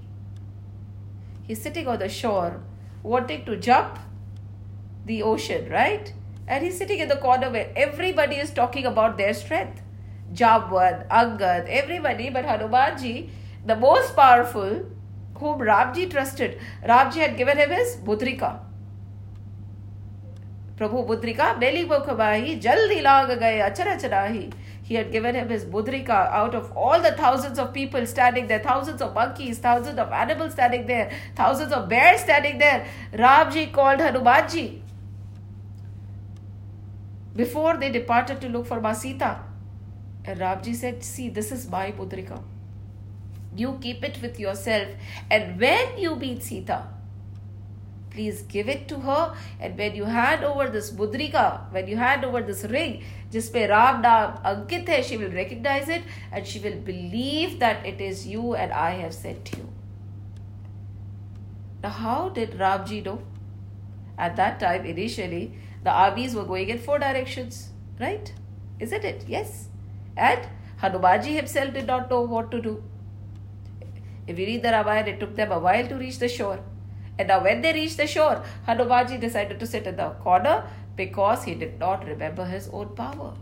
he 1.48 1.54
sitting 1.54 1.88
on 1.88 1.96
the 1.98 2.08
shore 2.18 2.60
wanting 3.04 3.44
to 3.46 3.54
jump 3.68 3.94
the 5.08 5.20
ocean 5.32 5.66
right 5.70 6.08
and 6.48 6.62
he 6.62 6.70
sitting 6.72 7.00
in 7.00 7.08
the 7.08 7.18
corner 7.22 7.48
where 7.56 7.78
everybody 7.88 8.40
is 8.40 8.54
talking 8.56 8.86
about 8.92 9.16
their 9.16 9.32
strength 9.42 9.82
Jambavan 10.42 11.02
Angad 11.22 11.68
everybody 11.80 12.30
but 12.30 12.46
Hanuman 12.50 12.96
ji 12.96 13.14
the 13.66 13.78
most 13.80 14.14
powerful 14.16 14.78
whom 15.40 15.60
Ramji 15.60 16.10
trusted. 16.10 16.58
Ramji 16.84 17.16
had 17.16 17.36
given 17.36 17.58
him 17.58 17.70
his 17.70 17.96
Budrika. 17.96 18.60
Prabhu 20.76 21.06
Budrika, 21.06 21.58
Meli 21.58 21.84
Mukhamahi, 21.86 22.60
Jaldi 22.60 23.02
Laga 23.02 23.38
Gaya, 23.38 23.70
Achara 23.70 24.00
Chanahi. 24.00 24.52
He 24.88 24.94
had 24.94 25.12
given 25.12 25.34
him 25.34 25.50
his 25.50 25.66
Budrika 25.66 26.18
out 26.32 26.54
of 26.54 26.72
all 26.74 26.98
the 27.02 27.12
thousands 27.12 27.58
of 27.58 27.74
people 27.74 28.06
standing 28.06 28.46
there, 28.46 28.58
thousands 28.58 29.02
of 29.02 29.12
monkeys, 29.12 29.58
thousands 29.58 29.98
of 29.98 30.10
animals 30.10 30.52
standing 30.52 30.86
there, 30.86 31.10
thousands 31.36 31.72
of 31.72 31.90
bears 31.90 32.22
standing 32.22 32.56
there. 32.56 32.86
Ramji 33.12 33.70
called 33.70 34.00
Hanumanji. 34.00 34.80
Before 37.36 37.76
they 37.76 37.90
departed 37.90 38.40
to 38.40 38.48
look 38.48 38.66
for 38.66 38.80
Masita, 38.80 39.42
and 40.24 40.40
Ramji 40.40 40.74
said, 40.74 41.04
See, 41.04 41.28
this 41.28 41.52
is 41.52 41.68
my 41.68 41.92
Pudrika. 41.92 42.42
You 43.54 43.78
keep 43.82 44.02
it 44.02 44.22
with 44.22 44.40
yourself. 44.40 44.88
And 45.30 45.60
when 45.60 45.98
you 45.98 46.16
meet 46.16 46.42
Sita, 46.42 46.84
please 48.18 48.42
give 48.42 48.68
it 48.68 48.86
to 48.88 49.00
her. 49.06 49.34
And 49.60 49.78
when 49.78 49.94
you 49.94 50.04
hand 50.04 50.44
over 50.44 50.68
this 50.68 50.90
Budrika, 50.90 51.72
when 51.72 51.86
you 51.86 51.96
hand 51.96 52.24
over 52.24 52.42
this 52.42 52.64
ring, 52.64 53.02
just 53.30 53.52
पे 53.52 53.68
Ram 53.72 54.02
naam 54.02 54.38
ankit 54.52 54.94
hai, 54.94 55.00
she 55.02 55.16
will 55.16 55.34
recognize 55.40 55.88
it 55.88 56.02
and 56.32 56.46
she 56.52 56.62
will 56.68 56.78
believe 56.92 57.58
that 57.64 57.86
it 57.94 58.00
is 58.00 58.26
you 58.26 58.54
and 58.54 58.72
I 58.72 58.90
have 59.02 59.14
sent 59.14 59.52
you. 59.56 59.68
Now, 61.82 61.90
how 61.90 62.28
did 62.28 62.58
Ramji 62.58 63.04
know? 63.04 63.18
At 64.18 64.34
that 64.36 64.58
time, 64.58 64.84
initially, 64.84 65.42
the 65.84 65.92
armies 65.92 66.34
were 66.34 66.44
going 66.44 66.70
in 66.70 66.78
four 66.78 66.98
directions, 66.98 67.68
right? 68.00 68.32
Isn't 68.80 69.04
it? 69.04 69.24
Yes. 69.28 69.68
And 70.16 70.48
Hanumanji 70.82 71.36
himself 71.36 71.72
did 71.72 71.86
not 71.86 72.10
know 72.10 72.22
what 72.22 72.50
to 72.50 72.60
do. 72.60 72.82
If 74.26 74.38
you 74.38 74.46
read 74.46 74.64
the 74.64 74.72
Ramayana, 74.72 75.10
it 75.10 75.20
took 75.20 75.36
them 75.36 75.52
a 75.52 75.60
while 75.60 75.86
to 75.86 75.94
reach 75.94 76.18
the 76.18 76.28
shore. 76.28 76.58
And 77.19 77.27
now, 77.27 77.43
when 77.43 77.61
they 77.61 77.73
reached 77.73 77.97
the 77.97 78.07
shore, 78.07 78.43
Hanumanji 78.67 79.19
decided 79.19 79.59
to 79.59 79.67
sit 79.67 79.85
in 79.87 79.95
the 79.97 80.09
corner 80.27 80.63
because 80.95 81.43
he 81.43 81.53
did 81.53 81.79
not 81.79 82.05
remember 82.07 82.45
his 82.45 82.69
own 82.69 82.95
power. 82.95 83.33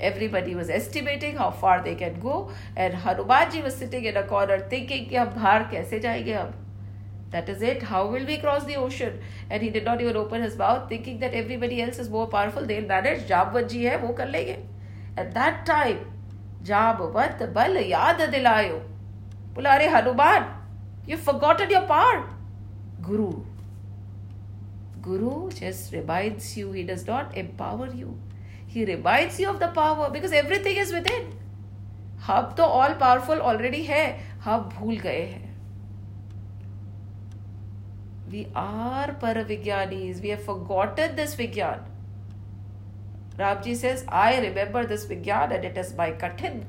Everybody 0.00 0.54
was 0.54 0.70
estimating 0.70 1.36
how 1.36 1.50
far 1.50 1.82
they 1.82 1.94
can 1.94 2.20
go, 2.20 2.50
and 2.76 2.94
Hanumanji 2.94 3.62
was 3.62 3.74
sitting 3.74 4.04
in 4.04 4.16
a 4.16 4.22
corner 4.22 4.58
thinking, 4.60 5.08
कि 5.10 5.16
हम 5.16 5.34
बाहर 5.34 5.68
कैसे 5.70 6.00
जाएंगे 6.00 6.32
अब 6.32 6.54
that 7.30 7.48
is 7.48 7.60
it. 7.60 7.82
How 7.82 8.06
will 8.06 8.24
we 8.24 8.38
cross 8.38 8.64
the 8.64 8.76
ocean? 8.76 9.20
And 9.50 9.62
he 9.62 9.68
did 9.68 9.84
not 9.84 10.00
even 10.00 10.16
open 10.16 10.42
his 10.42 10.56
mouth, 10.56 10.88
thinking 10.88 11.18
that 11.20 11.34
everybody 11.34 11.82
else 11.82 11.98
is 11.98 12.08
more 12.08 12.26
powerful. 12.26 12.64
They'll 12.64 12.88
manage. 12.92 13.26
जामवत 13.28 13.68
जी 13.68 13.84
है 13.84 13.96
वो 14.04 14.12
कर 14.20 14.28
लेंगे 14.28 14.56
at 15.22 15.34
that 15.34 15.66
time 15.70 15.98
जाबवत 16.68 17.42
बल 17.56 17.76
याद 17.76 18.20
दिलायो 18.30 18.76
बोला 19.54 19.74
अरे 19.74 19.88
Hanuman 19.88 20.54
You've 21.07 21.21
forgotten 21.21 21.69
your 21.69 21.81
power. 21.81 22.29
Guru. 23.01 23.43
Guru 25.01 25.51
just 25.51 25.91
reminds 25.91 26.55
you, 26.57 26.71
he 26.71 26.83
does 26.83 27.05
not 27.05 27.35
empower 27.37 27.87
you. 27.93 28.17
He 28.67 28.85
reminds 28.85 29.39
you 29.39 29.49
of 29.49 29.59
the 29.59 29.67
power 29.69 30.09
because 30.09 30.31
everything 30.33 30.77
is 30.77 30.93
within. 30.93 31.31
हम 32.25 32.53
तो 32.57 32.63
ऑल 32.63 32.93
पावरफुल 32.99 33.39
ऑलरेडी 33.51 33.81
है 33.83 34.03
हम 34.43 34.69
भूल 34.75 34.97
गए 34.97 35.21
हैं 35.21 35.51
we 38.29 38.45
are 38.57 39.11
par 39.21 39.43
vigyanis 39.47 40.21
we 40.21 40.29
have 40.29 40.43
forgotten 40.45 41.15
this 41.15 41.37
vigyan 41.39 41.85
Ram 43.39 43.61
ji 43.61 43.75
says 43.75 44.05
I 44.21 44.39
remember 44.39 44.85
this 44.87 45.07
vigyan 45.09 45.51
and 45.51 45.65
it 45.65 45.77
is 45.77 45.95
my 45.97 46.11
कठिन 46.21 46.59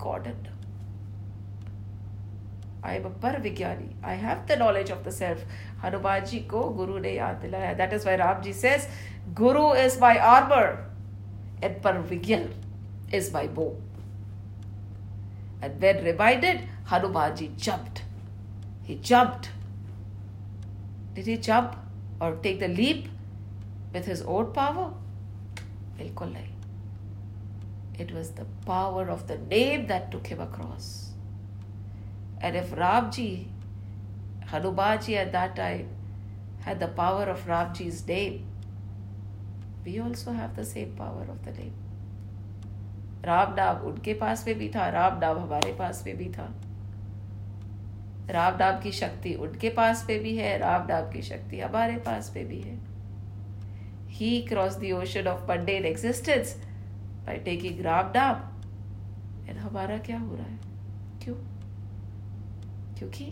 I 2.85 2.97
am 2.97 3.07
a 3.07 3.11
parvigyani. 3.11 3.95
I 4.03 4.15
have 4.15 4.47
the 4.47 4.57
knowledge 4.57 4.91
of 4.91 5.05
the 5.05 5.11
self. 5.11 5.43
Hanumanji 5.83 6.47
ko 6.47 6.71
Guru 6.71 7.01
ne 7.01 7.17
yaad 7.17 7.41
dilaya. 7.43 7.77
That 7.77 7.93
is 7.95 8.05
why 8.05 8.17
Ramji 8.19 8.53
says, 8.53 8.87
Guru 9.35 9.71
is 9.73 9.99
my 9.99 10.19
armor 10.19 10.85
and 11.63 11.81
parvigyan 11.83 12.51
is 13.11 13.33
my 13.33 13.47
bow. 13.47 13.75
And 15.63 15.81
when 15.81 16.05
reminded, 16.05 16.69
Hanumanji 16.89 17.57
jumped. 17.57 18.03
He 18.83 18.97
jumped. 18.97 19.49
Did 21.15 21.27
he 21.27 21.39
jump 21.39 21.77
or 22.21 22.35
take 22.43 22.61
the 22.61 22.69
leap 22.69 23.09
with 23.95 24.05
his 24.05 24.21
own 24.23 24.53
power? 24.53 24.93
It 27.99 28.13
was 28.13 28.31
the 28.33 28.45
power 28.67 29.09
of 29.09 29.27
the 29.27 29.39
name 29.39 29.87
that 29.87 30.11
took 30.11 30.27
him 30.27 30.41
across. 30.41 31.04
And 32.47 32.57
if 32.57 32.73
Ramji, 32.79 33.47
Hanumanji 34.49 35.15
at 35.17 35.31
that 35.33 35.55
time, 35.57 35.87
had 36.65 36.79
the 36.79 36.89
power 36.89 37.29
of 37.35 37.47
Ramji's 37.47 38.07
name, 38.07 38.43
we 39.85 39.99
also 39.99 40.33
have 40.33 40.55
the 40.55 40.65
same 40.65 40.91
power 40.99 41.25
of 41.35 41.39
the 41.47 41.55
name. 41.61 41.73
Ram 43.25 43.55
नाम 43.55 43.77
उनके 43.87 44.15
पास 44.15 44.47
में 44.47 44.59
भी 44.59 44.69
था 44.69 44.89
राम 44.89 45.19
नाम 45.19 45.39
हमारे 45.39 45.73
पास 45.73 46.03
में 46.07 46.17
भी 46.17 46.29
था। 46.33 46.49
राम 48.31 48.57
नाम 48.61 48.81
की 48.81 48.93
शक्ति 48.93 49.35
उनके 49.47 49.69
पास 49.79 50.05
में 50.09 50.19
भी 50.23 50.37
है 50.37 50.57
राम 50.59 50.87
नाम 50.89 51.11
की 51.13 51.23
शक्ति 51.23 51.61
हमारे 51.61 51.97
पास 52.09 52.33
में 52.37 52.47
भी 52.49 52.61
है। 52.61 52.77
He 54.19 54.41
cross 54.43 54.77
the 54.77 54.93
ocean 54.93 55.29
of 55.29 55.51
mundane 55.51 55.85
existence 55.85 56.55
by 57.27 57.39
taking 57.49 57.81
Ram 57.85 58.13
naam 58.17 59.49
and 59.49 59.59
हमारा 59.59 59.99
क्या 59.99 60.19
हो 60.19 60.35
रहा 60.35 60.47
है? 60.47 60.74
क्योंकि 62.98 63.26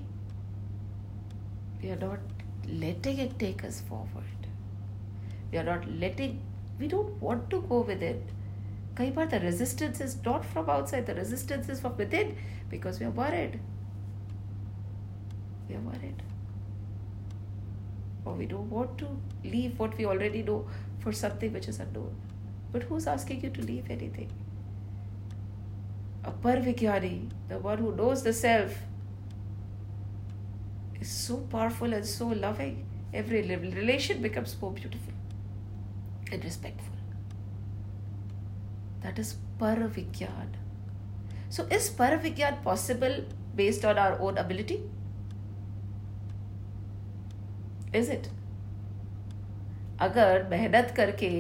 we 1.82 1.90
are 1.90 2.00
not 2.04 2.70
letting 2.70 3.20
it 3.20 3.38
take 3.40 3.66
us 3.66 3.82
forward 3.90 4.48
we 5.52 5.58
are 5.58 5.66
not 5.66 5.86
letting 6.06 6.40
we 6.80 6.88
don't 6.88 7.24
want 7.24 7.50
to 7.52 7.62
go 7.74 7.84
with 7.88 8.04
it 8.04 8.32
कई 8.98 9.12
बार 9.12 9.28
the 9.30 9.42
resistance 9.44 10.02
is 10.02 10.18
not 10.28 10.46
from 10.54 10.72
outside 10.72 11.06
the 11.08 11.18
resistance 11.18 11.70
is 11.70 11.80
from 11.82 11.94
within 12.14 12.36
because 12.70 13.00
we 13.00 13.06
are 13.06 13.12
worried 13.20 13.60
we 15.68 15.76
are 15.76 15.82
worried 15.82 16.22
or 18.28 18.36
we 18.36 18.46
don't 18.46 18.70
want 18.70 18.98
to 18.98 19.08
leave 19.44 19.80
what 19.80 19.98
we 19.98 20.06
already 20.06 20.44
know 20.44 20.58
for 21.00 21.14
something 21.14 21.54
which 21.54 21.68
is 21.68 21.80
unknown. 21.80 22.16
But 22.72 22.84
who's 22.84 23.08
asking 23.08 23.42
you 23.44 23.50
to 23.52 23.62
leave 23.62 23.90
anything? 23.90 24.30
A 26.24 26.32
Parvikyani, 26.32 27.30
the 27.48 27.60
one 27.60 27.78
who 27.78 27.96
knows 27.96 28.24
the 28.24 28.34
self, 28.34 28.74
is 31.02 31.10
so 31.10 31.38
powerful 31.38 31.94
and 31.94 32.06
so 32.06 32.28
loving. 32.28 32.86
Every 33.14 33.42
relation 33.42 34.22
becomes 34.22 34.56
more 34.62 34.72
beautiful 34.72 35.14
and 36.32 36.44
respectful. 36.44 36.94
That 39.02 39.18
is 39.20 39.36
Paravigyan. 39.60 40.50
So, 41.50 41.64
is 41.72 41.90
Paravigyan 41.90 42.64
possible 42.64 43.24
based 43.56 43.86
on 43.86 43.98
our 43.98 44.20
own 44.20 44.38
ability? 44.38 44.82
Is 47.94 48.10
it? 48.10 48.30
अगर 50.02 50.48
मेहनत 50.50 50.94
करके 50.98 51.32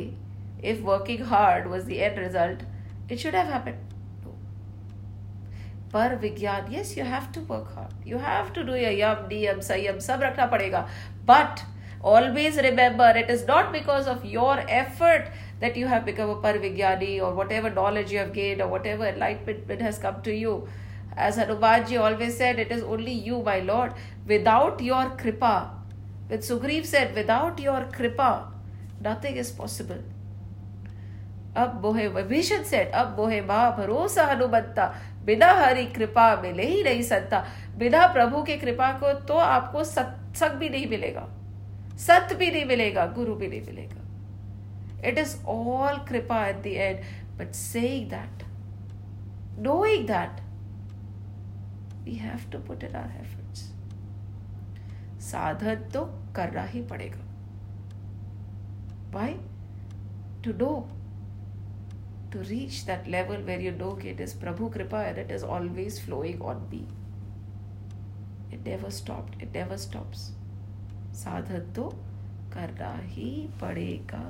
if 0.63 0.81
working 0.81 1.23
hard 1.25 1.67
was 1.69 1.85
the 1.85 2.01
end 2.01 2.17
result, 2.17 2.63
it 3.09 3.19
should 3.19 3.33
have 3.33 3.47
happened. 3.47 3.77
Par 5.92 6.14
vigyan 6.20 6.72
yes 6.74 6.96
you 6.98 7.04
have 7.04 7.26
to 7.34 7.40
work 7.48 7.72
hard 7.76 8.06
you 8.08 8.18
have 8.18 8.48
to 8.54 8.62
do 8.62 8.74
यम 8.74 9.26
डी 9.28 9.44
एम 9.46 9.60
सी 9.60 9.86
एम 9.86 9.98
सब 9.98 10.22
रखना 10.22 10.46
पड़ेगा. 10.46 10.86
But 11.24 11.60
always 12.12 12.58
remember 12.66 13.16
it 13.16 13.30
is 13.30 13.44
not 13.48 13.70
because 13.72 14.08
of 14.08 14.26
your 14.26 14.58
effort 14.70 15.26
that 15.60 15.76
you 15.78 15.88
have 15.88 16.02
become 16.04 16.30
a 16.30 16.40
par 16.42 16.58
vigyani 16.58 17.18
or 17.18 17.34
whatever 17.52 17.74
knowledge 17.74 18.12
you 18.12 18.18
have 18.20 18.30
gain 18.34 18.62
or 18.62 18.70
whatever 18.86 19.06
enlightenment 19.06 19.82
has 19.82 20.00
come 20.02 20.22
to 20.24 20.30
you 20.30 20.56
as 21.18 21.38
Hanuman 21.38 21.84
ji 21.84 21.96
always 21.96 22.32
said 22.38 22.58
it 22.60 22.72
is 22.72 22.82
only 22.94 23.18
you 23.26 23.42
my 23.46 23.60
lord 23.60 23.92
without 24.26 24.82
your 24.82 25.16
kripa 25.22 25.54
with 26.30 26.40
Sugriva 26.40 26.82
said 26.84 27.14
without 27.14 27.60
your 27.60 27.90
kripa 27.96 28.30
nothing 29.06 29.38
is 29.38 29.56
possible 29.58 30.02
अब 31.60 31.72
बोहे 31.80 32.06
Vibhishan 32.08 32.62
set 32.64 32.92
अब 32.94 33.08
बोहे 33.16 33.40
बा 33.48 33.58
भरोसा 33.78 34.24
हनुमंता 34.26 34.84
बिना 35.24 35.50
हरी 35.52 35.86
कृपा 35.86 36.36
मिले 36.36 36.62
ही 36.62 36.82
नहीं 36.82 37.02
सत्ता। 37.02 37.44
बिना 37.78 38.06
प्रभु 38.06 38.42
के 38.42 38.56
कृपा 38.56 38.92
को 38.92 39.12
तो 39.12 39.34
आपको 39.34 39.84
सत्संग 39.84 40.50
भी 40.50 40.68
नहीं 40.68 40.88
मिलेगा। 40.90 41.28
सत 41.98 42.36
भी 42.38 42.50
नहीं 42.50 42.64
मिलेगा, 42.64 43.06
गुरु 43.06 43.34
भी 43.34 43.48
नहीं 43.48 43.62
मिलेगा। 43.62 45.08
It 45.08 45.18
is 45.18 45.36
all 45.44 45.98
kripa 45.98 46.46
at 46.46 46.56
the 46.56 46.70
end 46.70 46.98
but 47.38 47.52
saying 47.52 48.10
to 52.52 52.58
put 52.58 52.84
in 52.84 52.96
our 52.96 53.10
efforts 53.20 53.60
साधन 55.22 55.74
तो 55.74 56.04
करना 56.36 56.62
ही 56.62 56.82
पड़ेगा। 56.82 57.20
By 59.12 59.34
to 60.44 60.52
do 60.58 60.68
to 62.32 62.38
reach 62.50 62.84
that 62.86 63.06
level 63.08 63.36
where 63.36 63.60
you 63.60 63.72
know 63.72 63.98
it 64.02 64.20
is 64.20 64.34
Prabhu 64.34 64.72
Kripa 64.72 64.96
and 65.08 65.18
it 65.18 65.30
is 65.30 65.42
always 65.42 65.98
flowing 65.98 66.40
on 66.40 66.68
me. 66.70 66.86
It 68.50 68.64
never 68.66 68.90
stopped, 68.90 69.40
it 69.40 69.52
never 69.54 69.78
stops. 69.78 70.30
साधन 71.14 71.72
तो 71.76 71.88
करना 72.52 72.94
ही 73.14 73.30
पड़ेगा 73.60 74.24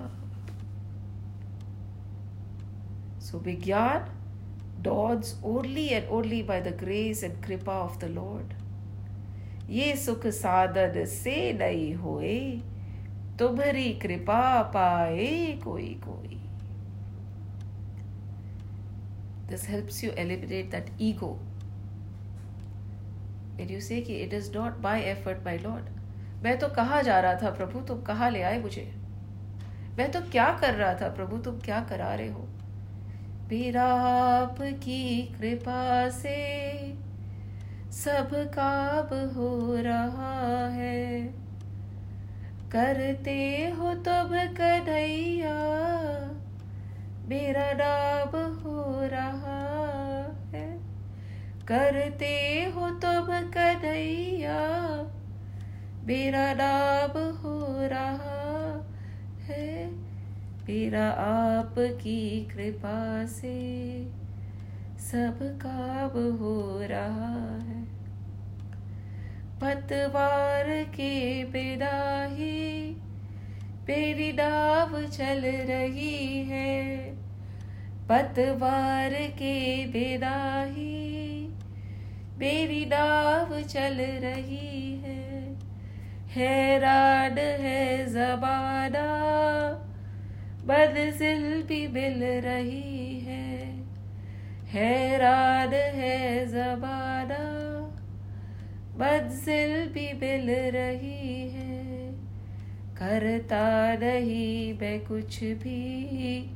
So 3.21 3.39
Vigyan 3.39 4.09
dawns 4.83 5.37
only 5.45 5.91
and 5.95 6.07
only 6.11 6.43
by 6.43 6.61
the 6.61 6.73
grace 6.73 7.23
and 7.23 7.41
kripa 7.41 7.71
of 7.71 7.99
the 8.01 8.09
Lord. 8.09 8.55
ये 9.71 9.95
सुख 9.97 10.27
साधन 10.43 11.05
से 11.09 11.53
नहीं 11.59 11.95
होए 11.95 12.39
तुम्हारी 13.39 13.93
कृपा 14.03 14.63
पाए 14.75 15.61
कोई 15.65 15.89
कोई 16.09 16.42
this 19.53 19.65
helps 19.65 20.05
you 20.05 20.11
eliminate 20.11 20.71
that 20.71 20.87
ego. 21.03 21.31
When 23.57 23.71
you 23.71 23.83
say 23.83 24.01
कि 24.03 24.29
it 24.29 24.41
is 24.41 24.57
not 24.57 24.71
by 24.71 25.17
effort, 25.17 25.47
my 25.47 25.67
lord. 25.67 25.83
मैं 26.45 26.59
तो 26.59 26.69
कहाँ 26.69 27.03
जा 27.03 27.21
रहा 27.21 27.35
था, 27.35 27.51
प्रभु? 27.51 27.81
तुम 27.81 28.03
कहाँ 28.03 28.31
ले 28.31 28.43
आए 28.43 28.59
मुझे? 28.59 28.95
मैं 29.99 30.11
तो 30.11 30.21
क्या 30.21 30.59
कर 30.61 30.75
रहा 30.75 30.95
था, 30.95 31.09
प्रभु? 31.09 31.39
तुम 31.39 31.59
क्या 31.59 31.81
करा 31.81 32.15
रहे 32.15 32.29
हो? 32.29 32.49
फिर 33.49 33.79
आपकी 33.79 35.23
कृपा 35.23 36.09
से 36.09 36.73
सब 37.93 38.31
काब 38.33 39.35
हो 39.37 39.77
रहा 39.77 40.69
है। 40.69 41.23
करते 42.73 43.71
हो 43.79 43.95
तब 43.95 44.31
कन्हैया। 44.33 45.57
मेरा 47.29 47.73
नाम 47.73 48.55
हो 48.55 49.01
रहा 49.01 49.59
है। 50.51 50.79
करते 51.67 52.73
हो 52.75 52.91
तुम 52.91 53.27
कन्हैया। 53.51 54.59
मेरा 56.05 56.55
नाम 56.55 57.35
हो 57.37 57.67
रहा 57.79 58.33
है। 59.45 59.87
मेरा 60.69 61.11
आपकी 61.11 62.45
कृपा 62.45 63.27
से 63.27 63.57
सब 64.99 65.39
काम 65.43 66.37
हो 66.37 66.79
रहा 66.83 67.59
है। 67.63 67.83
पतवार 69.61 70.85
के 70.85 71.45
बिना 71.45 72.25
ही 72.25 72.97
मेरी 73.89 74.33
नाव 74.33 74.93
चल 75.09 75.41
रही 75.69 76.43
है, 76.45 76.77
पतवार 78.09 79.15
के 79.39 79.57
बिना 79.87 80.37
ही 80.65 81.49
मेरी 82.39 82.85
नाव 82.85 83.61
चल 83.65 83.97
रही 84.23 84.93
है 85.03 85.21
हैरान 86.31 87.39
है 87.61 87.83
जबाना 88.07 89.09
बदजिल 90.65 91.43
भी 91.63 91.87
मिल 91.89 92.25
रही 92.45 93.21
है। 93.21 93.51
हैरान 94.69 95.75
है 95.97 96.19
जबाना 96.47 97.43
बदजिल 98.97 99.75
भी 99.89 100.13
मिल 100.21 100.51
रही 100.71 101.49
है। 101.51 101.82
करता 103.03 103.95
नहीं 103.95 104.75
मैं 104.75 105.07
कुछ 105.07 105.45
भी। 105.45 106.51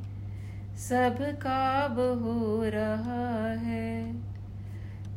सब 0.77 1.17
काब 1.21 1.93
हो 1.93 2.65
रहा 2.65 3.49
है। 3.53 4.13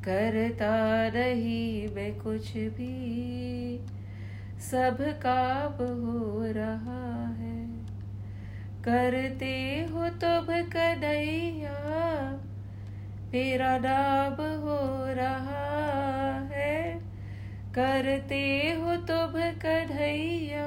करता 0.04 1.08
नहीं 1.10 1.96
मैं 1.96 2.20
कुछ 2.20 2.58
भी। 2.58 3.80
सब 4.72 4.98
काब 5.02 5.74
हो 5.82 6.44
रहा 6.46 7.28
है। 7.28 7.68
करते 8.84 9.88
हो 9.92 10.10
तुम 10.10 10.46
कन्हैया। 10.46 11.76
मेरा 13.34 13.78
नाम 13.78 14.34
हो 14.34 15.06
रहा 15.08 16.40
है। 16.56 17.09
करते 17.80 18.42
हो 18.82 18.96
तुम 18.96 19.34
कन्हैया, 19.62 20.66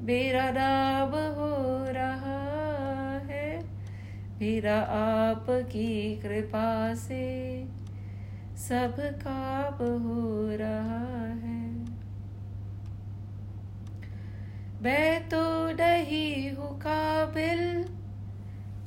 मेरा 0.00 0.50
नाम 0.50 1.10
हो 1.10 1.84
रहा 1.88 2.38
है। 3.18 3.58
मेरा 4.40 4.78
आपकी 4.78 6.16
कृपा 6.16 6.94
से 6.94 7.64
सब 8.56 8.96
काब 8.98 9.74
हो 9.74 10.48
रहा 10.50 11.26
है। 11.26 11.62
मैं 14.82 15.28
तो 15.28 15.44
नहीं 15.72 16.52
हूँ 16.52 16.78
काबिल, 16.78 17.84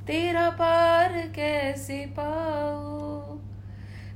तेरा 0.08 0.50
पार 0.50 1.18
कैसे 1.36 2.06
पाऊ? 2.20 3.21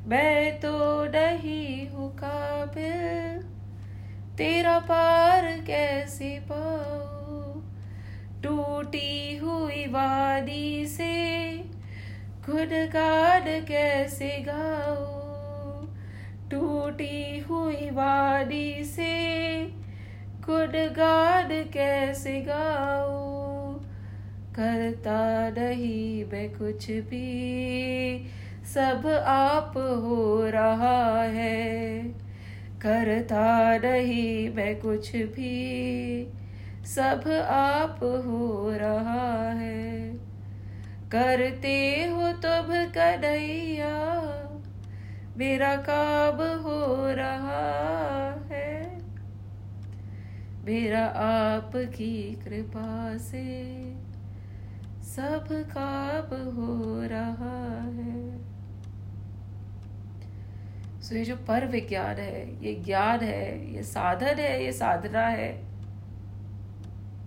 मैं 0.08 0.60
तो 0.60 1.06
नहीं 1.06 1.90
हूँ 1.90 2.16
काबिल। 2.16 3.44
तेरा 4.38 4.80
पार 4.80 5.46
कैसे 5.46 6.40
पाऊ? 6.52 7.62
टूटी 8.42 9.38
हुई 9.38 9.86
वादी 9.86 10.86
से 10.88 11.36
गान 12.88 13.66
कैसे 13.66 14.46
गाऊ? 14.50 15.26
टूटी 16.52 17.40
हुई 17.40 17.90
वादी 17.90 18.84
से 18.84 19.16
गान 20.76 21.72
कैसे 21.74 22.42
गाऊं? 22.42 23.76
करता 24.56 25.50
नहीं 25.50 26.26
मैं 26.26 26.50
कुछ 26.50 26.92
भी। 26.92 27.26
सब 28.74 29.08
आप 29.26 29.74
हो 29.78 30.46
रहा 30.50 31.24
है। 31.24 32.00
करता 32.82 33.78
नहीं 33.78 34.50
मैं 34.50 34.80
कुछ 34.80 35.16
भी। 35.16 36.28
सब 36.86 37.24
आप 37.50 38.00
हो 38.04 38.72
रहा 38.72 39.50
है। 39.52 40.14
करते 41.12 42.08
हो 42.08 42.32
तुम 42.32 42.68
कन्हैया। 42.68 44.22
मेरा 45.38 45.76
काम 45.76 46.62
हो 46.62 47.10
रहा 47.10 48.32
है। 48.56 49.00
मेरा 50.66 51.06
आपकी 51.06 52.42
कृपा 52.46 53.18
से 53.18 53.76
सब 55.04 55.48
काब 55.52 56.34
हो 56.56 57.02
रहा 57.04 57.84
है। 57.84 58.55
सो 61.06 61.16
ये 61.16 61.24
जो 61.26 61.36
पर 61.48 61.66
विज्ञान 61.72 62.18
है, 62.18 62.66
ये 62.66 62.74
ज्ञान 62.86 63.24
है, 63.24 63.74
ये 63.74 63.84
साधन 63.84 64.40
है, 64.40 64.64
ये 64.64 64.72
साधना 64.74 65.26
है, 65.28 65.50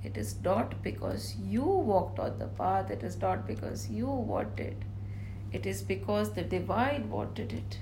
it 0.08 0.16
is 0.16 0.32
not 0.46 0.74
because 0.82 1.28
you 1.52 1.76
walked 1.90 2.18
on 2.18 2.38
the 2.38 2.48
path, 2.58 2.90
it 2.90 3.04
is 3.08 3.16
not 3.22 3.46
because 3.46 3.84
you 3.90 4.16
wanted, 4.32 4.84
it 5.52 5.66
is 5.66 5.82
because 5.92 6.32
the 6.32 6.46
divine 6.56 7.08
wanted 7.10 7.54
it. 7.60 7.78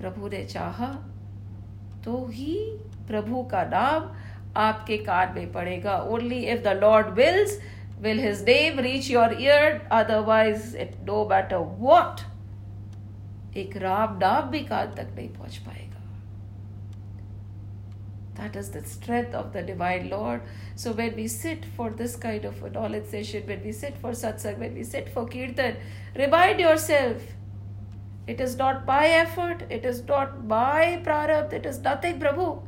प्रभु 0.00 0.28
ने 0.28 0.44
चाहा 0.46 0.92
तो 2.04 2.26
ही 2.32 2.54
प्रभु 3.08 3.42
का 3.50 3.64
नाम 3.70 4.10
आपके 4.60 4.98
कान 5.06 5.34
में 5.34 5.52
पड़ेगा। 5.52 5.96
Only 6.12 6.44
if 6.52 6.62
the 6.62 6.78
lord 6.82 7.14
wills 7.22 7.58
will 8.02 8.20
his 8.20 8.44
name 8.48 8.80
reach 8.90 9.10
your 9.10 9.40
ear 9.42 9.80
otherwise 10.02 10.76
it 10.76 10.96
no 11.06 11.26
matter 11.30 11.56
what 11.80 12.20
एक 13.57 13.77
राम 13.83 14.17
नाम 14.17 14.49
भी 14.51 14.59
कान 14.65 14.93
तक 14.95 15.15
नहीं 15.15 15.29
पहुंच 15.37 15.57
पाएगा 15.67 15.87
That 18.39 18.55
is 18.59 18.69
the 18.73 18.81
strength 18.89 19.33
of 19.37 19.47
the 19.53 19.61
divine 19.61 20.05
Lord. 20.09 20.43
So 20.83 20.91
when 20.99 21.17
we 21.17 21.27
sit 21.31 21.65
for 21.79 21.89
this 22.01 22.15
kind 22.25 22.45
of 22.49 22.61
a 22.63 22.69
knowledge 22.69 23.07
session, 23.13 23.43
when 23.47 23.65
we 23.65 23.73
sit 23.79 23.97
for 24.03 24.11
satsang, 24.11 24.59
when 24.59 24.77
we 24.81 24.85
sit 24.91 25.09
for 25.15 25.25
kirtan, 25.33 25.75
remind 26.21 26.61
yourself 26.65 27.25
It 28.31 28.39
is 28.39 28.57
not 28.57 28.85
my 28.85 29.07
effort, 29.07 29.63
it 29.71 29.85
is 29.85 30.03
not 30.07 30.33
my 30.45 31.01
prarabdh, 31.03 31.53
it 31.59 31.65
is 31.65 31.79
nothing, 31.79 32.19
Prabhu. 32.19 32.61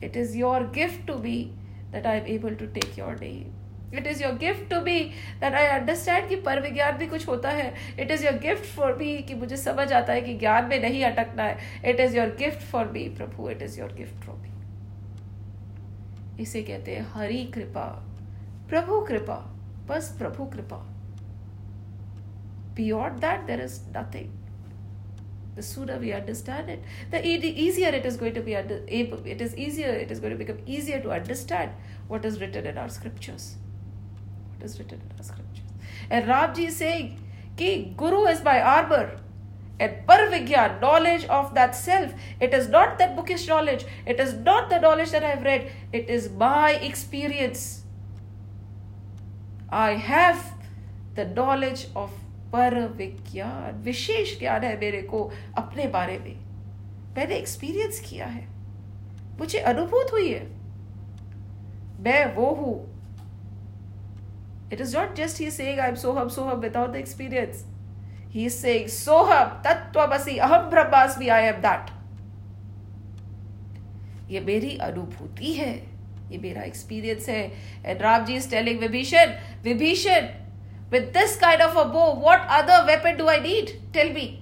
It 0.00 0.14
is 0.14 0.36
your 0.36 0.64
gift 0.76 1.08
to 1.08 1.18
me 1.18 1.52
that 1.90 2.06
I 2.06 2.14
am 2.16 2.26
able 2.26 2.54
to 2.54 2.68
take 2.68 2.96
your 2.96 3.16
name. 3.16 3.52
It 3.95 4.07
is 4.07 4.23
your 4.23 4.33
gift 4.37 4.69
to 4.69 4.79
be 4.81 4.99
that 5.41 5.53
I 5.53 5.65
understand 5.79 6.27
कि 6.29 6.35
पर 6.47 6.61
विज्ञान 6.61 6.97
भी 6.97 7.07
कुछ 7.07 7.27
होता 7.27 7.49
है। 7.49 7.73
It 7.99 8.11
is 8.11 8.25
your 8.25 8.37
gift 8.39 8.65
for 8.75 8.95
me 8.97 9.17
कि 9.27 9.35
मुझे 9.35 9.57
समझ 9.57 9.91
आता 9.93 10.13
है 10.13 10.21
कि 10.21 10.33
ज्ञान 10.39 10.65
में 10.69 10.79
नहीं 10.81 11.03
अटकना 11.05 11.43
है। 11.43 11.57
It 11.91 11.99
is 11.99 12.17
your 12.17 12.35
gift 12.39 12.61
for 12.71 12.91
me 12.93 13.07
Prabhu 13.17 13.49
it 13.49 13.61
is 13.61 13.79
your 13.79 13.93
gift 13.93 14.25
for 14.25 14.35
me 14.35 14.49
इसे 16.43 16.61
कहते 16.63 16.95
हैं 16.95 17.07
हरी 17.13 17.43
कृपा। 17.55 17.87
प्रभु 18.69 19.01
कृपा 19.05 19.35
बस 19.87 20.15
प्रभु 20.19 20.45
कृपा। 20.55 20.77
Beyond 22.75 23.19
that 23.21 23.39
there 23.45 23.61
is 23.61 23.79
nothing 23.97 24.35
the 25.55 25.63
sooner 25.67 25.95
we 26.01 26.11
understand 26.15 26.69
it 26.73 26.83
the 27.13 27.19
easier 27.63 27.89
it 27.95 28.05
is 28.09 28.17
going 28.19 28.35
to 28.35 28.43
be 28.43 28.53
under, 28.55 28.75
it 28.89 29.41
is 29.45 29.55
easier 29.63 29.89
it 30.03 30.11
is 30.13 30.19
going 30.25 30.33
to 30.33 30.37
become 30.41 30.59
easier 30.75 30.99
to 31.01 31.09
understand 31.11 31.71
what 32.07 32.27
is 32.29 32.37
written 32.43 32.69
in 32.71 32.77
our 32.83 32.91
scriptures 32.97 33.47
what 34.59 34.69
is 34.69 34.77
written 34.79 34.99
in 34.99 35.17
our 35.17 35.23
scriptures 35.23 35.63
and 36.09 36.27
Rabji 36.27 36.67
is 36.67 36.75
saying 36.75 37.17
ki 37.57 37.93
guru 37.97 38.25
is 38.27 38.43
my 38.43 38.61
armor 38.61 39.17
and 39.79 39.95
parvigyan 40.07 40.79
knowledge 40.81 41.25
of 41.25 41.53
that 41.55 41.75
self 41.75 42.11
it 42.39 42.53
is 42.53 42.67
not 42.69 42.97
that 42.99 43.15
bookish 43.15 43.47
knowledge 43.47 43.85
it 44.05 44.19
is 44.19 44.33
not 44.33 44.69
the 44.69 44.79
knowledge 44.79 45.11
that 45.11 45.23
i've 45.23 45.43
read 45.43 45.71
it 45.93 46.09
is 46.09 46.29
my 46.41 46.71
experience 46.89 47.83
i 49.69 49.91
have 49.91 50.43
the 51.15 51.25
knowledge 51.25 51.87
of 51.95 52.11
पर 52.53 52.73
विज्ञान 52.97 53.81
विशेष 53.85 54.37
ज्ञान 54.39 54.63
है 54.63 54.77
मेरे 54.79 55.01
को 55.09 55.19
अपने 55.57 55.85
बारे 55.95 56.17
में 56.19 56.35
मैंने 57.15 57.35
एक्सपीरियंस 57.35 57.99
किया 58.09 58.25
है 58.27 58.47
मुझे 59.39 59.59
अनुभूत 59.71 60.11
हुई 60.11 60.29
है 60.29 60.45
मैं 62.07 62.23
वो 62.35 62.49
हूँ 62.61 62.73
is 64.73 64.95
not 64.97 65.15
just 65.15 65.39
he 65.41 65.49
saying 65.51 65.79
I 65.79 65.89
am 65.89 65.95
soham 66.05 66.29
soham 66.37 66.59
without 66.61 66.91
the 66.91 66.95
experience 66.95 67.65
he 68.33 68.45
is 68.45 68.55
saying 68.55 68.87
soham 68.89 69.61
tatvamasi 69.65 70.37
aham 70.47 70.69
brahmasmi 70.69 71.27
I 71.37 71.45
am 71.45 71.61
that 71.67 71.91
ये 74.31 74.39
मेरी 74.51 74.75
अनुभूति 74.89 75.53
है 75.53 75.73
ये 76.31 76.37
मेरा 76.37 76.61
एक्सपीरियंस 76.63 77.29
है 77.29 77.41
and 77.85 78.01
Ram 78.01 78.25
ji 78.25 78.35
is 78.35 78.49
telling 78.49 78.79
Vibhishan 78.79 79.33
Vibhishan 79.63 80.27
With 80.91 81.13
this 81.13 81.35
kind 81.37 81.61
of 81.61 81.75
a 81.77 81.85
bow, 81.85 82.15
what 82.15 82.45
other 82.49 82.85
weapon 82.85 83.17
do 83.17 83.29
I 83.29 83.39
need? 83.39 83.79
Tell 83.93 84.09
me. 84.11 84.41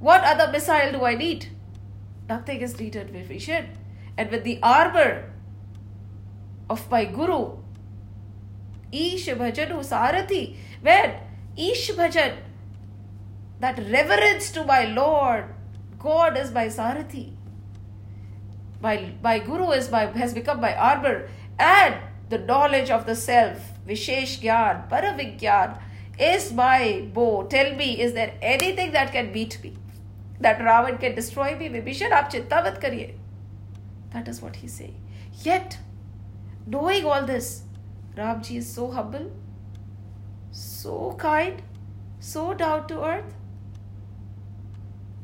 What 0.00 0.24
other 0.24 0.50
missile 0.50 0.92
do 0.92 1.04
I 1.04 1.14
need? 1.14 1.50
Nothing 2.28 2.60
is 2.60 2.78
needed, 2.80 3.12
Vibhishan. 3.12 3.66
And 4.18 4.30
with 4.30 4.42
the 4.42 4.58
armor 4.62 5.32
of 6.68 6.90
my 6.90 7.04
Guru, 7.04 7.58
Ish 8.92 9.26
Bhajanu 9.26 9.78
Sarathi, 9.84 10.56
where 10.80 11.20
Ish 11.56 11.90
Bhajan, 11.92 12.36
that 13.60 13.78
reverence 13.78 14.50
to 14.52 14.64
my 14.64 14.84
Lord, 14.84 15.44
God 15.98 16.36
is 16.36 16.52
my 16.52 16.66
Sarathi. 16.66 17.32
My, 18.80 19.12
my 19.22 19.38
Guru 19.38 19.70
is 19.70 19.90
my, 19.90 20.06
has 20.06 20.34
become 20.34 20.60
my 20.60 20.74
armor, 20.76 21.28
and 21.58 21.96
the 22.28 22.38
knowledge 22.38 22.90
of 22.90 23.06
the 23.06 23.16
self 23.16 23.58
Vishesh 23.86 24.40
Gyan, 24.40 24.88
Paravigyan 24.90 25.80
is 26.18 26.52
my 26.52 27.08
bow. 27.12 27.46
Tell 27.48 27.74
me, 27.74 28.00
is 28.00 28.12
there 28.12 28.34
anything 28.42 28.92
that 28.92 29.12
can 29.12 29.32
beat 29.32 29.62
me? 29.62 29.76
that 30.40 30.58
Ravan 30.58 31.00
can 31.00 31.14
destroy 31.14 31.56
me. 31.56 31.68
Vibhishan, 31.68 32.10
aap 32.10 32.30
chitta 32.30 32.62
mat 32.62 32.80
kariye. 32.80 33.14
That 34.12 34.28
is 34.28 34.40
what 34.42 34.56
he's 34.56 34.74
saying. 34.74 35.00
Yet, 35.42 35.78
knowing 36.66 37.04
all 37.04 37.24
this, 37.24 37.62
Ramji 38.16 38.56
is 38.58 38.68
so 38.72 38.90
humble, 38.90 39.30
so 40.50 41.12
kind, 41.18 41.60
so 42.18 42.54
down 42.54 42.86
to 42.88 43.02
earth. 43.04 43.34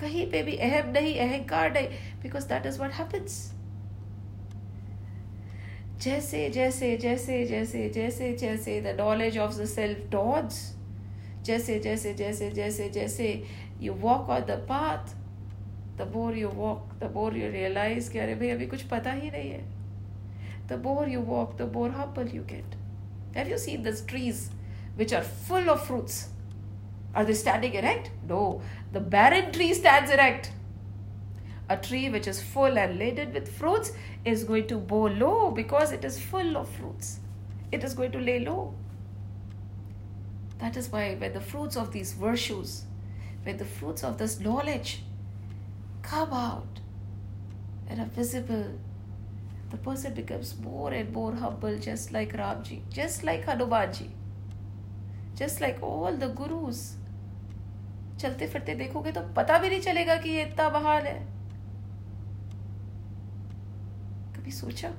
कहीं 0.01 0.27
पे 0.31 0.43
भी 0.43 0.57
अहम 0.67 0.89
नहीं 0.93 1.15
अहंकार 1.21 1.73
नहीं 1.73 1.89
because 2.23 2.47
that 2.49 2.67
is 2.67 2.79
what 2.81 2.93
happens 2.93 3.35
जैसे 6.05 6.49
जैसे 6.51 6.97
जैसे 6.97 7.45
जैसे 7.47 7.89
जैसे 7.95 8.33
जैसे 8.41 8.81
the 8.81 8.97
knowledge 9.01 9.39
of 9.39 9.55
the 9.61 9.65
self 9.75 10.11
does 10.13 10.61
जैसे 11.47 11.79
जैसे 11.79 12.15
जैसे 12.15 12.51
जैसे 12.51 12.89
जैसे 12.99 13.29
you 13.81 13.95
walk 14.03 14.29
on 14.31 14.45
the 14.51 14.59
path 14.69 15.15
the 15.99 16.11
more 16.15 16.39
you 16.39 16.49
walk 16.57 16.95
the 17.03 17.13
more 17.15 17.37
you 17.37 17.51
realise 17.53 18.11
कि 18.13 18.19
अरे 18.19 18.35
भाई 18.35 18.51
अभी 18.51 18.67
कुछ 18.67 18.83
पता 18.93 19.13
ही 19.13 19.31
नहीं 19.31 19.51
है. 19.51 19.65
The 20.69 20.83
more 20.87 21.09
you 21.09 21.21
walk 21.33 21.57
the 21.59 21.73
more 21.75 21.91
humble 21.91 22.37
you 22.37 22.43
get 22.45 22.81
Have 23.35 23.49
you 23.49 23.59
seen 23.59 23.83
these 23.83 24.03
trees 24.03 24.51
which 24.97 25.13
are 25.13 25.23
full 25.23 25.71
of 25.71 25.87
fruits? 25.87 26.29
Are 27.15 27.25
they 27.25 27.35
standing 27.35 27.75
erect? 27.75 28.11
No. 28.29 28.63
The 28.93 29.01
barren 29.01 29.53
tree 29.53 29.75
stands 29.75 30.11
erect. 30.11 30.53
A 31.69 31.77
tree 31.77 32.11
which 32.11 32.27
is 32.27 32.43
full 32.43 32.79
and 32.79 32.99
laden 32.99 33.33
with 33.33 33.51
fruits 33.57 33.93
is 34.25 34.45
going 34.45 34.67
to 34.67 34.77
bow 34.77 35.09
low 35.09 35.51
because 35.51 35.93
it 35.93 36.05
is 36.05 36.21
full 36.21 36.57
of 36.57 36.69
fruits. 36.69 37.21
It 37.71 37.85
is 37.85 37.95
going 37.95 38.13
to 38.13 38.19
lay 38.19 38.41
low. 38.41 38.75
That 40.59 40.77
is 40.77 40.91
why, 40.91 41.15
when 41.15 41.33
the 41.33 41.41
fruits 41.41 41.77
of 41.77 41.93
these 41.93 42.13
virtues, 42.13 42.85
when 43.43 43.57
the 43.57 43.65
fruits 43.65 44.05
of 44.05 44.19
this 44.19 44.39
knowledge 44.39 45.03
come 46.03 46.33
out 46.33 46.81
and 47.89 48.01
are 48.01 48.07
visible 48.07 48.79
the 49.73 49.79
person 49.79 50.13
becomes 50.15 50.55
more 50.63 50.93
and 50.93 51.13
more 51.13 51.35
humble, 51.35 51.77
just 51.79 52.13
like 52.13 52.35
Ramji, 52.35 52.81
just 52.91 53.25
like 53.25 53.47
Hanumanji, 53.47 54.09
just 55.35 55.63
like 55.63 55.79
all 55.83 56.21
the 56.25 56.29
gurus. 56.41 56.83
चलते 58.21 58.47
फिरते 58.47 58.75
देखोगे 58.79 59.13
तो 59.13 59.21
पता 59.37 59.57
भी 59.59 59.69
नहीं 59.69 59.81
चलेगा 59.81 60.17
कि 60.23 60.31
ये 60.31 60.43
इतना 60.43 60.69
बहाल 60.69 61.07
है 61.07 61.15
कभी 64.37 64.51
सोचा 64.51 64.91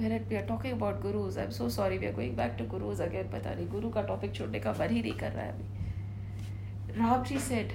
Bharat, 0.00 0.22
we 0.30 0.36
are 0.36 0.46
talking 0.46 0.72
about 0.72 1.02
gurus. 1.02 1.36
I'm 1.36 1.50
so 1.52 1.68
sorry, 1.68 1.98
we 1.98 2.06
are 2.06 2.12
going 2.12 2.34
back 2.34 2.56
to 2.58 2.64
gurus 2.64 3.00
again. 3.06 3.26
पता 3.32 3.54
नहीं 3.54 3.68
गुरु 3.70 3.90
का 3.96 4.02
टॉपिक 4.10 4.34
छोड़ने 4.34 4.60
का 4.66 4.72
मन 4.80 4.94
ही 4.94 5.02
नहीं 5.02 5.12
कर 5.22 5.32
रहा 5.32 5.44
है 5.44 5.52
अभी 5.52 7.00
राम 7.00 7.24
जी 7.24 7.38
सेड 7.48 7.72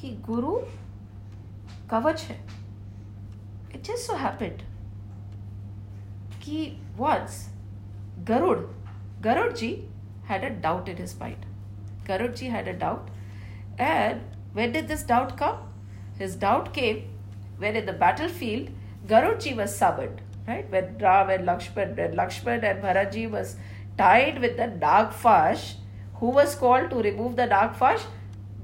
कि 0.00 0.10
गुरु 0.26 0.56
कवच 1.89 2.21
है 2.29 2.39
इट 3.75 3.81
जस्ट 3.83 4.07
सो 4.07 4.15
हैपेंड 4.25 4.61
कि 6.43 6.59
once 6.99 7.35
Garud, 8.25 8.67
Garud 9.21 9.57
ji 9.57 9.85
had 10.25 10.43
a 10.43 10.49
doubt 10.49 10.89
in 10.89 10.97
his 10.97 11.17
mind. 11.19 11.45
Garud 12.05 12.35
ji 12.35 12.47
had 12.47 12.67
a 12.67 12.73
doubt. 12.73 13.07
And 13.77 14.21
when 14.53 14.73
did 14.73 14.87
this 14.87 15.03
doubt 15.03 15.37
come? 15.37 15.57
His 16.17 16.35
doubt 16.35 16.73
came 16.73 17.05
when 17.57 17.75
in 17.75 17.85
the 17.85 17.93
battlefield 17.93 18.69
Garudji 19.07 19.55
was 19.55 19.75
summoned, 19.75 20.21
right? 20.47 20.69
When 20.69 20.97
Ram 20.97 21.29
and 21.29 21.47
Lakshman, 21.47 21.95
when 21.95 22.15
Lakshman 22.15 22.63
and 22.63 22.83
Bharatji 22.83 23.29
was 23.31 23.55
tied 23.97 24.39
with 24.41 24.57
the 24.57 24.63
Nagfash, 24.63 25.75
who 26.15 26.29
was 26.29 26.55
called 26.55 26.89
to 26.89 26.97
remove 26.97 27.35
the 27.37 27.47
Nagfash? 27.47 28.01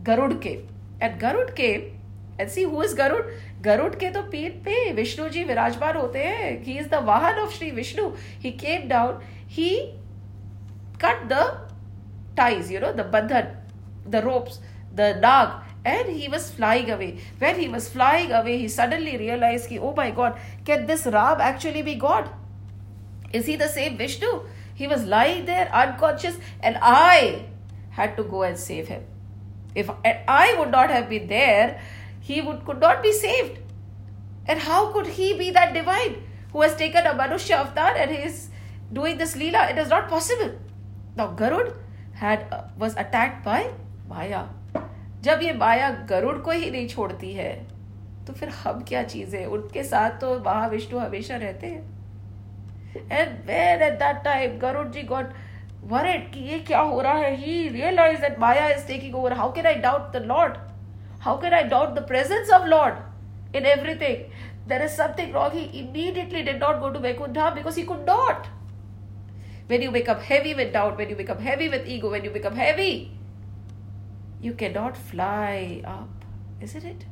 Garud 0.03 0.41
came. 0.41 0.67
And 0.99 1.19
Garud 1.19 1.55
came, 1.55 1.98
and 2.40 2.50
see 2.56 2.64
who 2.74 2.82
is 2.88 2.94
Garud? 3.00 3.32
Garud 3.62 3.94
के 4.02 4.10
तो 4.10 4.22
पीठ 4.32 4.52
पे 4.64 4.76
विष्णु 4.98 5.28
जी 5.28 5.42
विराजमान 5.44 5.96
होते 5.96 6.22
हैं 6.24 6.52
he 6.64 6.78
is 6.78 6.88
the 6.88 7.02
vahan 7.08 7.38
of 7.38 7.56
Shri 7.56 7.70
Vishnu 7.78 8.08
he 8.42 8.50
came 8.62 8.88
down 8.88 9.20
he 9.56 9.70
cut 11.04 11.26
the 11.32 11.42
ties 12.38 12.70
you 12.72 12.80
know 12.82 12.92
the 13.00 13.04
bandhan 13.14 13.48
the 14.14 14.22
ropes 14.26 14.60
the 15.00 15.08
nag 15.24 15.58
and 15.84 16.08
he 16.10 16.28
was 16.28 16.50
flying 16.50 16.90
away. 16.90 17.18
When 17.38 17.58
he 17.58 17.68
was 17.68 17.88
flying 17.88 18.32
away, 18.32 18.58
he 18.58 18.68
suddenly 18.68 19.16
realized, 19.16 19.68
ki, 19.68 19.78
oh 19.78 19.94
my 19.94 20.10
god, 20.10 20.38
can 20.64 20.86
this 20.86 21.06
Ram 21.06 21.40
actually 21.40 21.82
be 21.82 21.94
God? 21.94 22.28
Is 23.32 23.46
he 23.46 23.56
the 23.56 23.68
same 23.68 23.96
Vishnu? 23.96 24.42
He 24.74 24.86
was 24.86 25.04
lying 25.04 25.46
there 25.46 25.70
unconscious, 25.72 26.36
and 26.62 26.78
I 26.82 27.46
had 27.90 28.16
to 28.16 28.24
go 28.24 28.42
and 28.42 28.58
save 28.58 28.88
him. 28.88 29.04
If 29.74 29.90
I 30.04 30.54
would 30.58 30.70
not 30.70 30.90
have 30.90 31.08
been 31.08 31.28
there, 31.28 31.80
he 32.20 32.40
would 32.40 32.64
could 32.64 32.80
not 32.80 33.02
be 33.02 33.12
saved. 33.12 33.58
And 34.46 34.60
how 34.60 34.92
could 34.92 35.06
he 35.18 35.32
be 35.38 35.50
that 35.50 35.74
divine 35.74 36.16
who 36.52 36.62
has 36.62 36.76
taken 36.76 37.06
a 37.06 37.14
Manushya 37.14 37.58
avatar 37.58 37.96
and 37.96 38.10
is 38.10 38.48
doing 38.92 39.18
this 39.18 39.36
Leela? 39.36 39.70
It 39.70 39.78
is 39.78 39.88
not 39.88 40.08
possible. 40.08 40.52
Now 41.16 41.28
Garud 41.34 41.74
had 42.14 42.46
uh, 42.52 42.62
was 42.78 42.96
attacked 42.96 43.44
by 43.44 43.60
Maya. 44.08 44.46
जब 45.22 45.40
ये 45.42 45.52
माया 45.52 45.90
गरुड़ 46.10 46.36
को 46.44 46.50
ही 46.50 46.70
नहीं 46.70 46.88
छोड़ती 46.88 47.32
है 47.34 47.52
तो 48.26 48.32
फिर 48.32 48.48
हम 48.48 48.82
क्या 48.88 49.02
चीज़ 49.02 49.34
है 49.36 49.44
उनके 49.56 49.82
साथ 49.84 50.18
तो 50.20 50.38
महाविष्णु 50.44 50.98
हमेशा 50.98 51.36
रहते 51.36 51.66
हैं 51.66 53.10
and 53.10 53.36
where 53.46 53.82
at 53.82 53.98
that 53.98 54.22
time 54.24 54.58
Garud 54.58 54.86
ji 54.88 55.02
got 55.12 55.32
worried 55.88 56.32
कि 56.32 56.40
ये 56.48 56.58
क्या 56.68 56.80
हो 56.80 57.00
रहा 57.00 57.12
है 57.18 57.36
he 57.42 57.52
realized 57.74 58.24
that 58.24 58.38
Maya 58.40 58.64
is 58.76 58.82
taking 58.88 59.14
over 59.14 59.34
how 59.34 59.50
can 59.50 59.66
I 59.66 59.74
doubt 59.84 60.12
the 60.12 60.20
Lord 60.32 60.58
how 61.20 61.36
can 61.36 61.54
I 61.54 61.62
doubt 61.74 61.94
the 61.94 62.06
presence 62.12 62.50
of 62.58 62.66
Lord 62.66 62.96
in 63.54 63.66
everything 63.66 64.30
there 64.66 64.82
is 64.82 64.96
something 65.02 65.32
wrong 65.32 65.52
he 65.52 65.80
immediately 65.80 66.42
did 66.42 66.60
not 66.60 66.80
go 66.80 66.92
to 66.92 66.98
Vaikuntha 66.98 67.52
because 67.54 67.76
he 67.76 67.84
could 67.84 68.04
not 68.04 68.48
when 69.68 69.82
you 69.82 69.90
become 69.90 70.20
heavy 70.20 70.54
with 70.54 70.72
doubt 70.72 70.96
when 70.98 71.08
you 71.08 71.16
become 71.16 71.38
heavy 71.38 71.68
with 71.68 71.86
ego 71.86 72.10
when 72.10 72.24
you 72.24 72.30
become 72.30 72.54
heavy 72.66 72.92
you 74.42 74.54
cannot 74.54 74.96
fly 74.96 75.82
up, 75.84 76.08
isn't 76.60 76.84
it? 76.84 77.04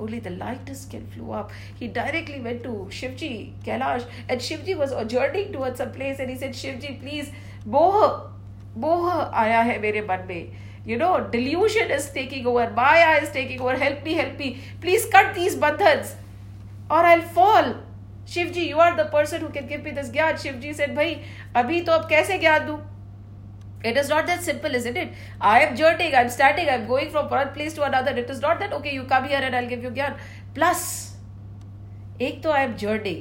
Only 0.00 0.18
the 0.18 0.30
lightest 0.30 0.90
can 0.90 1.06
fly 1.06 1.38
up. 1.40 1.52
He 1.78 1.88
directly 1.88 2.40
went 2.40 2.62
to 2.64 2.88
Shivji, 2.90 3.52
Kailash, 3.64 4.06
and 4.28 4.40
Shivji 4.40 4.76
was 4.76 4.92
journeying 5.10 5.52
towards 5.52 5.78
some 5.78 5.92
place, 5.92 6.18
and 6.18 6.30
he 6.30 6.36
said, 6.36 6.52
Shivji, 6.52 7.00
please, 7.00 7.30
boh, 7.66 8.30
boh 8.74 9.30
aaya 9.32 9.62
hai 9.64 9.78
mere 9.78 10.02
mein. 10.02 10.56
You 10.84 10.96
know, 10.96 11.28
delusion 11.30 11.90
is 11.90 12.10
taking 12.10 12.46
over, 12.46 12.70
Maya 12.70 13.20
is 13.22 13.30
taking 13.30 13.60
over, 13.60 13.76
help 13.76 14.04
me, 14.04 14.14
help 14.14 14.38
me. 14.38 14.60
Please 14.80 15.06
cut 15.06 15.34
these 15.34 15.56
bandhans, 15.56 16.14
or 16.90 16.98
I'll 16.98 17.22
fall. 17.22 17.74
Shivji, 18.26 18.66
you 18.66 18.78
are 18.78 18.96
the 18.96 19.04
person 19.04 19.40
who 19.40 19.48
can 19.50 19.66
give 19.66 19.84
me 19.84 19.92
this 19.92 20.10
gyan. 20.10 20.34
Shivji 20.34 20.74
said, 20.74 20.94
Bhai, 20.94 21.22
abhi 21.54 21.84
to 21.84 21.92
ab 21.92 22.08
kaise 22.10 22.40
gyan 22.40 22.66
do? 22.66 22.80
It 23.84 23.96
is 23.96 24.08
not 24.08 24.26
that 24.26 24.42
simple, 24.42 24.74
isn't 24.74 24.96
it? 24.96 25.12
I 25.40 25.60
am 25.60 25.76
journeying, 25.76 26.14
I 26.14 26.22
am 26.22 26.30
starting, 26.30 26.68
I 26.68 26.74
am 26.74 26.86
going 26.86 27.10
from 27.10 27.28
one 27.28 27.48
place 27.52 27.74
to 27.74 27.82
another. 27.82 28.12
It 28.12 28.30
is 28.30 28.40
not 28.40 28.60
that, 28.60 28.72
okay, 28.74 28.94
you 28.94 29.04
come 29.04 29.24
here 29.24 29.40
and 29.40 29.56
I'll 29.56 29.68
give 29.68 29.82
you 29.82 29.90
gyan. 29.90 30.20
Plus, 30.54 31.12
एक 32.22 32.42
तो 32.42 32.50
I 32.52 32.64
am 32.64 32.74
journey 32.76 33.14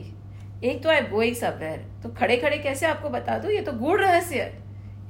एक 0.69 0.81
तो 0.83 0.89
I 0.89 0.97
am 0.97 1.05
going 1.09 1.35
somewhere 1.35 1.77
तो 2.03 2.09
खड़े 2.17 2.35
खड़े 2.37 2.57
कैसे 2.63 2.85
आपको 2.85 3.09
बता 3.09 3.37
दू 3.39 3.49
ये 3.49 3.61
तो 3.61 3.71
गूढ़ 3.73 4.01
रहस्य 4.01 4.51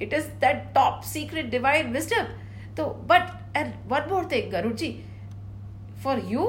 it 0.02 0.12
is 0.14 0.26
that 0.44 0.62
top 0.74 1.02
secret 1.04 1.50
divine 1.50 1.92
wisdom 1.92 2.26
तो 2.76 2.86
but 3.10 3.56
and 3.56 3.72
one 3.88 4.08
more 4.10 4.28
thing 4.32 4.50
Garud 4.52 4.72
ji 4.74 4.90
for 6.04 6.22
you 6.28 6.46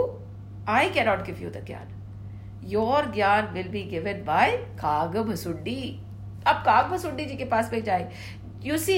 I 0.69 0.89
cannot 0.89 1.25
give 1.25 1.41
you 1.41 1.49
the 1.49 1.63
gyan 1.65 1.91
your 2.69 3.11
gyan 3.13 3.47
will 3.53 3.67
be 3.67 3.81
given 3.89 4.23
by 4.25 4.57
Kag 4.81 5.17
Bhusundi 5.29 5.81
अब 6.47 6.63
काग 6.65 6.91
भसुड्डी 6.91 7.25
जी 7.25 7.35
के 7.35 7.45
पास 7.45 7.69
में 7.73 7.83
जाए। 7.83 8.11
यू 8.63 8.77
सी 8.77 8.97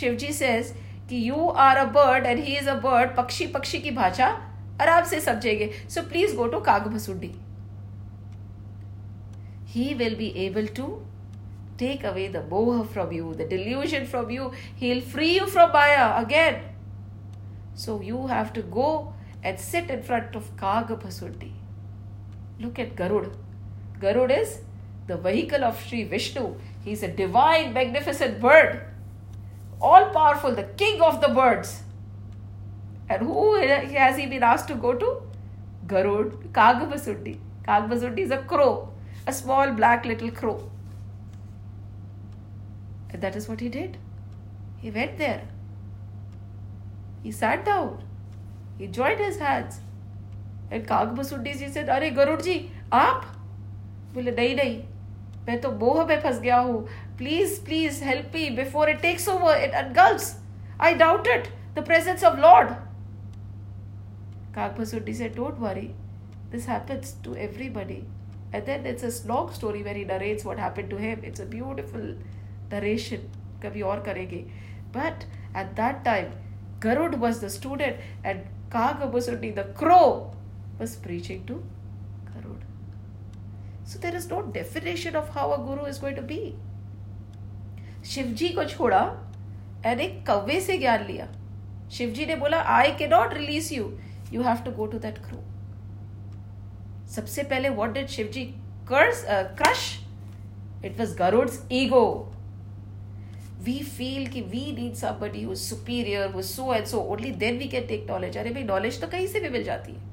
शिवजी 0.00 0.32
सेज 0.32 0.74
कि 1.08 1.28
you 1.28 1.48
are 1.60 1.76
a 1.76 1.84
bird 1.92 2.26
and 2.26 2.38
he 2.40 2.56
is 2.56 2.68
a 2.68 2.74
bird 2.80 3.16
पक्षी 3.16 3.46
पक्षी 3.46 3.78
की 3.78 3.90
भाषा 3.90 4.26
आराम 4.82 5.04
से 5.04 5.20
समझेंगे। 5.20 5.70
सो 5.88 6.02
please 6.02 6.36
go 6.36 6.46
to 6.46 6.60
Kag 6.60 6.86
Bhusundi 6.86 7.34
he 9.68 9.92
will 9.94 10.14
be 10.16 10.28
able 10.46 10.66
to 10.76 10.88
take 11.78 12.04
away 12.04 12.28
the 12.28 12.40
moha 12.40 12.88
from 12.88 13.12
you, 13.12 13.34
the 13.34 13.44
delusion 13.44 14.06
from 14.06 14.30
you. 14.30 14.52
He'll 14.74 15.00
free 15.00 15.34
you 15.34 15.46
from 15.46 15.72
Maya 15.72 16.22
again. 16.22 16.62
So 17.74 18.00
you 18.00 18.26
have 18.26 18.52
to 18.54 18.62
go 18.62 19.12
and 19.42 19.58
sit 19.58 19.90
in 19.90 20.02
front 20.02 20.34
of 20.36 20.56
Kagapasundi. 20.56 21.52
Look 22.60 22.78
at 22.78 22.94
Garud. 22.96 23.34
Garud 24.00 24.36
is 24.38 24.60
the 25.06 25.16
vehicle 25.16 25.64
of 25.64 25.80
Sri 25.84 26.04
Vishnu. 26.04 26.54
He's 26.84 27.02
a 27.02 27.08
divine, 27.08 27.72
magnificent 27.72 28.40
bird 28.40 28.82
all 29.80 30.10
powerful, 30.10 30.54
the 30.54 30.64
king 30.82 31.00
of 31.02 31.20
the 31.20 31.28
birds. 31.28 31.82
And 33.08 33.22
who 33.22 33.54
has 33.56 34.16
he 34.16 34.26
been 34.26 34.42
asked 34.42 34.68
to 34.68 34.74
go 34.74 34.94
to? 34.94 35.22
Garud, 35.86 36.52
Kagabasundi. 36.52 37.38
Kagabasundi 37.68 38.20
is 38.20 38.30
a 38.30 38.38
crow, 38.38 38.92
a 39.26 39.32
small 39.32 39.72
black 39.72 40.06
little 40.06 40.30
crow. 40.30 40.70
And 43.13 43.21
that 43.21 43.35
is 43.35 43.47
what 43.49 43.59
he 43.59 43.69
did. 43.69 43.97
He 44.77 44.91
went 44.91 45.17
there. 45.17 45.47
He 47.23 47.31
sat 47.31 47.65
down. 47.65 48.03
He 48.77 48.87
joined 48.87 49.19
his 49.19 49.39
hands. 49.39 49.81
And 50.71 50.87
Kagbasuddi 50.87 51.57
ji 51.59 51.69
said, 51.69 51.89
अरे 51.89 52.11
गरुड़ 52.11 52.41
जी 52.41 52.57
आप 52.93 53.25
बोले 54.13 54.31
नहीं 54.31 54.55
नहीं 54.55 54.77
मैं 55.47 55.59
तो 55.61 55.71
मोह 55.71 56.05
में 56.05 56.19
फंस 56.21 56.39
गया 56.41 56.57
हूँ 56.57 56.81
please 57.17 57.57
please 57.65 58.01
help 58.03 58.31
me 58.35 58.49
before 58.57 58.89
it 58.89 59.01
takes 59.01 59.27
over 59.29 59.63
it 59.63 59.73
engulfs 59.83 60.35
I 60.81 60.93
doubted 61.01 61.47
the 61.75 61.85
presence 61.85 62.23
of 62.23 62.37
lord 62.39 62.73
Kagbasuddi 64.53 65.15
said, 65.15 65.35
Don't 65.35 65.59
worry, 65.59 65.93
this 66.51 66.65
happens 66.65 67.13
to 67.23 67.35
everybody. 67.35 68.05
And 68.51 68.65
then 68.65 68.85
it's 68.85 69.03
a 69.03 69.27
long 69.27 69.53
story 69.53 69.83
where 69.83 69.93
he 69.93 70.03
narrates 70.03 70.43
what 70.43 70.57
happened 70.57 70.89
to 70.89 70.97
him. 70.97 71.21
It's 71.23 71.39
a 71.39 71.45
beautiful 71.45 72.15
narration 72.74 73.30
कभी 73.62 73.82
और 73.82 74.02
करेंगे। 74.06 74.44
But 74.96 75.24
at 75.56 75.72
that 75.76 76.04
time 76.04 76.32
Garud 76.82 77.14
was 77.16 77.44
the 77.44 77.48
student 77.50 78.26
and 78.26 78.42
Kag 78.72 79.02
the 79.56 79.64
crow 79.78 80.02
was 80.78 80.96
preaching 81.02 81.46
to 81.48 81.54
Garud 81.54 82.60
so 83.86 83.98
there 84.00 84.16
is 84.16 84.28
no 84.32 84.40
definition 84.52 85.16
of 85.16 85.30
how 85.32 85.50
a 85.50 85.56
guru 85.64 85.86
is 85.86 86.00
going 86.00 86.16
to 86.16 86.22
be 86.26 86.40
Shivji 88.04 88.48
को 88.48 88.64
छोड़ा 88.64 89.00
and 89.86 90.00
एक 90.00 90.24
कव्वे 90.26 90.60
से 90.60 90.76
ज्ञान 90.78 91.04
लिया। 91.06 91.28
शिवजी 91.92 92.26
ने 92.26 92.36
बोला 92.36 92.60
I 92.74 92.92
can 92.98 93.06
not 93.08 93.34
release 93.34 93.72
you 93.74 93.90
you 94.32 94.42
have 94.42 94.64
to 94.64 94.70
go 94.72 94.86
to 94.86 94.98
that 94.98 95.18
crow 95.26 95.42
सबसे 97.14 97.42
पहले 97.42 97.68
what 97.70 97.92
did 97.94 98.06
Shivji 98.08 98.44
crush 98.92 99.84
it 100.84 100.98
was 101.00 101.16
Garud's 101.18 101.62
ego 101.72 102.04
we 103.64 103.78
feel 103.96 104.26
कि 104.26 104.40
we 104.42 104.60
need 104.76 104.94
somebody 104.96 105.42
who's 105.42 105.58
superior 105.58 106.30
who 106.32 106.42
so 106.42 106.74
and 106.74 106.86
so 106.86 106.98
only 107.12 107.30
then 107.42 107.58
we 107.58 107.68
can 107.68 107.86
take 107.86 108.06
knowledge 108.10 108.36
अरे 108.38 108.50
भाई 108.50 108.62
knowledge 108.64 109.00
तो 109.00 109.06
कहीं 109.08 109.26
से 109.26 109.40
भी 109.40 109.48
मिल 109.48 109.64
जाती 109.64 109.92
है। 109.92 110.12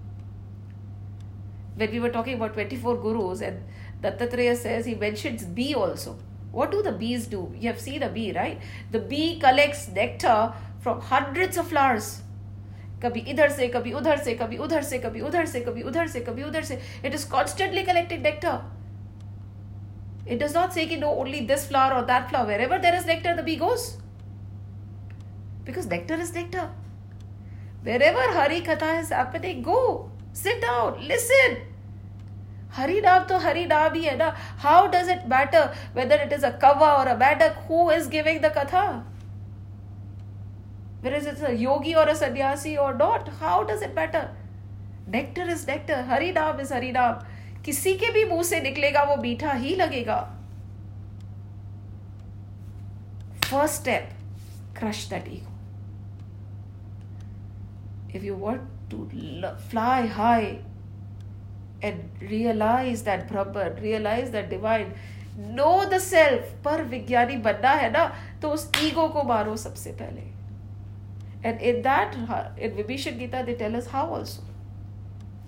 When 1.78 1.92
we 1.92 2.00
were 2.00 2.10
talking 2.10 2.36
about 2.36 2.54
twenty 2.54 2.78
four 2.78 3.00
gurus 3.02 3.44
and 3.44 3.60
Dattatreya 4.02 4.56
says 4.56 4.88
he 4.88 4.96
mention 5.02 5.38
bee 5.54 5.72
also 5.74 6.20
what 6.54 6.72
do 6.72 6.82
the 6.82 6.94
bees 6.98 7.30
do 7.32 7.40
you 7.56 7.72
have 7.72 7.80
seen 7.82 8.02
a 8.02 8.10
bee 8.10 8.32
right 8.32 8.92
the 8.92 9.06
bee 9.10 9.30
collect 9.42 9.96
nectar 9.98 10.52
from 10.84 11.00
hundreds 11.14 11.58
of 11.58 11.70
flowers 11.70 12.20
कभी 13.04 13.20
इधर 13.20 13.50
से, 13.50 13.68
कभी 13.68 13.92
उधर 13.94 14.18
से, 14.18 14.34
कभी 14.36 14.58
उधर 14.58 14.84
से, 14.84 14.98
कभी 15.00 15.22
उधर 15.22 15.46
से, 15.46 15.60
कभी 15.60 15.82
उधर 15.82 16.08
से, 16.08 16.20
कभी 16.20 16.44
उधर 16.44 16.64
से 16.64 16.80
it 17.06 17.14
is 17.14 17.28
constantly 17.30 17.84
collected 17.84 18.22
nectar 18.24 18.81
it 20.32 20.40
does 20.40 20.54
not 20.54 20.74
say, 20.74 20.86
no, 20.96 21.10
only 21.20 21.46
this 21.46 21.68
flower 21.68 21.96
or 21.96 22.06
that 22.06 22.30
flower. 22.30 22.46
Wherever 22.46 22.80
there 22.80 22.96
is 22.96 23.06
nectar, 23.06 23.36
the 23.36 23.44
bee 23.44 23.58
goes. 23.58 23.98
Because 25.66 25.88
nectar 25.88 26.14
is 26.14 26.34
nectar. 26.34 26.70
Wherever 27.84 28.22
Hari 28.36 28.62
Katha 28.62 29.02
is 29.02 29.10
happening, 29.10 29.62
go. 29.62 30.10
Sit 30.32 30.62
down, 30.62 31.06
listen. 31.06 31.58
Hari 32.70 33.02
Naam 33.02 33.28
to 33.28 33.40
Hari 33.40 33.66
Naam 33.66 33.98
hi. 34.06 34.34
How 34.56 34.88
does 34.88 35.10
it 35.10 35.28
matter 35.28 35.74
whether 35.92 36.16
it 36.16 36.32
is 36.32 36.44
a 36.44 36.54
kava 36.54 37.02
or 37.02 37.10
a 37.14 37.18
badak? 37.18 37.68
Who 37.68 37.90
is 37.90 38.08
giving 38.08 38.40
the 38.40 38.52
katha? 38.52 39.04
Whether 41.02 41.30
it's 41.30 41.42
a 41.42 41.54
yogi 41.54 41.94
or 41.94 42.08
a 42.08 42.16
sannyasi 42.16 42.78
or 42.78 42.94
not, 42.94 43.28
how 43.42 43.66
does 43.66 43.82
it 43.82 43.94
matter? 43.94 44.30
Nectar 45.08 45.50
is 45.50 45.68
nectar. 45.68 46.04
Hari 46.04 46.32
Naam 46.32 46.62
is 46.62 46.70
Hari 46.70 46.94
Naam. 46.94 47.26
किसी 47.66 47.94
के 47.94 48.12
भी 48.14 48.24
मुँह 48.26 48.44
से 48.44 48.62
निकलेगा, 48.62 49.04
वो 49.04 49.16
मीठा 49.22 49.52
ही 49.54 49.76
लगेगा। 49.76 50.20
First 53.46 53.76
step 53.76 54.10
crush 54.78 55.06
that 55.10 55.28
ego 55.28 55.50
if 58.18 58.24
you 58.26 58.36
want 58.36 58.62
to 58.92 59.08
fly 59.70 60.08
high 60.10 60.46
and 61.84 62.24
realise 62.24 63.04
that 63.06 63.28
Bhramar 63.32 63.76
realise 63.82 64.32
that 64.32 64.50
divine 64.50 64.94
know 65.56 65.74
the 65.92 65.98
self 66.00 66.54
पर 66.66 66.84
विज्ञानी 66.86 67.38
बनना 67.48 67.72
है 67.74 67.92
ना 67.92 68.06
तो 68.42 68.50
उस 68.52 68.72
ईगो 68.84 69.08
को 69.10 69.24
मारो 69.24 69.56
सबसे 69.58 69.92
पहले 70.02 71.50
and 71.50 71.62
in 71.62 71.82
that 71.82 72.16
in 72.60 72.74
Vibhishan 72.76 73.18
Gita 73.18 73.42
they 73.42 73.54
tell 73.56 73.82
how 73.92 74.16
also 74.16 74.44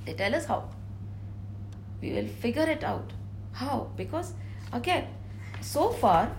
they 0.05 0.13
tell 0.17 0.35
how 0.47 0.61
we 2.03 2.13
will 2.13 2.27
figure 2.45 2.69
it 2.75 2.83
out. 2.83 3.13
How? 3.53 3.87
Because 3.95 4.33
again 4.71 5.07
so 5.61 5.89
far 6.03 6.29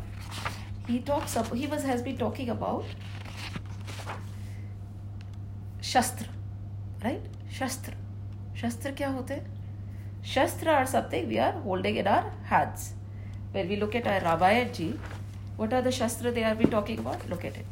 he 0.86 1.00
talks 1.10 1.36
he 1.54 1.66
was 1.74 1.84
has 1.90 2.02
been 2.02 2.18
talking 2.22 2.50
about 2.50 2.84
shastra 5.80 6.28
right? 7.04 7.22
Shastra. 7.50 7.94
Shastra 8.54 8.92
kya 8.92 9.12
hote? 9.14 9.42
Shastra 10.22 10.72
are 10.72 10.86
something 10.86 11.28
we 11.28 11.38
are 11.38 11.52
holding 11.52 11.96
in 11.96 12.06
our 12.06 12.32
hands. 12.44 12.94
When 13.52 13.68
we 13.68 13.76
look 13.76 13.94
at 13.94 14.06
our 14.06 14.20
ramayana 14.20 14.72
ji 14.72 14.98
what 15.56 15.72
are 15.72 15.82
the 15.82 15.92
shastra 15.92 16.32
they 16.32 16.44
are 16.44 16.54
been 16.54 16.70
talking 16.70 16.98
about? 16.98 17.28
Look 17.30 17.44
at 17.44 17.56
it. 17.56 17.66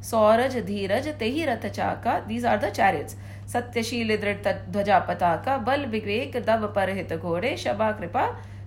Sauraj 0.00 0.54
Dhiraj, 0.68 1.06
tehi 1.18 1.46
rath 1.46 2.28
these 2.28 2.44
are 2.44 2.58
the 2.58 2.70
chariots. 2.70 3.16
सत्यशील 3.52 4.16
दृढ़ 4.20 4.52
ध्वजा 4.70 4.98
पताका 5.08 5.56
बल 5.66 5.84
विवेक 5.96 6.36
दब 6.46 6.72
पर 6.76 6.90
हित 6.96 7.12
घोड़े 7.14 7.56
शबा 7.64 7.90
कृपा 8.00 8.26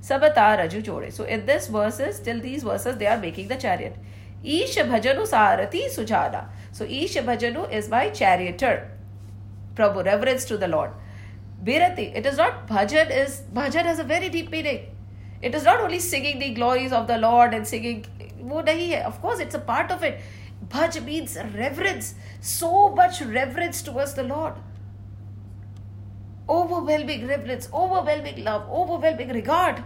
सब 0.09 0.27
तार 0.35 0.61
रजु 0.61 0.81
जोड़े 0.89 1.11
so 1.11 1.25
in 1.35 1.45
this 1.45 1.69
verses 1.71 2.23
till 2.25 2.39
these 2.41 2.63
verses 2.65 2.95
they 2.95 3.05
are 3.13 3.17
making 3.21 3.49
the 3.49 3.57
chariot 3.65 4.45
ईश 4.59 4.77
भजनु 4.91 5.25
सारथी 5.25 5.87
सुजाना 5.95 6.47
सो 6.77 6.85
ईश 7.01 7.17
भजनु 7.27 7.65
is 7.79 7.91
my 7.91 8.09
charioteer 8.21 8.75
Prabhu 9.75 10.01
reverence 10.11 10.49
to 10.49 10.57
the 10.57 10.73
lord 10.75 11.05
Birati. 11.63 12.15
It 12.15 12.25
is 12.25 12.37
not 12.37 12.67
bhajan 12.67 13.09
is 13.09 13.41
bhajan 13.53 13.83
has 13.83 13.99
a 13.99 14.03
very 14.03 14.29
deep 14.29 14.51
meaning. 14.51 14.85
It 15.41 15.55
is 15.55 15.63
not 15.63 15.81
only 15.81 15.99
singing 15.99 16.39
the 16.39 16.51
glories 16.51 16.91
of 16.91 17.07
the 17.07 17.17
Lord 17.17 17.53
and 17.53 17.67
singing 17.67 18.03
वो 18.41 18.61
नहीं 18.65 18.89
है. 18.89 19.03
Of 19.05 19.21
course, 19.21 19.39
it's 19.39 19.55
a 19.55 19.63
part 19.69 19.91
of 19.91 20.03
it. 20.03 20.19
Bhaj 20.68 21.04
means 21.04 21.36
reverence, 21.54 22.14
so 22.40 22.88
much 22.90 23.22
reverence 23.22 23.82
towards 23.82 24.14
the 24.14 24.22
Lord. 24.22 24.54
Overwhelming 26.48 27.26
reverence, 27.26 27.68
overwhelming 27.72 28.44
love, 28.44 28.68
overwhelming 28.68 29.28
regard. 29.28 29.82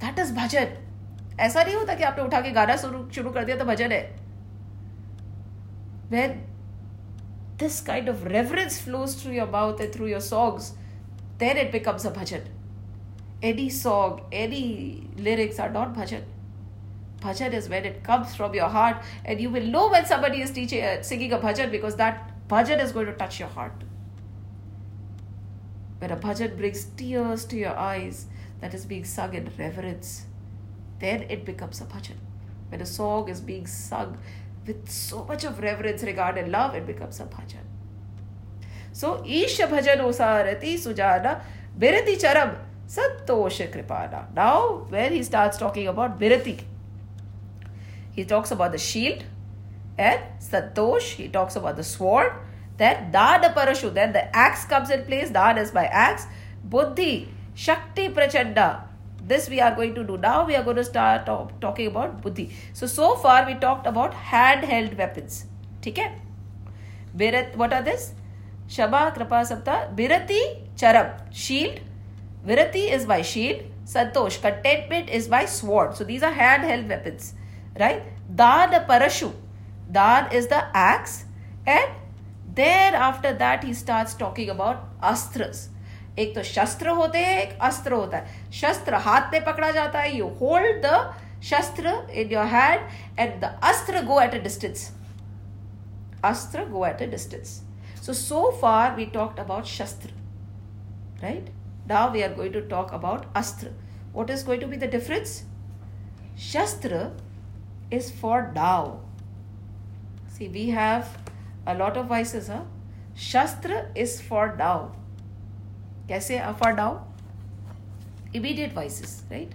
That 0.00 0.18
is 0.18 0.32
bhajan. 0.32 0.76
ऐसा 1.40 1.62
नहीं 1.64 1.74
होता 1.74 1.94
कि 1.94 2.02
आपने 2.04 2.24
उठा 2.24 2.40
के 2.40 2.50
गाना 2.50 2.76
शुरू 2.76 3.30
कर 3.30 3.44
दिया 3.44 3.56
तो 3.56 3.64
भजन 3.64 3.92
है 3.92 4.02
when 6.08 6.46
this 7.58 7.80
kind 7.80 8.08
of 8.08 8.24
reverence 8.24 8.80
flows 8.80 9.14
through 9.14 9.32
your 9.32 9.46
mouth 9.46 9.80
and 9.80 9.92
through 9.92 10.06
your 10.06 10.20
songs, 10.20 10.72
then 11.38 11.56
it 11.56 11.72
becomes 11.72 12.04
a 12.04 12.10
bhajan. 12.10 12.44
Any 13.42 13.68
song, 13.70 14.20
any 14.32 15.08
lyrics 15.16 15.58
are 15.58 15.70
not 15.70 15.94
bhajan. 15.94 16.24
Bhajan 17.21 17.53
is 17.53 17.67
when 17.67 17.85
it 17.85 18.03
comes 18.03 18.35
from 18.35 18.53
your 18.53 18.69
heart, 18.69 18.97
and 19.25 19.41
you 19.41 19.49
will 19.49 19.65
know 19.65 19.89
when 19.89 20.05
somebody 20.05 20.41
is 20.41 20.51
teaching, 20.51 20.83
uh, 20.83 21.01
singing 21.01 21.33
a 21.33 21.37
bhajan 21.37 21.71
because 21.71 21.95
that 21.97 22.31
bhajan 22.47 22.81
is 22.81 22.91
going 22.91 23.07
to 23.07 23.13
touch 23.13 23.39
your 23.39 23.49
heart. 23.49 23.83
When 25.99 26.11
a 26.11 26.17
bhajan 26.17 26.57
brings 26.57 26.85
tears 26.85 27.43
to 27.45 27.57
your 27.57 27.75
eyes, 27.77 28.27
that 28.61 28.73
is 28.73 28.85
being 28.85 29.03
sung 29.05 29.33
in 29.33 29.51
reverence, 29.57 30.25
then 30.99 31.23
it 31.23 31.45
becomes 31.45 31.81
a 31.81 31.85
bhajan. 31.85 32.17
When 32.69 32.81
a 32.81 32.85
song 32.85 33.29
is 33.29 33.41
being 33.41 33.67
sung 33.67 34.17
with 34.65 34.89
so 34.89 35.25
much 35.25 35.43
of 35.43 35.59
reverence, 35.59 36.03
regard, 36.03 36.37
and 36.37 36.51
love, 36.51 36.75
it 36.75 36.85
becomes 36.85 37.19
a 37.19 37.25
bhajan. 37.25 37.65
So, 38.91 39.23
Isha 39.25 39.67
bhajan 39.67 39.99
osarati 39.99 40.75
sujana 40.75 41.41
birati 41.77 42.17
charam 42.17 42.57
santosha 42.87 43.71
kripana. 43.71 44.33
Now, 44.33 44.85
where 44.89 45.09
he 45.09 45.23
starts 45.23 45.57
talking 45.57 45.87
about 45.87 46.19
birati. 46.19 46.59
He 48.19 48.25
talks 48.25 48.51
about 48.51 48.73
the 48.73 48.77
shield 48.77 49.23
and 49.97 50.19
Satosh, 50.41 51.11
He 51.19 51.29
talks 51.29 51.55
about 51.55 51.77
the 51.77 51.85
sword. 51.85 52.33
Then 52.75 53.11
Dada 53.11 53.53
Parashu. 53.57 53.93
Then 53.93 54.11
the 54.11 54.23
axe 54.35 54.65
comes 54.65 54.89
in 54.89 55.05
place. 55.05 55.29
Dada 55.29 55.61
is 55.61 55.71
by 55.71 55.85
axe. 55.85 56.25
Buddhi, 56.65 57.29
Shakti 57.55 58.09
Prachanda. 58.09 58.83
This 59.23 59.49
we 59.49 59.61
are 59.61 59.73
going 59.73 59.95
to 59.95 60.03
do. 60.03 60.17
Now 60.17 60.45
we 60.45 60.57
are 60.57 60.63
going 60.63 60.75
to 60.75 60.83
start 60.83 61.25
talking 61.61 61.87
about 61.87 62.21
Buddhi. 62.21 62.51
So, 62.73 62.87
so 62.87 63.15
far 63.15 63.45
we 63.45 63.55
talked 63.55 63.87
about 63.87 64.11
handheld 64.11 64.97
weapons. 64.97 65.45
Okay? 65.87 66.11
Virat, 67.13 67.55
what 67.55 67.71
are 67.71 67.81
this? 67.81 68.13
Shaba, 68.67 69.13
Kripa, 69.13 69.45
Sapta. 69.51 69.95
Virati, 69.95 70.43
Charam, 70.75 71.13
shield. 71.31 71.79
Virati 72.45 72.91
is 72.91 73.05
by 73.05 73.21
shield. 73.21 73.63
Santosh, 73.85 74.41
contentment 74.41 75.09
is 75.09 75.29
by 75.29 75.45
sword. 75.45 75.95
So 75.95 76.03
these 76.03 76.21
are 76.21 76.33
handheld 76.33 76.89
weapons 76.89 77.33
right? 77.79 78.03
Dad 78.35 78.87
parashu. 78.87 79.31
Dad 79.91 80.33
is 80.33 80.47
the 80.47 80.61
axe, 80.75 81.25
and 81.65 81.89
there 82.53 82.93
after 82.93 83.33
that 83.33 83.63
he 83.63 83.73
starts 83.73 84.13
talking 84.13 84.49
about 84.49 84.87
astras. 85.01 85.67
एक 86.19 86.33
तो 86.35 86.41
शस्त्र 86.43 86.89
होते 86.95 87.17
हैं 87.23 87.41
एक 87.41 87.59
अस्त्र 87.63 87.93
होता 87.93 88.17
है 88.17 88.51
शस्त्र 88.53 88.95
हाथ 89.03 89.31
में 89.33 89.43
पकड़ा 89.43 89.69
जाता 89.71 89.99
है 89.99 90.15
you 90.17 90.27
hold 90.39 90.81
the 90.85 90.89
shastra 91.49 91.93
in 92.21 92.31
your 92.31 92.45
hand 92.53 93.19
and 93.19 93.39
the 93.41 93.59
astra 93.63 94.01
go 94.05 94.19
at 94.21 94.33
a 94.35 94.37
distance 94.43 94.89
astra 96.23 96.65
go 96.65 96.85
at 96.85 97.01
a 97.01 97.07
distance. 97.07 97.61
So, 98.01 98.13
so 98.13 98.51
far 98.51 98.95
we 98.95 99.05
talked 99.05 99.39
about 99.39 99.67
Shastra, 99.67 100.11
right? 101.21 101.47
Now 101.87 102.11
we 102.11 102.23
are 102.23 102.33
going 102.33 102.53
to 102.53 102.61
talk 102.61 102.91
about 102.91 103.25
Astra. 103.35 103.71
What 104.13 104.29
is 104.29 104.43
going 104.43 104.59
to 104.61 104.67
be 104.67 104.77
the 104.77 104.87
difference? 104.87 105.43
Shastra 106.35 107.11
is 107.90 108.10
for 108.10 108.52
Tao. 108.54 109.00
See, 110.28 110.48
we 110.48 110.70
have 110.70 111.16
a 111.66 111.74
lot 111.74 111.96
of 111.96 112.06
vices, 112.06 112.48
huh? 112.48 112.62
Shastra 113.14 113.86
is 113.94 114.20
for 114.20 114.56
Tao. 114.56 114.92
कैसे 116.08 116.40
for 116.58 116.74
Tao? 116.74 117.06
Immediate 118.32 118.72
vices, 118.72 119.22
right? 119.30 119.52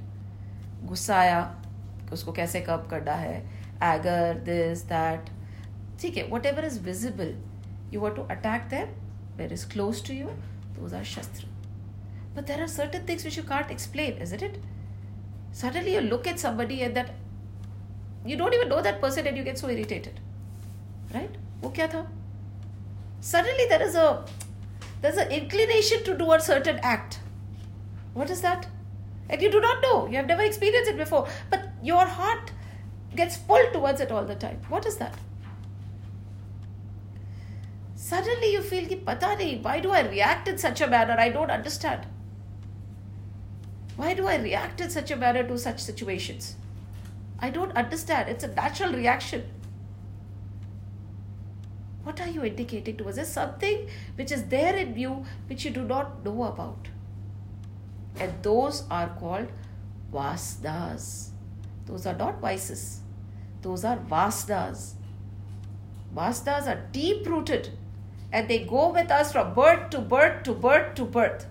गुस्सा 0.85 1.15
आया 1.19 1.39
उसको 2.13 2.31
कैसे 2.31 2.61
कब 2.67 2.87
करना 2.91 3.13
है 3.13 3.37
eager 3.83 4.39
this 4.45 4.83
that 4.89 5.29
ठीक 6.01 6.17
है 6.17 6.27
whatever 6.45 6.65
is 6.65 6.81
visible 6.83 7.35
you 7.91 7.99
want 8.01 8.15
to 8.15 8.23
attack 8.33 8.69
them 8.71 8.89
where 9.37 9.53
is 9.53 9.65
close 9.65 9.99
to 10.07 10.15
you 10.15 10.33
those 10.73 10.91
are 10.97 11.03
shastra 11.11 11.47
but 12.35 12.49
there 12.49 12.61
are 12.65 12.67
certain 12.73 13.05
things 13.07 13.23
which 13.27 13.37
you 13.39 13.43
can't 13.51 13.71
explain 13.75 14.19
isn't 14.25 14.43
it 14.47 14.59
suddenly 15.61 15.95
you 15.95 16.01
look 16.01 16.27
at 16.33 16.43
somebody 16.43 16.77
and 16.87 16.99
that 16.99 17.09
you 18.24 18.36
don't 18.36 18.54
even 18.54 18.68
know 18.68 18.80
that 18.82 19.00
person 19.00 19.26
and 19.26 19.36
you 19.36 19.44
get 19.44 19.58
so 19.58 19.68
irritated. 19.68 20.20
Right? 21.12 21.34
wo 21.64 21.70
kya 21.76 21.90
tha 21.90 22.00
suddenly 23.32 23.66
there 23.72 23.82
is 23.88 23.94
a 24.04 24.06
there's 25.04 25.20
an 25.24 25.30
inclination 25.36 26.02
to 26.04 26.16
do 26.22 26.32
a 26.32 26.40
certain 26.40 26.78
act. 26.94 27.18
What 28.14 28.30
is 28.30 28.40
that? 28.40 28.66
And 29.28 29.42
you 29.42 29.50
do 29.50 29.60
not 29.60 29.82
know. 29.82 30.06
You 30.06 30.16
have 30.16 30.26
never 30.26 30.42
experienced 30.42 30.90
it 30.90 30.96
before. 30.96 31.26
But 31.50 31.66
your 31.82 32.06
heart 32.06 32.52
gets 33.14 33.36
pulled 33.36 33.72
towards 33.74 34.00
it 34.00 34.10
all 34.10 34.24
the 34.24 34.34
time. 34.34 34.62
What 34.68 34.86
is 34.86 34.96
that? 34.96 35.14
Suddenly 38.06 38.52
you 38.52 38.62
feel 38.62 38.88
ki 38.88 38.96
pata 39.10 39.34
nahi 39.42 39.62
why 39.68 39.78
do 39.86 39.94
i 40.00 40.02
react 40.08 40.48
in 40.54 40.58
such 40.64 40.80
a 40.80 40.90
manner? 40.96 41.16
I 41.26 41.28
don't 41.38 41.50
understand. 41.50 42.06
Why 43.96 44.14
do 44.14 44.26
i 44.26 44.36
react 44.48 44.80
in 44.80 44.90
such 44.98 45.10
a 45.10 45.16
manner 45.24 45.46
to 45.52 45.58
such 45.68 45.80
situations 45.80 46.54
i 47.38 47.50
don't 47.50 47.72
understand. 47.72 48.28
It's 48.28 48.44
a 48.44 48.48
natural 48.48 48.92
reaction. 48.92 49.44
What 52.04 52.20
are 52.20 52.28
you 52.28 52.44
indicating 52.44 52.96
to 52.98 53.08
us? 53.08 53.16
There's 53.16 53.28
something 53.28 53.88
which 54.14 54.30
is 54.30 54.44
there 54.44 54.76
in 54.76 54.96
you 54.96 55.24
which 55.46 55.64
you 55.64 55.70
do 55.70 55.84
not 55.84 56.24
know 56.24 56.44
about. 56.44 56.88
And 58.20 58.32
those 58.42 58.84
are 58.90 59.08
called 59.20 59.48
vasanas 60.12 61.30
those 61.86 62.06
are 62.06 62.14
not 62.14 62.40
vices. 62.40 63.00
Those 63.62 63.84
are 63.84 63.96
vasanas 63.96 64.94
vasanas 66.14 66.68
are 66.68 66.80
deep 66.92 67.26
rooted 67.26 67.70
and 68.32 68.48
they 68.48 68.58
go 68.64 68.92
with 68.92 69.10
us 69.10 69.32
from 69.32 69.52
birth 69.54 69.90
to 69.90 70.00
birth 70.00 70.42
to 70.44 70.52
birth 70.52 70.94
to 70.94 71.04
birth. 71.04 71.46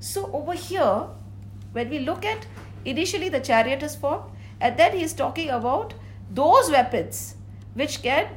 So, 0.00 0.30
over 0.32 0.54
here, 0.54 1.08
when 1.72 1.88
we 1.88 2.00
look 2.00 2.24
at 2.24 2.46
initially 2.84 3.28
the 3.28 3.40
chariot 3.40 3.82
is 3.82 3.94
formed, 3.94 4.31
and 4.62 4.76
then 4.78 4.96
he 4.96 5.02
is 5.02 5.12
talking 5.12 5.50
about 5.50 5.92
those 6.30 6.70
weapons 6.70 7.34
which 7.74 8.00
can 8.02 8.28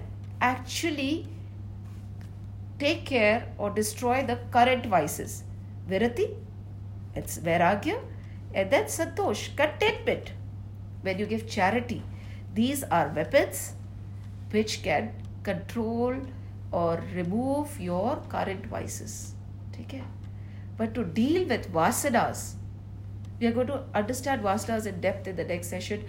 actually 0.42 1.28
take 2.80 3.06
care 3.06 3.48
or 3.58 3.70
destroy 3.70 4.24
the 4.24 4.38
current 4.52 4.88
vices. 4.88 5.44
Virati, 5.90 6.34
it's 7.14 7.38
Vairagya, 7.38 8.00
and 8.54 8.72
then 8.72 8.86
Santosh, 8.86 9.56
contentment. 9.56 10.32
When 11.04 11.20
you 11.20 11.28
give 11.28 11.48
charity, 11.48 12.02
these 12.56 12.84
are 12.84 13.10
weapons 13.10 13.76
which 14.50 14.82
can 14.82 15.14
control 15.44 16.16
or 16.72 17.04
remove 17.14 17.80
your 17.80 18.18
current 18.30 18.66
vices. 18.66 19.36
Okay? 19.80 20.04
But 20.76 20.96
to 20.96 21.04
deal 21.04 21.48
with 21.48 21.72
vasanas, 21.72 22.56
we 23.41 23.47
are 23.47 23.53
going 23.53 23.67
to 23.69 23.83
understand 23.95 24.43
vasanas 24.43 24.87
in 24.87 25.01
depth 25.01 25.27
in 25.27 25.37
the 25.37 25.45
next 25.45 25.69
session. 25.69 26.05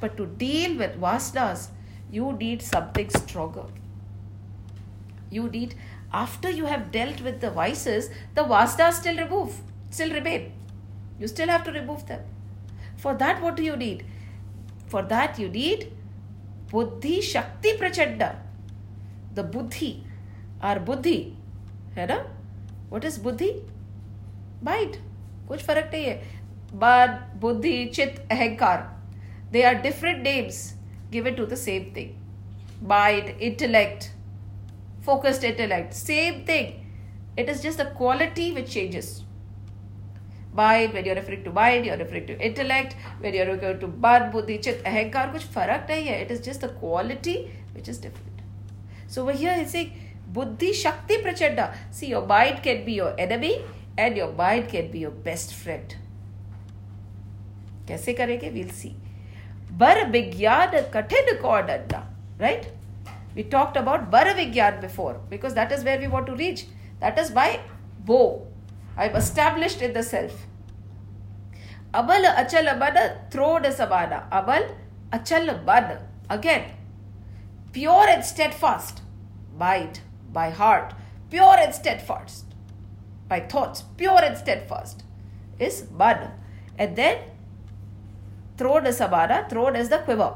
But 0.00 0.16
to 0.16 0.26
deal 0.26 0.76
with 0.76 1.00
vasanas, 1.00 1.68
you 2.10 2.32
need 2.32 2.62
something 2.62 3.08
stronger. 3.10 3.66
You 5.30 5.48
need, 5.48 5.74
after 6.12 6.50
you 6.50 6.66
have 6.66 6.92
dealt 6.92 7.20
with 7.22 7.40
the 7.40 7.50
vices, 7.50 8.10
the 8.34 8.42
vasanas 8.42 8.94
still 8.94 9.16
remove, 9.16 9.60
still 9.90 10.12
remain. 10.12 10.52
You 11.18 11.26
still 11.28 11.48
have 11.48 11.64
to 11.64 11.72
remove 11.72 12.06
them. 12.06 12.20
For 12.96 13.14
that, 13.14 13.42
what 13.42 13.56
do 13.56 13.62
you 13.62 13.76
need? 13.76 14.04
For 14.88 15.02
that, 15.02 15.38
you 15.38 15.48
need 15.48 15.92
buddhi 16.70 17.20
shakti 17.20 17.76
prachanda 17.80 18.36
the 19.34 19.42
buddhi 19.42 19.92
और 20.64 20.78
बुद्धि 20.88 21.16
है 21.96 22.06
ना 22.06 22.16
what 22.92 23.04
is 23.04 23.18
बुद्धि 23.22 23.50
mind 24.64 24.96
कुछ 25.48 25.62
फर्क 25.64 25.90
नहीं 25.92 26.04
है 26.04 26.37
but 26.73 27.19
buddhi 27.41 27.85
chit 27.95 28.19
ahankar 28.31 28.87
they 29.51 29.61
are 29.63 29.81
different 29.81 30.21
names 30.23 30.61
given 31.11 31.35
to 31.35 31.45
the 31.45 31.55
same 31.65 31.91
thing 31.95 32.87
mind 32.89 33.29
intellect 33.49 34.11
focused 35.07 35.45
intellect 35.47 35.93
same 35.97 36.39
thing 36.47 36.65
it 37.41 37.47
is 37.51 37.61
just 37.65 37.79
the 37.81 37.85
quality 37.99 38.47
which 38.55 38.67
changes 38.73 39.07
mind 40.59 40.97
when 40.97 41.07
you're 41.09 41.15
referring 41.19 41.41
to 41.45 41.53
mind 41.57 41.87
you're 41.89 41.97
referring 42.01 42.25
to 42.27 42.35
intellect 42.47 42.97
when 43.25 43.37
you're 43.37 43.47
referring 43.51 43.79
to 43.85 43.89
bad 44.05 44.27
buddhi 44.35 44.57
chit 44.67 44.83
ahankar 44.91 45.23
kuch 45.37 45.47
farak 45.55 45.87
nahi 45.93 46.05
hai 46.09 46.19
it 46.25 46.35
is 46.35 46.43
just 46.49 46.67
the 46.67 46.71
quality 46.83 47.37
which 47.77 47.89
is 47.93 48.03
different 48.05 48.45
so 49.15 49.25
over 49.25 49.37
here 49.43 49.55
he's 49.61 49.75
saying 49.77 49.97
Buddhi 50.31 50.73
Shakti 50.73 51.17
Prachanda. 51.17 51.75
See, 51.89 52.07
your 52.07 52.25
mind 52.25 52.61
can 52.61 52.85
be 52.85 52.93
your 52.93 53.19
enemy 53.19 53.61
and 53.97 54.15
your 54.15 54.31
mind 54.31 54.69
can 54.69 54.91
be 54.91 54.99
your 54.99 55.11
best 55.11 55.53
friend. 55.55 55.95
कैसे 57.88 58.12
करेंगे 58.20 58.50
will 58.50 58.70
see 58.80 58.94
बर 59.82 60.04
विज्ञान 60.10 60.80
कठिन 60.94 61.36
कौन 61.42 61.76
अन्ना 61.76 62.08
right 62.40 62.72
we 63.36 63.42
talked 63.52 63.78
about 63.78 64.02
bara 64.10 64.32
vigyan 64.38 64.76
before 64.82 65.12
because 65.30 65.54
that 65.54 65.72
is 65.76 65.80
where 65.86 66.00
we 66.02 66.10
want 66.10 66.28
to 66.30 66.34
reach 66.40 66.60
that 67.00 67.16
is 67.22 67.32
by 67.38 67.46
bow 68.10 68.26
i've 69.04 69.16
established 69.20 69.82
in 69.86 69.96
the 69.96 70.04
self 70.10 70.36
abal 72.02 72.28
achal 72.42 72.70
man 72.82 73.00
throd 73.32 73.66
sabana 73.80 74.20
abal 74.40 74.68
achal 75.18 75.50
man 75.70 75.90
again 76.38 76.70
pure 77.78 78.06
and 78.14 78.28
steadfast 78.30 79.02
mind 79.58 80.00
by 80.34 80.50
heart, 80.50 80.92
pure 81.30 81.56
and 81.58 81.74
steadfast, 81.74 82.44
by 83.28 83.40
thoughts, 83.40 83.84
pure 83.96 84.22
and 84.22 84.36
steadfast, 84.36 85.04
is 85.58 85.88
man. 85.90 86.32
And 86.78 86.96
then 86.96 87.18
thrown 88.59 88.85
is 88.85 88.99
sabana, 88.99 89.49
thrown 89.49 89.75
is 89.75 89.89
the 89.89 89.99
quiver. 89.99 90.33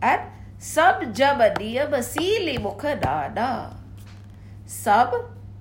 And 0.00 0.20
sab 0.58 1.14
jab 1.14 1.38
niyam 1.58 1.96
sili 2.10 2.58
mukhanana. 2.58 3.76
Sab, 4.66 5.14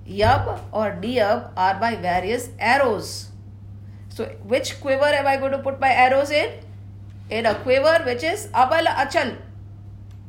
yam 0.06 0.60
or 0.72 0.92
niyam 1.02 1.52
are 1.56 1.80
my 1.80 1.96
various 1.96 2.50
arrows. 2.60 3.30
So 4.10 4.26
which 4.44 4.82
quiver 4.82 5.06
am 5.22 5.28
I 5.28 5.38
going 5.38 5.54
to 5.54 5.60
put 5.60 5.80
my 5.80 5.92
arrows 5.92 6.32
in? 6.32 6.52
In 7.30 7.46
a 7.46 7.56
quiver 7.56 8.04
which 8.06 8.24
is 8.24 8.48
abal 8.48 8.86
achal. 8.88 9.38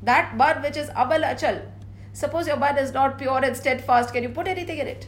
That 0.03 0.36
one 0.36 0.62
which 0.62 0.77
is 0.77 0.89
abal 0.90 1.24
achal 1.35 1.62
Suppose 2.12 2.47
your 2.47 2.59
mind 2.59 2.78
is 2.78 2.93
not 2.93 3.19
pure 3.19 3.43
and 3.43 3.57
steadfast, 3.57 4.12
can 4.12 4.23
you 4.23 4.28
put 4.28 4.47
anything 4.47 4.78
in 4.78 4.86
it? 4.86 5.07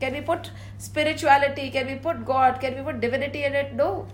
Can 0.00 0.14
we 0.14 0.22
put 0.22 0.50
spirituality? 0.78 1.70
Can 1.70 1.86
we 1.86 1.96
put 1.96 2.24
God? 2.24 2.60
Can 2.60 2.76
we 2.76 2.82
put 2.82 3.00
divinity 3.00 3.44
in 3.44 3.54
it? 3.54 3.74
No. 3.74 4.06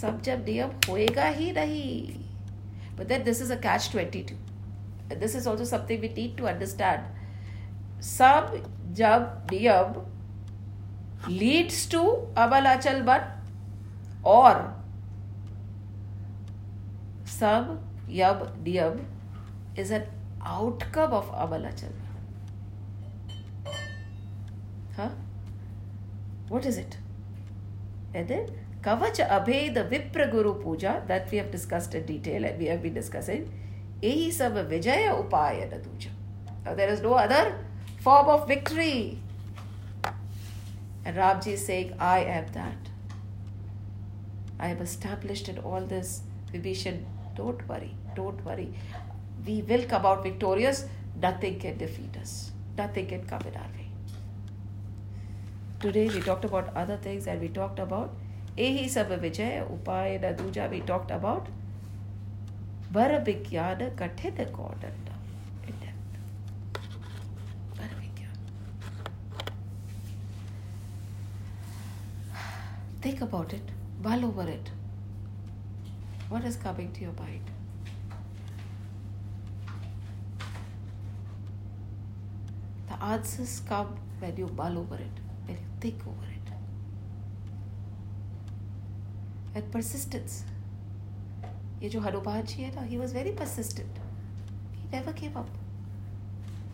सब 0.00 0.20
जब 0.22 0.44
नियम 0.48 0.70
होएगा 0.88 1.24
ही 1.38 1.52
नहीं 1.52 2.16
but 2.98 3.08
then 3.08 3.24
this 3.26 3.40
is 3.42 3.50
a 3.54 3.56
catch 3.64 3.90
22 3.90 4.36
and 5.10 5.20
this 5.24 5.34
is 5.40 5.46
also 5.46 5.64
something 5.64 6.00
we 6.00 6.08
need 6.20 6.36
to 6.40 6.48
understand 6.52 7.02
सब 8.10 8.54
जब 9.00 9.52
नियम 9.52 10.00
leads 11.40 11.84
to 11.94 12.04
अबलाचल 12.46 13.02
बन 13.10 13.28
और 14.36 14.64
सब 17.38 17.76
yab 18.10 18.48
diyab 18.64 19.00
is 19.76 19.90
an 19.90 20.04
outcome 20.44 21.12
of 21.12 21.30
abalachal. 21.32 21.92
Huh? 24.96 25.10
What 26.48 26.66
is 26.66 26.78
it? 26.78 26.96
And 28.14 28.26
then 28.26 28.48
Abhay, 28.82 29.72
the 29.74 29.84
Vipra 29.84 30.30
Guru 30.30 30.54
Puja 30.54 31.02
that 31.06 31.30
we 31.30 31.38
have 31.38 31.50
discussed 31.50 31.94
in 31.94 32.06
detail 32.06 32.44
and 32.44 32.58
we 32.58 32.66
have 32.66 32.82
been 32.82 32.94
discussing. 32.94 33.50
Ehi 34.02 34.32
sab 34.32 34.54
Vijaya 34.68 35.14
Upaya 35.14 35.68
Naduja. 35.70 36.08
Now 36.64 36.74
there 36.74 36.88
is 36.88 37.00
no 37.00 37.14
other 37.14 37.58
form 38.00 38.28
of 38.28 38.46
victory. 38.46 39.18
And 41.04 41.16
Ramji 41.16 41.52
is 41.52 41.64
saying, 41.64 41.94
I 41.98 42.20
am 42.20 42.46
that. 42.52 42.76
I 44.60 44.68
am 44.68 44.78
established 44.78 45.48
in 45.48 45.58
all 45.58 45.80
this. 45.80 46.22
Vibhishan 46.52 47.04
don't 47.36 47.66
worry. 47.68 47.94
Don't 48.14 48.44
worry. 48.44 48.72
we 49.46 49.62
will 49.62 49.84
come 49.84 50.06
out 50.06 50.22
victorious. 50.22 50.84
Nothing 51.20 51.58
can 51.58 51.76
defeat 51.78 52.16
us. 52.20 52.52
Nothing 52.76 53.06
can 53.06 53.24
come 53.26 53.42
in 53.50 53.54
our 53.56 53.70
way. 53.76 53.90
Today 55.80 56.08
we 56.08 56.20
talked 56.20 56.44
about 56.44 56.74
other 56.76 56.96
things 56.96 57.26
and 57.26 57.40
we 57.40 57.48
talked 57.48 57.78
about 57.78 58.14
Sab 58.58 59.08
Vijay 59.22 59.64
Upaya 59.70 60.18
Naduja. 60.20 60.68
We 60.68 60.80
talked 60.80 61.12
about 61.12 61.46
Var 62.90 63.20
Vigyana 63.24 63.94
Kathita 63.94 64.50
Kodanda 64.50 65.14
in 65.64 65.74
depth. 65.78 65.94
Think 73.00 73.20
about 73.20 73.52
it, 73.52 73.62
mull 74.02 74.24
over 74.24 74.48
it. 74.48 74.72
What 76.28 76.44
is 76.44 76.56
coming 76.56 76.90
to 76.94 77.00
your 77.02 77.12
mind? 77.12 77.42
The 82.88 83.04
answers 83.04 83.62
come 83.68 83.96
when 84.18 84.36
you 84.36 84.48
mull 84.56 84.78
over 84.78 84.96
it, 84.96 85.20
when 85.46 85.56
you 85.56 85.62
think 85.80 86.00
over 86.08 86.26
it. 86.32 86.37
And 89.58 89.70
persistence. 89.74 90.34
ये 91.82 91.88
जो 91.88 92.00
हनुमान 92.00 92.42
जी 92.42 92.62
है 92.62 92.74
ना 92.74 92.82
he 92.82 92.96
was 92.98 93.14
very 93.14 93.30
persistent 93.38 93.98
he 94.74 94.88
never 94.92 95.12
came 95.20 95.32
up 95.38 95.48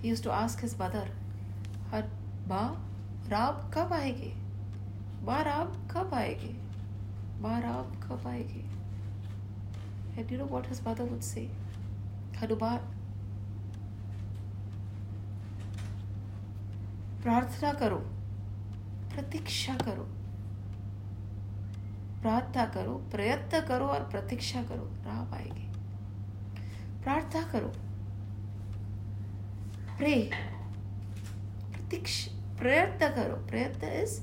he 0.03 0.09
use 0.09 0.23
to 0.25 0.31
ask 0.31 0.63
his 0.63 0.75
mother 0.81 1.11
her 1.93 2.09
माँ 2.49 2.69
राम 3.29 3.61
कब 3.75 3.93
आएँगे 3.93 4.33
माँ 5.27 5.43
राम 5.45 5.73
कब 5.93 6.15
आएँगे 6.15 6.55
माँ 7.43 7.61
राम 7.61 7.95
कब 8.01 8.27
आएँगे 8.29 8.65
And 10.17 10.31
you 10.31 10.39
know 10.39 10.47
what 10.47 10.67
his 10.67 10.81
mother 10.83 11.05
would 11.05 11.25
say? 11.25 11.49
Hanuman, 12.41 12.91
प्रार्थना 17.23 17.73
करो 17.81 17.97
प्रतीक्षा 19.15 19.75
करो 19.77 20.07
प्रार्थना 22.25 22.65
करो 22.75 22.93
प्रयत्न 23.13 23.61
करो 23.69 23.87
और 23.95 24.03
प्रतीक्षा 24.11 24.63
करो 24.69 24.85
राम 25.07 25.35
आएँगे 25.35 25.67
प्रार्थना 27.03 27.43
करो। 27.53 27.73
प्रे 29.99 30.15
प्रयत्न 32.61 33.09
करो। 33.17 33.35
प्रयत्न 33.49 33.89
is 34.03 34.21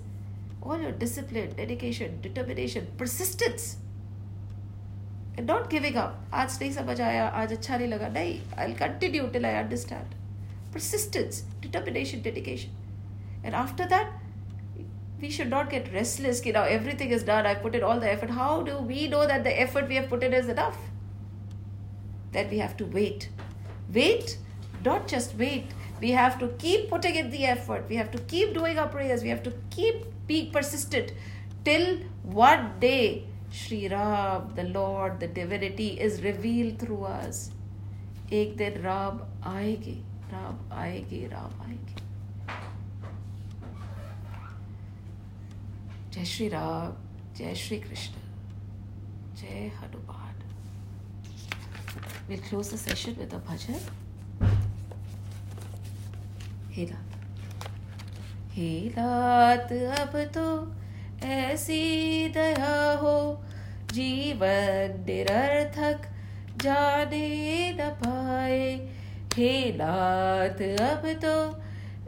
all 0.64 0.82
your 0.84 0.98
discipline 1.00 1.56
dedication 1.56 2.22
determination 2.22 2.96
persistence 3.00 3.76
and 5.38 5.50
not 5.52 5.70
giving 5.72 5.96
up 5.96 6.32
आज 6.34 6.58
नहीं 6.62 6.72
समझ 6.74 7.00
आया 7.02 7.28
आज 7.44 7.54
अच्छा 7.54 7.78
नहीं 7.78 7.88
लगा। 7.88 8.08
नहीं 8.18 8.34
I 8.60 8.74
continue 8.82 9.28
till 9.36 9.46
I 9.46 9.64
understand 9.64 10.20
persistence, 10.74 11.38
determination, 11.64 12.20
dedication. 12.26 12.76
And 13.46 13.56
after 13.62 13.88
that, 13.94 14.12
we 15.21 15.31
should 15.31 15.49
not 15.51 15.71
get 15.71 15.93
restless. 15.93 16.45
You 16.45 16.53
know, 16.53 16.63
everything 16.63 17.11
is 17.11 17.23
done. 17.23 17.47
I 17.47 17.55
put 17.55 17.75
in 17.75 17.83
all 17.83 18.01
the 18.01 18.11
effort. 18.11 18.31
How 18.31 18.63
do 18.63 18.79
we 18.79 19.09
know 19.09 19.27
that 19.27 19.45
the 19.45 19.61
effort 19.61 19.89
we 19.89 19.97
have 19.97 20.09
put 20.09 20.23
in 20.23 20.33
is 20.33 20.49
enough? 20.49 20.77
Then 22.33 22.51
we 22.51 22.59
have 22.59 22.77
to 22.79 22.87
wait. 22.87 23.31
Wait, 23.93 24.39
not 24.85 25.09
just 25.09 25.35
wait. 25.37 25.67
We 26.01 26.11
have 26.11 26.39
to 26.41 26.49
keep 26.59 26.91
putting 26.91 27.15
in 27.15 27.31
the 27.31 27.47
effort. 27.47 27.87
We 27.89 27.97
have 27.97 28.11
to 28.11 28.19
keep 28.19 28.53
doing 28.53 28.79
our 28.79 28.89
prayers. 28.89 29.23
We 29.23 29.31
have 29.31 29.43
to 29.45 29.55
keep 29.71 30.05
being 30.27 30.53
persistent 30.53 31.13
till 31.65 31.99
one 32.23 32.73
day 32.81 33.25
Shri 33.51 33.89
Ram, 33.89 34.53
the 34.55 34.65
Lord, 34.65 35.21
the 35.21 35.29
divinity 35.29 35.99
is 36.01 36.23
revealed 36.23 36.79
through 36.79 37.05
us. 37.05 37.51
एक 38.33 38.57
दिन 38.57 38.81
राम 38.83 39.21
आएंगे 39.49 39.93
राम 40.33 40.59
आएंगे 40.79 41.27
राम 41.33 41.61
आएंगे 41.67 41.90
जय 46.14 46.26
श्री 46.26 46.48
राम, 46.50 46.94
जय 47.38 47.54
श्री 47.56 47.78
कृष्ण, 47.80 48.14
जय 49.42 49.72
Hanuman. 49.76 50.40
We'll 52.30 52.42
close 52.48 52.70
the 52.70 52.78
session 52.78 53.16
with 53.20 53.34
a 53.34 53.40
bhajan. 53.40 53.80
हे 56.72 56.86
रात 56.86 57.12
हे 58.54 58.72
रात 58.98 59.72
अब 60.00 60.18
तो 60.38 60.48
ऐसी 61.28 62.28
दया 62.34 62.76
हो, 63.02 63.44
जीवन 63.94 65.04
निरर्थक 65.08 66.10
जाने 66.64 67.28
न 67.80 67.90
पाए। 68.04 68.68
हे 69.36 69.54
नाथ 69.78 70.62
अब 70.90 71.08
तो 71.26 71.36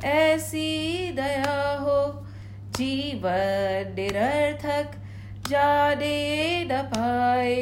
ऐसी 0.07 1.11
दया 1.15 1.57
हो 1.81 1.99
जीवन 2.77 3.93
निरर्थक 3.95 4.91
जाने 5.49 6.17
न 6.65 6.81
पाए। 6.81 7.55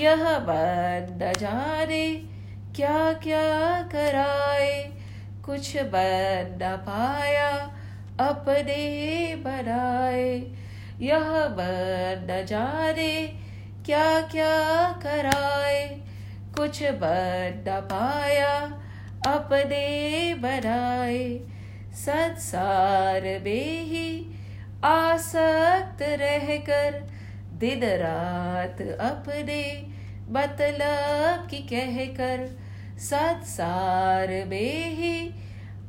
यह 0.00 0.38
मन 0.38 1.18
न 1.22 1.32
जाने 1.38 2.22
क्या 2.76 3.12
क्या 3.12 3.82
कराए। 3.82 4.92
कुछ 5.44 5.76
बन 5.76 6.58
न 6.62 6.76
पाया 6.76 7.48
अपने 8.20 9.34
बनाए। 9.36 10.46
यह 11.00 11.30
बन 11.30 12.26
न 12.30 12.44
जाने 12.46 13.26
क्या 13.86 14.20
क्या 14.20 14.54
कराए। 15.02 16.00
कुछ 16.56 16.82
बन 16.82 17.64
न 17.68 17.80
पाया 17.80 18.54
अपने 19.34 20.34
बनाए। 20.34 21.40
संसार 21.98 23.22
में 23.44 23.84
ही 23.84 24.08
आसक्त 24.84 26.02
रहकर 26.20 27.00
दिन 27.58 27.84
रात 28.00 28.80
अपने 29.00 29.62
मतलब 30.30 31.46
की 31.50 31.58
कहकर 31.68 32.46
संसार 33.00 34.28
में 34.48 34.94
ही 34.96 35.16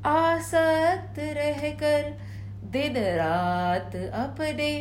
आसक्त 0.07 1.19
रहकर 1.37 2.11
दिन 2.71 2.97
रात 3.15 3.95
अपने 3.95 4.73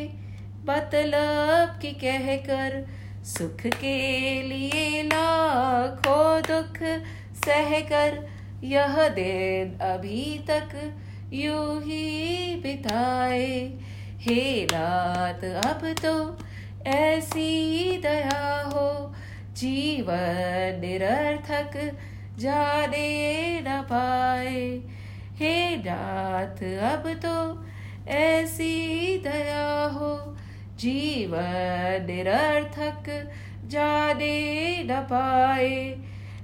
मतलब 0.69 1.79
की 1.83 1.93
कहकर 2.01 2.85
सुख 3.27 3.67
के 3.81 3.99
लिए 4.43 5.03
लाखों 5.03 6.41
दुख 6.43 6.83
सहकर 7.45 8.27
यह 8.65 8.97
दिन 9.15 9.79
अभी 9.85 10.23
तक 10.51 10.75
यू 11.33 11.81
ही 11.81 12.55
बिताए। 12.55 13.73
हे 14.19 14.65
रात, 14.65 15.45
अब 15.45 15.95
तो 16.07 16.39
ऐसी 16.91 17.99
दया 17.99 18.63
हो। 18.63 19.15
जीवन 19.53 20.79
निरर्थक 20.81 21.97
जाने 22.39 23.61
न 23.61 23.83
पाए। 23.83 24.81
हे 25.35 25.77
रात, 25.77 26.63
अब 26.63 27.21
तो 27.27 27.67
ऐसी 28.11 29.19
दया 29.19 29.85
हो। 29.85 30.37
जीवन 30.77 32.07
निरर्थक 32.07 33.31
जाने 33.67 34.83
न 34.85 35.01
पाए। 35.01 35.99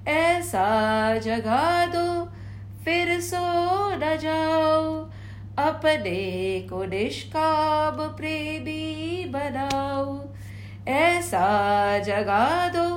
ऐसा 0.09 1.19
जगा 1.19 1.87
दो 1.87 2.33
फिर 2.85 3.21
सो 3.21 3.39
न 3.97 4.17
जाओ, 4.17 4.93
अपने 5.59 6.61
को 6.71 6.85
निष्काम 6.85 7.97
प्रेमी 8.17 9.25
बनाओ। 9.25 10.25
ऐसा 10.89 11.99
जगा 11.99 12.69
दो, 12.69 12.89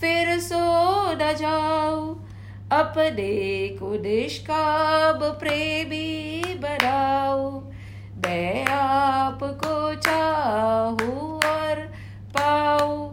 फिर 0.00 0.38
सो 0.40 0.62
न 1.12 1.32
जाओ, 1.34 2.14
अपने 2.72 3.68
को 3.68 3.92
निष्काम 4.02 5.18
प्रेमी 5.38 6.42
बनाओ। 6.54 7.60
मैं 8.16 8.66
आपको 8.66 9.94
चाहूँ 9.94 11.40
और 11.46 11.82
पाऊ, 12.34 13.08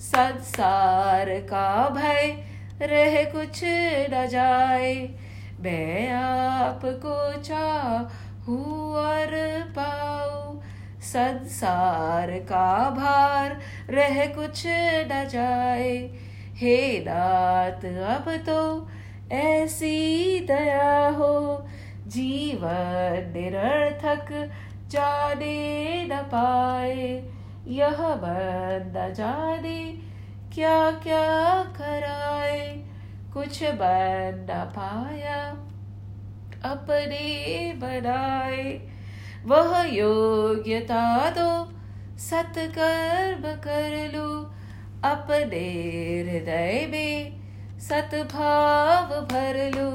संसार 0.00 1.30
का 1.40 1.88
भय 1.88 2.36
रह 2.82 3.24
कुछ 3.24 3.60
न 4.10 4.26
जाए। 4.30 4.94
मैं 5.60 6.12
आपको 6.12 7.42
चाहूँ 7.42 8.94
और 8.94 9.28
पाऊ। 9.78 10.60
संसार 11.00 12.30
का 12.30 12.90
भार 12.90 13.60
रह 13.90 14.26
कुछ 14.26 14.62
न 14.66 15.28
जाए। 15.30 16.10
हे 16.54 17.04
नाथ, 17.08 17.84
अब 18.18 18.36
तो 18.36 18.88
ऐसी 19.32 20.40
दया 20.40 21.08
हो। 21.08 21.66
जीवन 22.06 23.32
निरर्थक 23.36 24.50
जाने 24.88 26.04
न 26.06 26.16
पाए। 26.16 27.30
यह 27.66 27.96
मन 27.98 28.92
न 28.96 29.14
जाने 29.14 29.98
क्या 30.54 30.90
क्या 30.90 31.62
कराए। 31.64 32.89
कुछ 33.34 33.62
बन 33.62 34.46
न 34.50 34.64
पाया, 34.76 35.44
अपने 36.72 37.72
बनाए। 37.76 38.88
वह 39.44 39.82
योग्यता 39.82 41.30
दो, 41.30 41.72
सत्कर्म 42.18 43.42
कर 43.42 44.10
लो। 44.14 44.54
अपने 45.04 45.66
हृदय 46.28 46.88
में 46.90 47.40
सतभाव 47.80 49.06
भर 49.06 49.70
लो। 49.74 49.90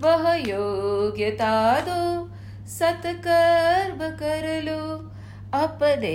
वह 0.00 0.34
योग्यता 0.34 1.80
दो, 1.80 2.30
सत्कर्म 2.66 3.98
कर 3.98 4.62
लो। 4.62 5.10
अपने 5.54 6.14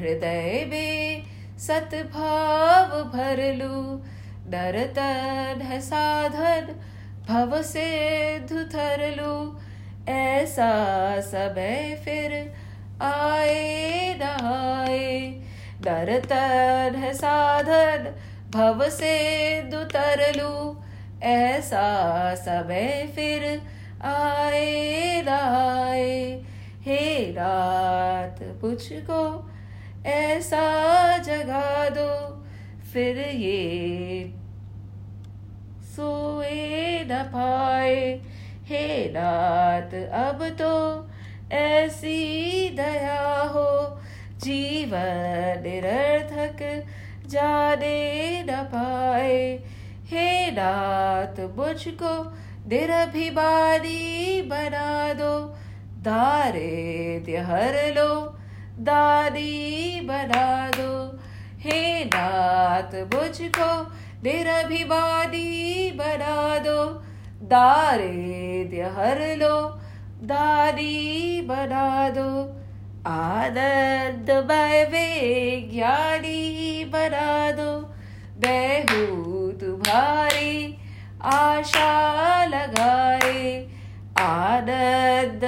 हृदय 0.00 0.66
में 0.70 1.22
सतभाव 1.58 3.02
भर 3.02 3.54
लो। 3.54 4.02
डरतन 4.46 5.60
है 5.62 5.80
साधन 5.80 6.74
भव 7.28 7.62
से 7.62 8.38
धुथर 8.38 9.14
ऐसा 10.08 11.20
समय 11.20 12.02
फिर 12.04 12.52
आए 13.02 14.14
नहाए 14.18 15.30
डरतन 15.80 16.94
है 16.96 17.14
साधन 17.14 18.14
भव 18.50 18.88
से 18.90 19.62
दुतर 19.62 20.32
लू 20.36 20.76
ऐसा 21.22 22.34
समय 22.34 23.12
फिर 23.14 23.62
आए 24.04 25.22
नहाए 25.22 26.42
हे 26.82 27.32
रात, 27.32 28.64
मुझको 28.64 29.50
ऐसा 30.06 31.18
जगा 31.18 31.88
दो। 31.88 32.33
फिर 32.94 33.18
ये 33.18 34.32
सोए 35.82 37.04
न 37.04 37.22
पाए। 37.22 38.20
हे 38.64 39.06
रात 39.06 39.94
अब 39.94 40.48
तो 40.48 40.72
ऐसी 41.56 42.68
दया 42.68 43.42
हो। 43.42 44.00
जीवन 44.38 45.62
निरर्थक 45.62 46.86
जाने 47.26 48.42
न 48.42 48.62
पाए। 48.62 49.60
हे 50.04 50.50
नाथ, 50.50 51.40
मुझको 51.58 52.14
निरभिमानी 52.68 54.42
बना 54.42 55.12
दो। 55.12 55.38
दारे 56.02 57.24
हर 57.38 57.94
लो 57.94 58.14
दादी 58.78 60.00
बना 60.00 60.70
दो। 60.70 61.03
हे 61.64 62.04
नाथ 62.04 62.94
मुझको 63.14 63.68
निरभिमानी 64.24 65.90
बना 65.90 66.58
दो। 66.58 66.84
दारे 67.42 68.92
हर 68.96 69.36
लो, 69.36 69.60
दादी 70.22 71.40
बना 71.40 72.08
दो। 72.08 72.28
आनंद 73.06 74.30
वे 74.90 75.08
ज्ञानी 75.72 76.84
बना 76.84 77.50
दो। 77.50 77.70
मैं 78.44 78.84
हूँ 78.84 79.52
तुम्हारी 79.52 80.78
आशा 81.24 82.44
लगाए। 82.44 83.66
आनंद 84.18 85.44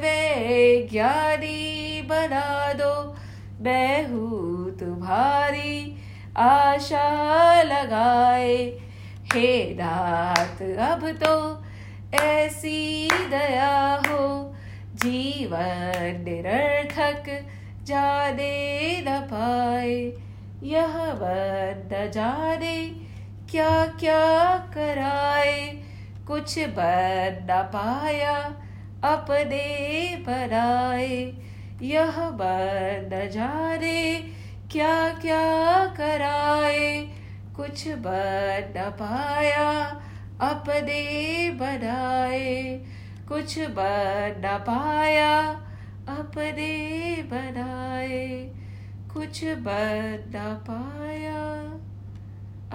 वे 0.00 0.88
ज्ञानी 0.92 2.02
बना 2.02 2.72
दो। 2.72 3.16
मैं 3.60 4.06
हूँ 4.06 4.55
तुम्हारी 5.06 5.96
आशा 6.36 7.62
लगाए। 7.62 8.56
हे 9.34 9.74
दात, 9.74 10.62
अब 10.62 11.10
तो 11.24 11.64
ऐसी 12.16 13.08
दया 13.30 14.02
हो। 14.08 14.54
जीवन 14.94 16.24
निरर्थक 16.24 17.46
जाने 17.82 19.04
न 19.08 19.20
पाए। 19.20 20.12
यह 20.62 20.92
न 21.92 22.10
जाने 22.14 22.90
क्या 23.50 23.86
क्या 23.86 24.56
कराए। 24.74 25.82
कुछ 26.26 26.58
बन 26.58 27.46
न 27.50 27.62
पाया, 27.62 28.38
अपने 29.04 30.16
बनाए। 30.16 31.32
यह 31.82 32.14
न 33.08 33.30
जाने 33.32 34.35
क्या 34.76 35.08
क्या 35.08 35.86
कराए? 35.86 37.08
कुछ 37.56 37.88
बन 37.88 38.74
न 38.76 38.90
पाया, 38.90 39.70
अपने 40.40 41.50
बनाए। 41.50 42.84
कुछ 43.28 43.58
बन 43.58 44.42
न 44.44 44.58
पाया, 44.58 45.40
अपने 46.08 47.22
बनाए। 47.22 48.50
कुछ 49.14 49.44
बन 49.44 50.32
न 50.36 50.64
पाया, 50.70 51.42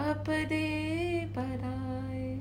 अपने 0.10 1.26
बनाए। 1.26 2.40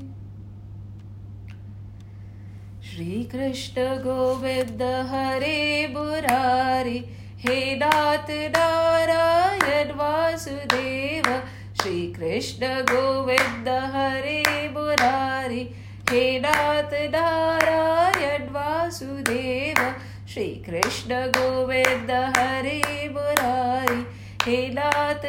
श्री 2.82 3.24
कृष्ण 3.24 3.82
गोविंद 3.82 4.82
हरे 4.82 5.86
बुरारी 5.86 7.16
हे 7.40 7.74
नाथ 7.74 8.30
नारायण 8.30 9.92
वासुदेव, 9.92 11.42
श्री 11.80 12.12
कृष्ण 12.12 12.66
गोविंद 12.66 13.68
हरे 13.68 14.68
मुरारी। 14.68 15.62
हे 16.10 16.40
नाथ 16.40 16.92
नारायण 17.10 18.42
वासुदेव, 18.42 19.94
श्री 20.28 20.48
कृष्ण 20.66 21.14
गोविंद 21.14 22.10
हरे 22.10 23.08
मुरारी। 23.08 24.06
हे 24.42 24.68
नाथ 24.68 25.24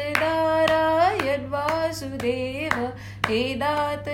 वासुदेव, 1.48 2.92
हे 3.26 3.54
नाथ 3.54 4.08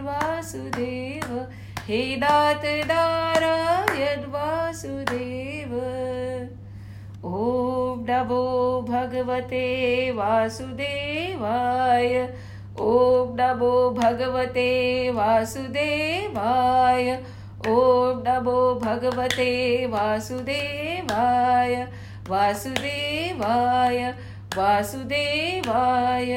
वासुदेव, 0.00 1.48
हे 1.88 2.16
नाथ 2.16 2.64
नारायण 2.64 4.20
वासुदेव। 4.30 5.53
ॐ 8.04 8.84
भगवते 8.88 10.10
वासुदेवाय। 10.10 12.28
ॐ 12.80 13.36
नमो 13.40 13.90
भगवते 13.90 15.10
वासुदेवाय। 15.10 17.22
ॐ 17.68 18.22
नमो 18.26 18.74
भगवते 18.74 19.86
वासुदेवाय। 19.86 21.88
वासुदेवाय 22.28 24.14
वासुदेवाय। 24.56 26.32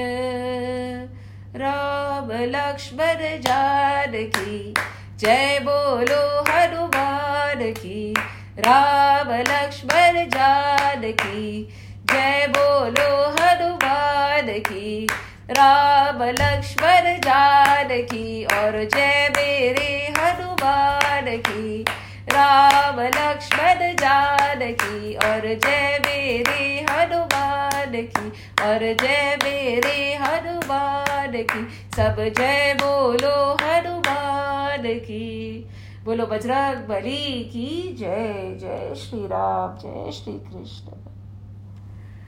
राम 1.55 2.31
लक्ष्मण 2.31 3.41
जानकी, 3.41 4.73
जय 5.19 5.59
बोलो 5.63 6.43
हनुमान 6.49 7.71
की। 7.71 8.13
राम 8.59 9.31
लक्ष्मण 9.31 10.25
जानकी, 10.25 11.69
जय 12.11 12.47
बोलो 12.49 13.29
हनुमान 13.29 14.59
की। 14.59 15.07
राम 15.51 16.23
लक्ष्मण 16.23 17.17
जानकी 17.17 18.45
और 18.45 18.83
जय 18.83 19.33
मेरे 19.37 20.13
हनुमान 20.17 21.37
की। 21.37 21.85
राम 22.33 22.99
लक्ष्मण 22.99 23.93
जानकी 23.93 25.15
और 25.15 25.41
जय 25.41 25.99
मेरे 26.05 26.85
हनुमान 26.89 27.91
की। 27.91 28.29
और 28.63 28.79
जय 28.79 29.37
मेरे 29.43 30.15
हनुमान 30.15 31.31
की। 31.31 31.67
सब 31.95 32.33
जय 32.37 32.73
बोलो 32.73 33.57
हनुमान 33.61 34.83
की। 34.99 35.69
बोलो 36.07 36.25
बजरंग 36.25 36.87
बली 36.87 37.43
की 37.43 37.95
जय 37.99 38.57
जय 38.61 38.95
श्री 38.95 39.27
राम, 39.27 39.77
जय 39.77 40.11
श्री 40.11 40.33
कृष्ण। 40.33 40.91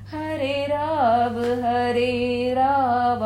हरे 0.07 0.65
राम 0.65 1.37
हरे 1.39 2.53
राम। 2.53 3.19